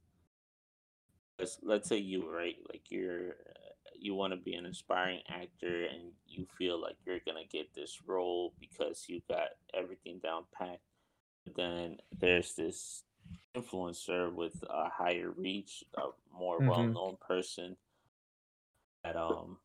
[1.39, 3.69] Let's let's say you right, like you're uh,
[3.99, 7.99] you want to be an inspiring actor and you feel like you're gonna get this
[8.07, 10.79] role because you got everything down pat.
[11.45, 13.03] But then there's this
[13.55, 17.77] influencer with a higher reach, a more well hmm known person
[19.03, 19.57] that um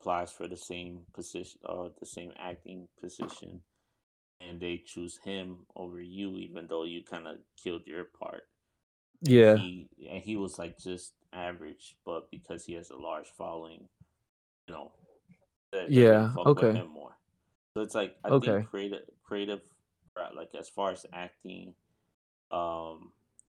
[0.00, 3.62] applies for the same position or the same acting position
[4.48, 8.44] and they choose him over you even though you kind of killed your part
[9.22, 9.56] Yeah.
[9.58, 13.88] he and he was like just average but because he has a large following
[14.68, 14.92] you know
[15.72, 16.30] gonna Yeah.
[16.46, 16.72] Okay.
[16.72, 17.16] him more
[17.74, 18.64] so it's like i think Okay.
[18.64, 19.60] creative creative
[20.16, 21.74] uh, like as far as acting
[22.50, 23.12] um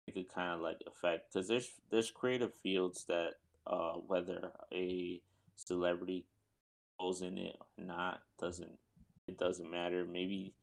[0.06, 3.32] it could kind of like affect because there's there's creative fields that
[3.66, 5.20] uh whether a
[5.56, 6.26] celebrity
[7.00, 8.78] goes in it or not doesn't
[9.28, 10.54] it doesn't matter maybe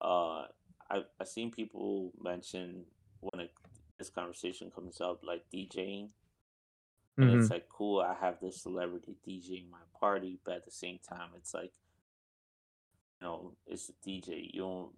[0.00, 0.44] uh
[0.90, 2.84] i i've seen people mention
[3.20, 3.52] when it,
[3.98, 6.08] this conversation comes up like djing
[7.20, 10.70] and hmm it's like cool i have this celebrity djing my party but at the
[10.70, 11.72] same time it's like
[13.20, 14.92] you know it's a dj you don't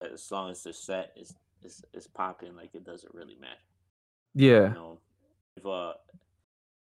[0.00, 3.60] as long as the set is is, is popping like it doesn't really matter
[4.66, 4.74] you Yeah.
[4.74, 4.98] know
[5.56, 5.92] if uh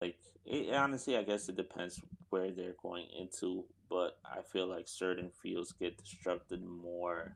[0.01, 4.87] like it, honestly i guess it depends where they're going into but i feel like
[4.87, 7.35] certain fields get disrupted more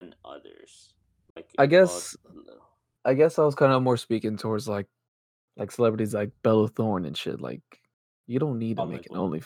[0.00, 0.94] than others
[1.36, 2.16] like I guess
[3.04, 4.86] I guess I was kind of more speaking towards like
[5.56, 7.40] like celebrities like Bella Thorne and shit.
[7.40, 7.62] Like
[8.26, 9.42] you don't need to oh make an only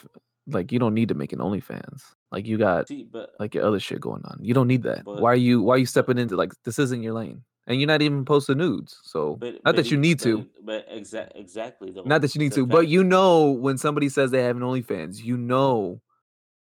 [0.47, 2.03] like you don't need to make an OnlyFans.
[2.31, 4.39] Like you got see but like your other shit going on.
[4.41, 5.05] You don't need that.
[5.05, 7.43] but Why are you why are you stepping into like this isn't your lane?
[7.67, 8.99] And you're not even posting nudes.
[9.05, 10.49] So but not but that you need but to.
[10.65, 14.09] but exact exactly though Not that you need the to, but you know when somebody
[14.09, 16.01] says they have an OnlyFans, you know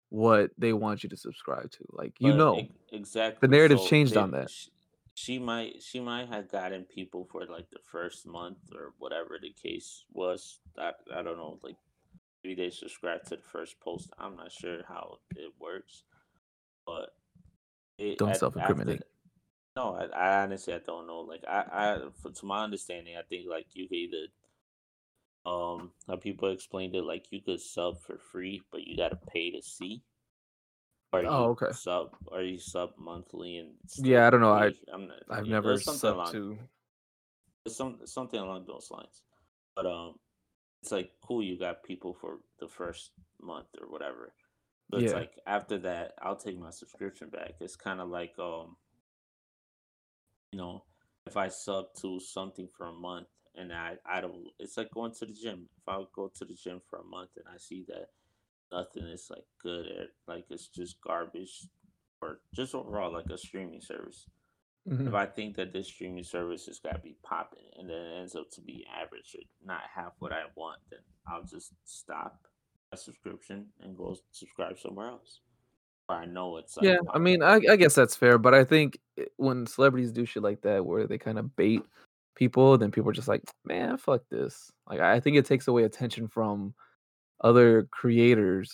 [0.09, 1.85] what they want you to subscribe to.
[1.91, 2.67] Like you know.
[2.91, 4.49] ex- The narrative so changed they on that.
[4.49, 4.67] sh-
[5.13, 9.51] she might she might have gotten people for like the first month or whatever the
[9.51, 10.59] case was.
[10.77, 11.75] I I don't know, like
[12.43, 14.09] maybe they subscribe to the first post.
[14.17, 16.03] I'm not sure how it works,
[16.85, 17.13] but
[17.97, 19.03] it Don't self incriminate.
[19.75, 21.19] No, I, I honestly I don't know.
[21.21, 24.27] Like I I for, to my understanding, I think like you could either
[25.45, 29.51] um how people explained it like you could sub for free, but you gotta pay
[29.51, 30.01] to see
[31.13, 31.71] or Oh, you okay.
[31.71, 33.73] sub or you sub monthly and
[34.03, 34.53] Yeah, I don't know.
[34.53, 34.71] I.
[34.91, 35.17] I'm not.
[35.29, 36.33] I've Yeah, never something along.
[36.33, 36.57] to
[37.67, 39.21] some something along those lines.
[39.75, 40.15] But um,
[40.81, 41.43] it's like cool.
[41.43, 43.11] You got people for the first
[43.41, 44.33] month or whatever.
[44.91, 47.53] So it's like after that, I'll take my subscription back.
[47.59, 48.75] It's kind of like um,
[50.51, 50.83] you know,
[51.25, 55.13] if I sub to something for a month and I, I don't, it's like going
[55.19, 55.67] to the gym.
[55.77, 58.07] If I go to the gym for a month and I see that
[58.71, 61.67] nothing is like good at, like it's just garbage
[62.21, 64.27] or just overall like a streaming service.
[64.89, 65.07] Mhm.
[65.07, 68.19] If I think that this streaming service has got to be popping and then it
[68.19, 72.47] ends up to be average or not have what I want, then I'll just stop
[72.91, 75.41] a subscription and go subscribe somewhere else.
[76.11, 78.99] I know it's like Yeah, I mean, I, I guess that's fair, but I think
[79.17, 81.81] eh, when celebrities do shit like that, where they kind of bait
[82.35, 84.71] people, then people are just like, man, fuck this.
[84.89, 86.73] Like, I think it takes away attention from
[87.41, 88.71] other creators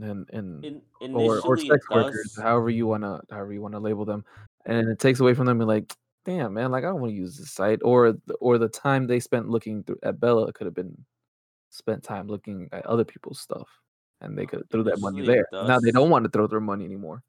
[0.00, 0.82] and and In,
[1.14, 4.24] or or sex workers, however you wanna however you wanna label them,
[4.66, 5.58] and it takes away from them.
[5.58, 5.92] Be like,
[6.24, 9.06] damn, man, like I don't want to use this site, or the- or the time
[9.06, 10.96] they spent looking through at Bella could have been
[11.70, 13.68] spent time looking at other people's stuff,
[14.20, 15.46] and they could throw that money there.
[15.52, 17.22] Now they don't want to throw their money anymore.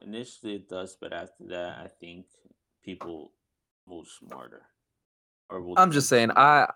[0.00, 2.26] Initially, it does, but after that, I think
[2.82, 3.32] people
[3.86, 4.62] move smarter
[5.50, 6.30] or will I'm just saying.
[6.34, 6.66] I,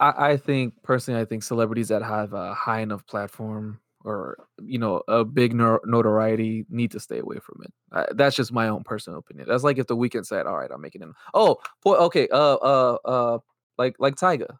[0.00, 4.78] I I think personally, I think celebrities that have a high enough platform or you
[4.78, 7.72] know a big notoriety need to stay away from it.
[7.92, 9.48] Uh, that's just my own personal opinion.
[9.48, 12.54] That's like if the Weeknd said, "All right, I'm making it." Oh, boy, okay, uh,
[12.56, 13.38] uh, uh,
[13.78, 14.58] like like Tyga,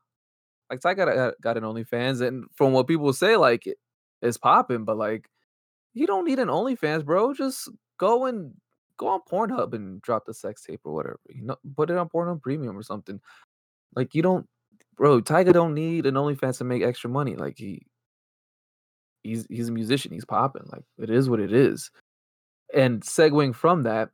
[0.70, 3.78] like Tyga got, got an OnlyFans, and from what people say, like it,
[4.22, 5.28] it's popping, but like
[5.94, 7.32] you don't need an OnlyFans, bro.
[7.32, 8.52] Just go and
[8.98, 11.20] go on Pornhub and drop the sex tape or whatever.
[11.28, 13.20] You know, put it on Pornhub Premium or something.
[13.94, 14.46] Like you don't,
[14.96, 15.20] bro.
[15.20, 17.36] Tyga don't need an OnlyFans to make extra money.
[17.36, 17.86] Like he,
[19.22, 20.12] he's he's a musician.
[20.12, 20.68] He's popping.
[20.72, 21.90] Like it is what it is.
[22.74, 24.10] And segueing from that,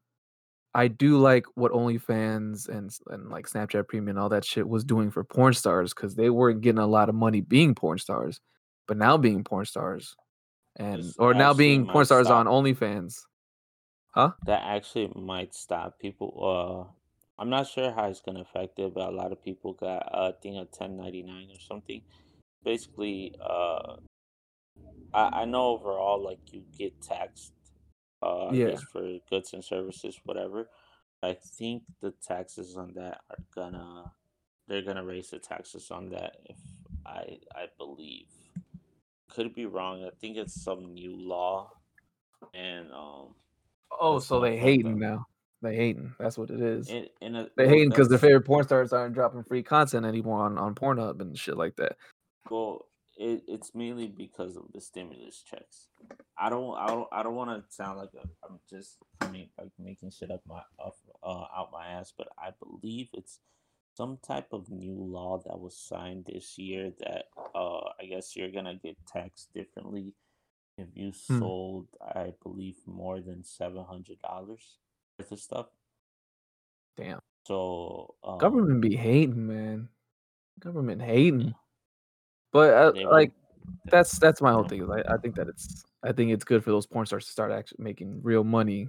[0.74, 4.84] I do like what OnlyFans and and like Snapchat Premium and all that shit was
[4.84, 8.40] doing for porn stars because they weren't getting a lot of money being porn stars,
[8.88, 10.16] but now being porn stars
[10.76, 12.46] and This or now being porn stars on.
[12.46, 13.20] OnlyFans.
[14.14, 14.32] Huh?
[14.46, 16.88] That actually might stop people.
[16.88, 16.92] Uh,
[17.40, 20.32] I'm not sure how it's gonna affect it, but a lot of people got uh,
[20.42, 22.02] thing of 1099 or something.
[22.64, 23.96] Basically, uh,
[25.12, 27.52] I, I know overall like you get taxed.
[28.22, 28.70] Uh, I Yeah.
[28.70, 30.68] guess for goods and services, whatever.
[31.22, 34.12] I think the taxes on that are gonna
[34.68, 36.36] they're gonna raise the taxes on that.
[36.44, 36.56] If
[37.06, 38.26] I I believe
[39.34, 40.04] could be wrong.
[40.04, 41.72] I think it's some new law,
[42.54, 43.34] and um,
[44.00, 45.26] Oh, so they hating now.
[45.62, 46.14] They hating.
[46.18, 46.88] That's what it is.
[46.88, 50.44] And and uh, They hating because their favorite porn stars aren't dropping free content anymore
[50.44, 51.96] on, on Pornhub and shit like that.
[52.50, 52.86] well,
[53.22, 55.88] it, it's mainly because of the stimulus checks.
[56.38, 59.70] I don't I don't I don't want to sound like a, I'm just coming like
[59.78, 63.40] making shit up my off uh, out my ass, but I believe it's
[63.96, 68.50] some type of new law that was signed this year that uh I guess you're
[68.52, 70.14] gonna get taxed differently
[70.78, 71.38] if you Hmm.
[71.38, 74.78] sold I believe more than seven hundred dollars
[75.18, 75.68] worth of stuff.
[76.96, 77.20] Damn.
[77.46, 79.88] So um Government be hating, man.
[80.60, 81.54] Government hating.
[82.52, 83.32] But uh, like
[83.86, 84.82] that's that's my whole thing.
[84.82, 87.32] is I, I think that it's I think it's good for those porn stars to
[87.32, 88.88] start actually making real money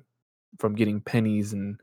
[0.59, 1.79] from getting pennies and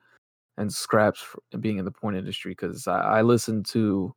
[0.59, 2.53] and scraps for being in the porn industry.
[2.53, 4.15] Because I, I listen to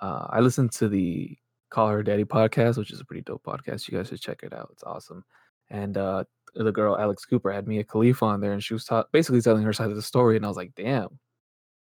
[0.00, 1.36] uh, I listen to the
[1.70, 3.88] Call Her Daddy podcast, which is a pretty dope podcast.
[3.88, 4.70] You guys should check it out.
[4.72, 5.24] It's awesome.
[5.68, 6.24] And uh,
[6.54, 9.62] the girl Alex Cooper had Mia Khalifa on there, and she was ta- basically telling
[9.62, 10.36] her side of the story.
[10.36, 11.18] And I was like, damn,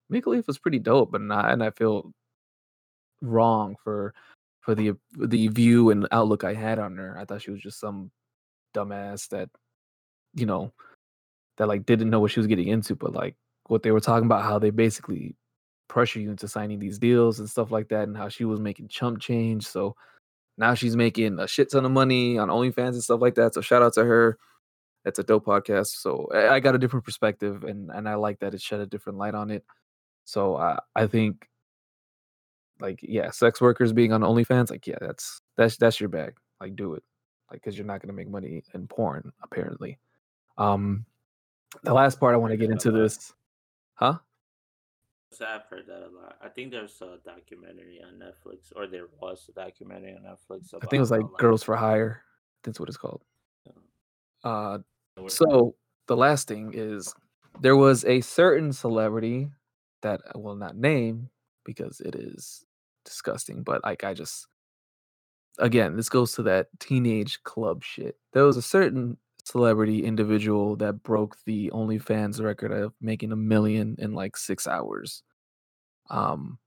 [0.09, 2.13] Mia Khalifa's pretty dope, but not, and I feel
[3.21, 4.13] wrong for
[4.65, 7.15] for the the view and outlook I had on her.
[7.19, 8.11] I thought she was just some
[8.75, 9.49] dumbass that
[10.33, 10.73] you know
[11.57, 13.35] that like didn't know what she was getting into, but like
[13.67, 15.35] what they were talking about, how they basically
[15.87, 18.87] pressure you into signing these deals and stuff like that, and how she was making
[18.87, 19.67] chump change.
[19.67, 19.95] So
[20.57, 23.53] now she's making a shit ton of money on OnlyFans and stuff like that.
[23.53, 24.39] So shout out to her.
[25.05, 26.01] It's a dope podcast.
[26.01, 28.87] So I I got a different perspective, and and I like that it shed a
[28.87, 29.63] different light on it.
[30.25, 31.47] So I I think
[32.79, 36.35] like yeah, sex workers being on OnlyFans, like yeah, that's that's that's your bag.
[36.59, 37.03] Like do it,
[37.51, 39.97] like because you're not gonna make money in porn apparently.
[40.57, 41.05] Um,
[41.83, 43.33] the last part I want to get into this,
[43.95, 44.17] huh?
[45.31, 46.37] So I've heard that a lot.
[46.41, 50.79] I think there's a documentary on Netflix, or there was a documentary on Netflix I
[50.79, 52.21] think it was like Girls for Hire.
[52.63, 53.21] That's what it's called.
[54.43, 54.77] Uh,
[55.27, 55.75] so
[56.07, 57.13] the last thing is
[57.61, 59.49] there was a certain celebrity
[60.01, 61.29] that I will not name
[61.63, 62.64] because it is
[63.05, 64.47] disgusting, but like I just
[65.59, 68.17] again, this goes to that teenage club shit.
[68.33, 73.95] There was a certain celebrity individual that broke the OnlyFans record of making a million
[73.99, 75.23] in like six hours.
[76.09, 76.57] Um,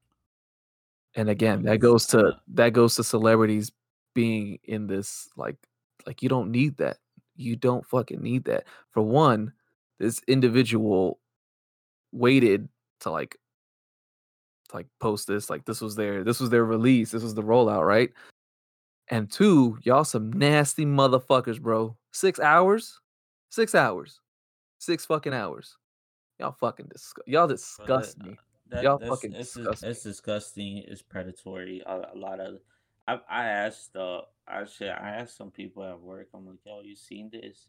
[1.15, 3.71] and again, that goes to that goes to celebrities
[4.13, 5.57] being in this like
[6.05, 6.97] like you don't need that.
[7.35, 8.65] You don't fucking need that.
[8.91, 9.53] For one,
[9.99, 11.19] this individual
[12.11, 12.69] waited
[13.01, 13.37] to like
[14.73, 15.49] like post this.
[15.49, 17.11] Like this was their this was their release.
[17.11, 18.11] This was the rollout, right?
[19.09, 21.95] And two, y'all some nasty motherfuckers, bro.
[22.11, 22.99] Six hours,
[23.49, 24.19] six hours,
[24.77, 25.77] six fucking hours.
[26.39, 27.27] Y'all fucking disgust.
[27.27, 28.37] Y'all disgust But, uh, me.
[28.69, 29.89] That, Y'all that's, fucking it's, disgust me.
[29.89, 30.77] it's disgusting.
[30.87, 31.81] It's predatory.
[31.85, 32.59] A, a lot of,
[33.07, 36.27] I, I asked, uh, I said, I asked some people at work.
[36.33, 37.67] I'm like, yo, you seen this?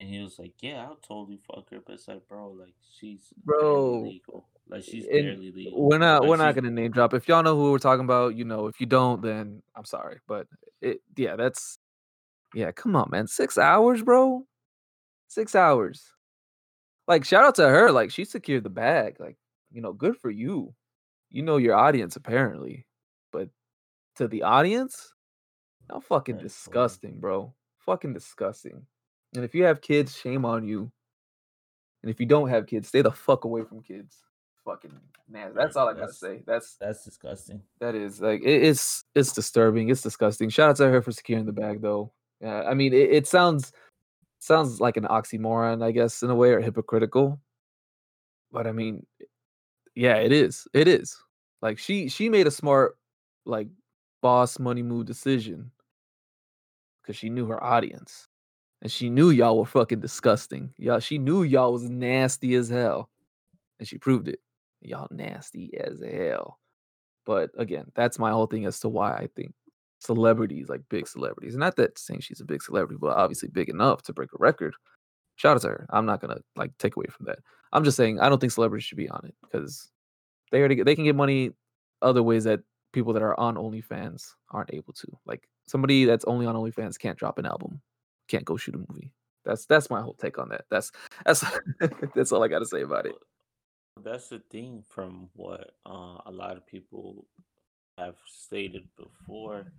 [0.00, 1.80] And he was like, yeah, I'll totally fuck her.
[1.84, 4.48] But it's like, bro, like she's Bro, barely legal.
[4.70, 5.88] Like she's barely legal.
[5.88, 7.14] we're not Like we're not gonna name drop.
[7.14, 8.66] If y'all know who we're talking about, you know.
[8.66, 10.18] If you don't, then I'm sorry.
[10.26, 10.46] But
[10.82, 11.78] it yeah, that's
[12.54, 13.26] yeah, come on, man.
[13.26, 14.46] Six hours, bro.
[15.28, 16.12] Six hours.
[17.06, 17.90] Like shout out to her.
[17.90, 19.16] Like she secured the bag.
[19.18, 19.36] Like,
[19.72, 20.74] you know, good for you.
[21.30, 22.86] You know your audience apparently.
[23.32, 23.48] But
[24.16, 25.14] to the audience,
[25.90, 26.48] how fucking predatory.
[26.48, 27.54] disgusting, bro.
[27.78, 28.86] Fucking disgusting.
[29.34, 30.90] And if you have kids, shame on you.
[32.02, 34.16] And if you don't have kids, stay the fuck away from kids.
[34.68, 34.92] Fucking
[35.30, 35.54] nasty.
[35.56, 36.42] That's all I gotta That's- say.
[36.46, 37.62] That's That's disgusting.
[37.80, 39.88] that is like it, it's it's disturbing.
[39.88, 40.50] It's disgusting.
[40.50, 42.12] Shout out to her for securing the bag though.
[42.42, 43.72] Yeah, I mean it, it sounds
[44.40, 47.40] sounds like an oxymoron, I guess, in a way, or hypocritical.
[48.52, 49.06] But I mean,
[49.94, 50.68] yeah, it is.
[50.74, 51.16] It is.
[51.62, 52.98] Like she she made a smart
[53.46, 53.68] like
[54.20, 55.70] boss money move decision
[57.02, 58.28] because she knew her audience.
[58.82, 60.72] And she knew y'all were fucking disgusting.
[60.76, 63.08] Y'all, she knew y'all was nasty as hell.
[63.80, 64.38] And she proved it.
[64.80, 66.58] Y'all nasty as hell.
[67.26, 69.52] But again, that's my whole thing as to why I think
[70.00, 74.02] celebrities, like big celebrities, not that saying she's a big celebrity, but obviously big enough
[74.04, 74.74] to break a record.
[75.36, 75.86] Shout out to her.
[75.90, 77.38] I'm not gonna like take away from that.
[77.72, 79.90] I'm just saying I don't think celebrities should be on it because
[80.50, 81.52] they already they can get money
[82.02, 82.60] other ways that
[82.92, 85.06] people that are on OnlyFans aren't able to.
[85.26, 87.80] Like somebody that's only on OnlyFans can't drop an album,
[88.28, 89.12] can't go shoot a movie.
[89.44, 90.64] That's that's my whole take on that.
[90.70, 90.90] That's
[91.24, 91.44] that's
[92.14, 93.14] that's all I got to say about it.
[94.04, 97.26] That's the thing from what uh, a lot of people
[97.96, 99.72] have stated before.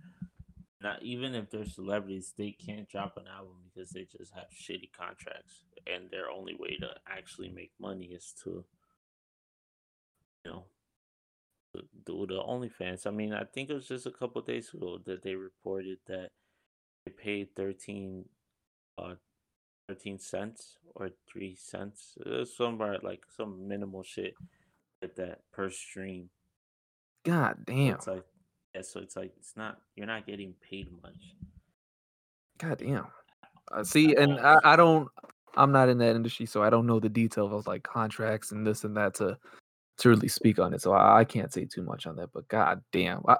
[0.82, 4.90] Not even if they're celebrities, they can't drop an album because they just have shitty
[4.96, 8.64] contracts, and their only way to actually make money is to,
[10.44, 10.64] you know,
[12.06, 13.06] do the OnlyFans.
[13.06, 16.30] I mean, I think it was just a couple days ago that they reported that
[17.04, 18.24] they paid thirteen,
[18.96, 19.16] uh,
[19.90, 24.34] 13 cents or 3 cents uh, somewhere like some minimal shit
[25.02, 26.30] like that per stream
[27.24, 27.94] God damn.
[27.94, 28.24] it's like
[28.74, 31.34] yeah so it's like it's not you're not getting paid much
[32.60, 33.06] God damn.
[33.72, 35.08] Uh, see, and I, I don't.
[35.56, 38.66] I'm not in that industry, so I don't know the details of like contracts and
[38.66, 39.38] this and that to
[39.98, 40.82] to really speak on it.
[40.82, 42.30] So I, I can't say too much on that.
[42.32, 43.36] But god damn, I,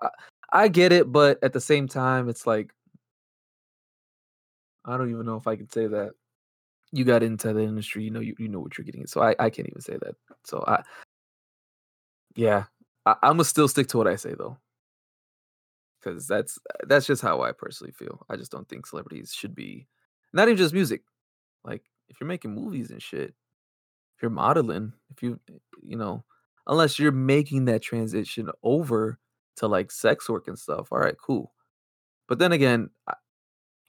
[0.52, 2.72] I get it, but at the same time, it's like
[4.86, 6.12] I don't even know if I could say that.
[6.93, 9.07] You got into the industry, you know, you, you know what you're getting.
[9.07, 10.17] So I, I can't even say that.
[10.45, 10.83] So I,
[12.35, 12.65] yeah,
[13.07, 14.57] I, I'm gonna still stick to what I say though,
[16.01, 18.25] because that's that's just how I personally feel.
[18.29, 19.87] I just don't think celebrities should be,
[20.33, 21.03] not even just music.
[21.65, 23.35] Like if you're making movies and shit,
[24.17, 26.25] if you're modeling, if you, eh, you know,
[26.67, 29.19] unless you're making that transition over
[29.57, 30.89] to like sex work and stuff.
[30.91, 31.53] All right, cool.
[32.29, 32.91] But then again,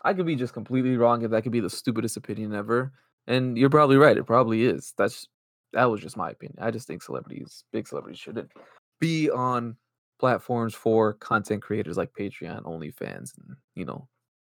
[0.03, 2.91] I, could be just completely wrong, and that could be the stupidest opinion ever.
[3.28, 4.18] And you're probably right.
[4.18, 4.94] It probably is.
[4.98, 5.28] That's
[5.73, 6.57] that was just my opinion.
[6.61, 8.52] I just think celebrities, big celebrities, shouldn't
[8.99, 9.78] be on
[10.19, 14.07] platforms for content creators like Patreon, OnlyFans, and you know,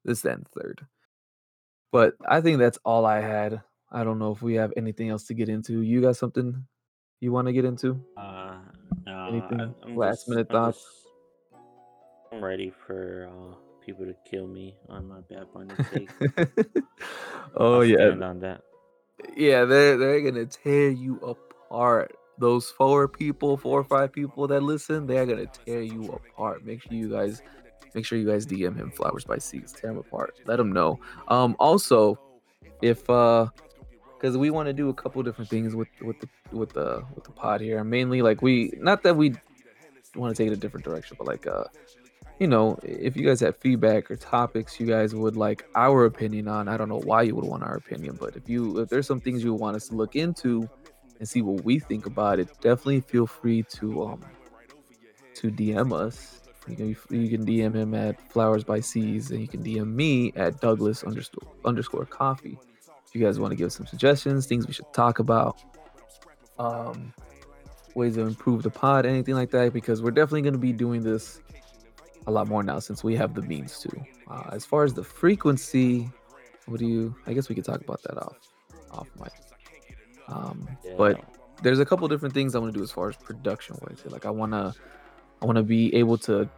[0.04, 0.80] this, that, and third.
[1.92, 3.62] But I think that's all I had.
[3.92, 5.82] I don't know if we have anything else to get into.
[5.82, 6.66] You got something
[7.20, 8.02] you want to get into?
[8.16, 8.56] uh
[9.06, 10.78] no Anything I, last just, minute I'm thoughts?
[10.78, 10.88] just-
[12.32, 13.54] i'm ready for uh
[13.84, 16.10] people to kill me on my bad bunny take
[17.56, 18.62] oh I'll yeah, on that
[19.36, 19.64] yeah.
[19.64, 22.16] They're they're gonna tear you apart.
[22.38, 26.64] Those four people, four or five people that listen, they're gonna tear you apart.
[26.64, 27.42] Make sure you guys,
[27.94, 29.72] make sure you guys DM him flowers by seas.
[29.72, 30.40] Tear him apart.
[30.46, 30.98] Let him know.
[31.28, 32.18] Um, also,
[32.82, 33.46] if uh,
[34.18, 37.24] because we want to do a couple different things with with the with the with
[37.24, 37.82] the pod here.
[37.84, 39.34] Mainly, like we not that we
[40.16, 41.64] want to take it a different direction, but like uh,
[42.38, 46.48] you know, if you guys have feedback or topics you guys would like our opinion
[46.48, 49.06] on, I don't know why you would want our opinion, but if you if there's
[49.06, 50.68] some things you want us to look into
[51.18, 54.20] and see what we think about it, definitely feel free to um
[55.34, 56.40] to DM us.
[56.66, 60.32] You can you can DM him at Flowers by Seas, and you can DM me
[60.34, 62.58] at Douglas underscore underscore Coffee.
[63.06, 65.62] If you guys want to give some suggestions, things we should talk about,
[66.58, 67.12] um,
[67.94, 71.02] ways to improve the pod, anything like that, because we're definitely going to be doing
[71.02, 71.40] this
[72.26, 73.90] a lot more now since we have the means to.
[74.30, 76.10] Uh, as far as the frequency,
[76.66, 77.14] what do you?
[77.26, 78.36] I guess we could talk about that off
[78.90, 79.32] off mic.
[80.28, 81.24] Um, yeah, but
[81.62, 84.02] there's a couple different things I want to do as far as production wise.
[84.06, 84.74] Like I wanna
[85.42, 86.48] I wanna be able to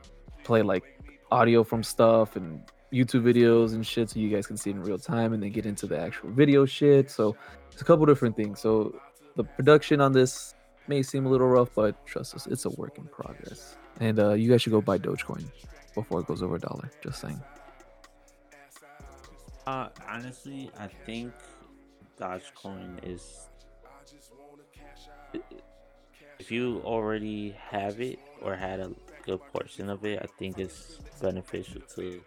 [0.44, 0.84] play like
[1.30, 2.62] audio from stuff and
[2.92, 5.50] YouTube videos and shit so you guys can see it in real time and then
[5.50, 7.10] get into the actual video shit.
[7.10, 7.36] So
[7.72, 8.60] it's a couple different things.
[8.60, 8.94] So
[9.34, 10.54] the production on this
[10.86, 13.76] may seem a little rough, but trust us, it's a work in progress.
[14.00, 15.44] And uh, you guys should go buy Dogecoin
[15.94, 16.90] before it goes over a dollar.
[17.02, 17.40] Just saying.
[19.66, 21.32] Uh, honestly, I think
[22.20, 23.48] Dogecoin is.
[26.38, 28.92] If you already have it or had a
[29.22, 32.20] good portion of it, I think it's beneficial to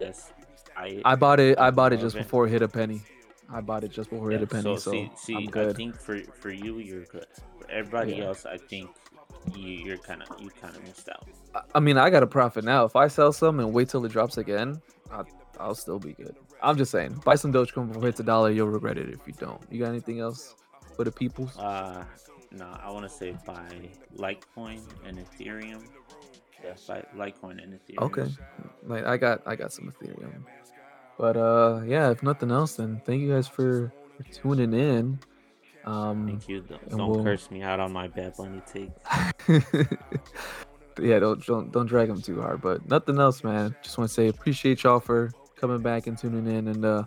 [0.00, 0.32] just.
[0.76, 1.58] I I bought it.
[1.58, 3.02] I bought it just before it hit a penny.
[3.50, 4.76] I bought it just before it hit a penny.
[4.76, 5.70] So, see, see I'm good.
[5.70, 7.26] I think for for you, you're good.
[7.58, 8.24] For everybody yeah.
[8.24, 8.90] else, I think
[9.54, 11.26] you, you're kind of you kind of missed out.
[11.74, 12.84] I mean, I got a profit now.
[12.84, 15.22] If I sell some and wait till it drops again, I,
[15.58, 16.34] I'll still be good.
[16.62, 18.50] I'm just saying, buy some Dogecoin before it hits a dollar.
[18.50, 19.60] You'll regret it if you don't.
[19.70, 20.54] You got anything else
[20.96, 21.58] for the peoples?
[21.58, 22.04] Uh,
[22.52, 22.66] no.
[22.82, 25.82] I want to say buy Litecoin and Ethereum.
[26.62, 28.02] Yeah, buy Litecoin and Ethereum.
[28.02, 28.26] Okay,
[28.84, 30.44] like I got I got some Ethereum.
[31.18, 32.10] But uh, yeah.
[32.10, 35.18] If nothing else, then thank you guys for, for tuning in.
[35.84, 36.60] Um, Thank you.
[36.60, 37.24] Don't, don't we'll...
[37.24, 38.90] curse me out on my Bad Bunny take.
[41.00, 42.60] yeah, don't don't don't drag them too hard.
[42.60, 43.74] But nothing else, man.
[43.82, 47.04] Just want to say appreciate y'all for coming back and tuning in, and uh,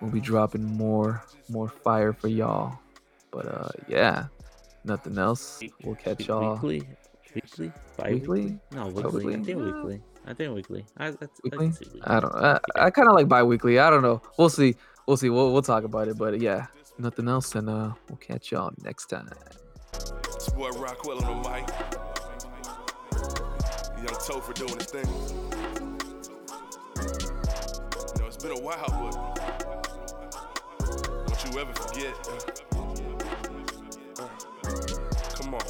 [0.00, 2.78] we'll be dropping more more fire for y'all.
[3.30, 4.26] But uh, yeah,
[4.84, 5.62] nothing else.
[5.84, 6.88] We'll catch y'all weekly,
[7.34, 8.58] weekly, bi-weekly?
[8.72, 9.34] No, weekly.
[9.34, 10.02] I think weekly.
[10.26, 10.84] I think weekly.
[10.98, 11.10] I,
[11.42, 11.72] weekly?
[12.04, 12.34] I, I don't.
[12.34, 13.78] I, I kind of like bi-weekly.
[13.78, 14.20] I don't know.
[14.36, 14.76] We'll see.
[15.06, 15.30] We'll see.
[15.30, 16.18] We'll we'll talk about it.
[16.18, 16.66] But yeah,
[17.00, 19.28] nothing else, and uh, we'll catch y'all next time.
[19.94, 21.68] It's boy Rockwell on the mic.
[23.96, 24.18] Young
[24.54, 25.06] doing his thing.
[26.96, 29.12] You know, it's been a while, but
[31.26, 32.14] don't you ever forget.
[34.18, 34.28] Uh,
[35.34, 35.60] come on.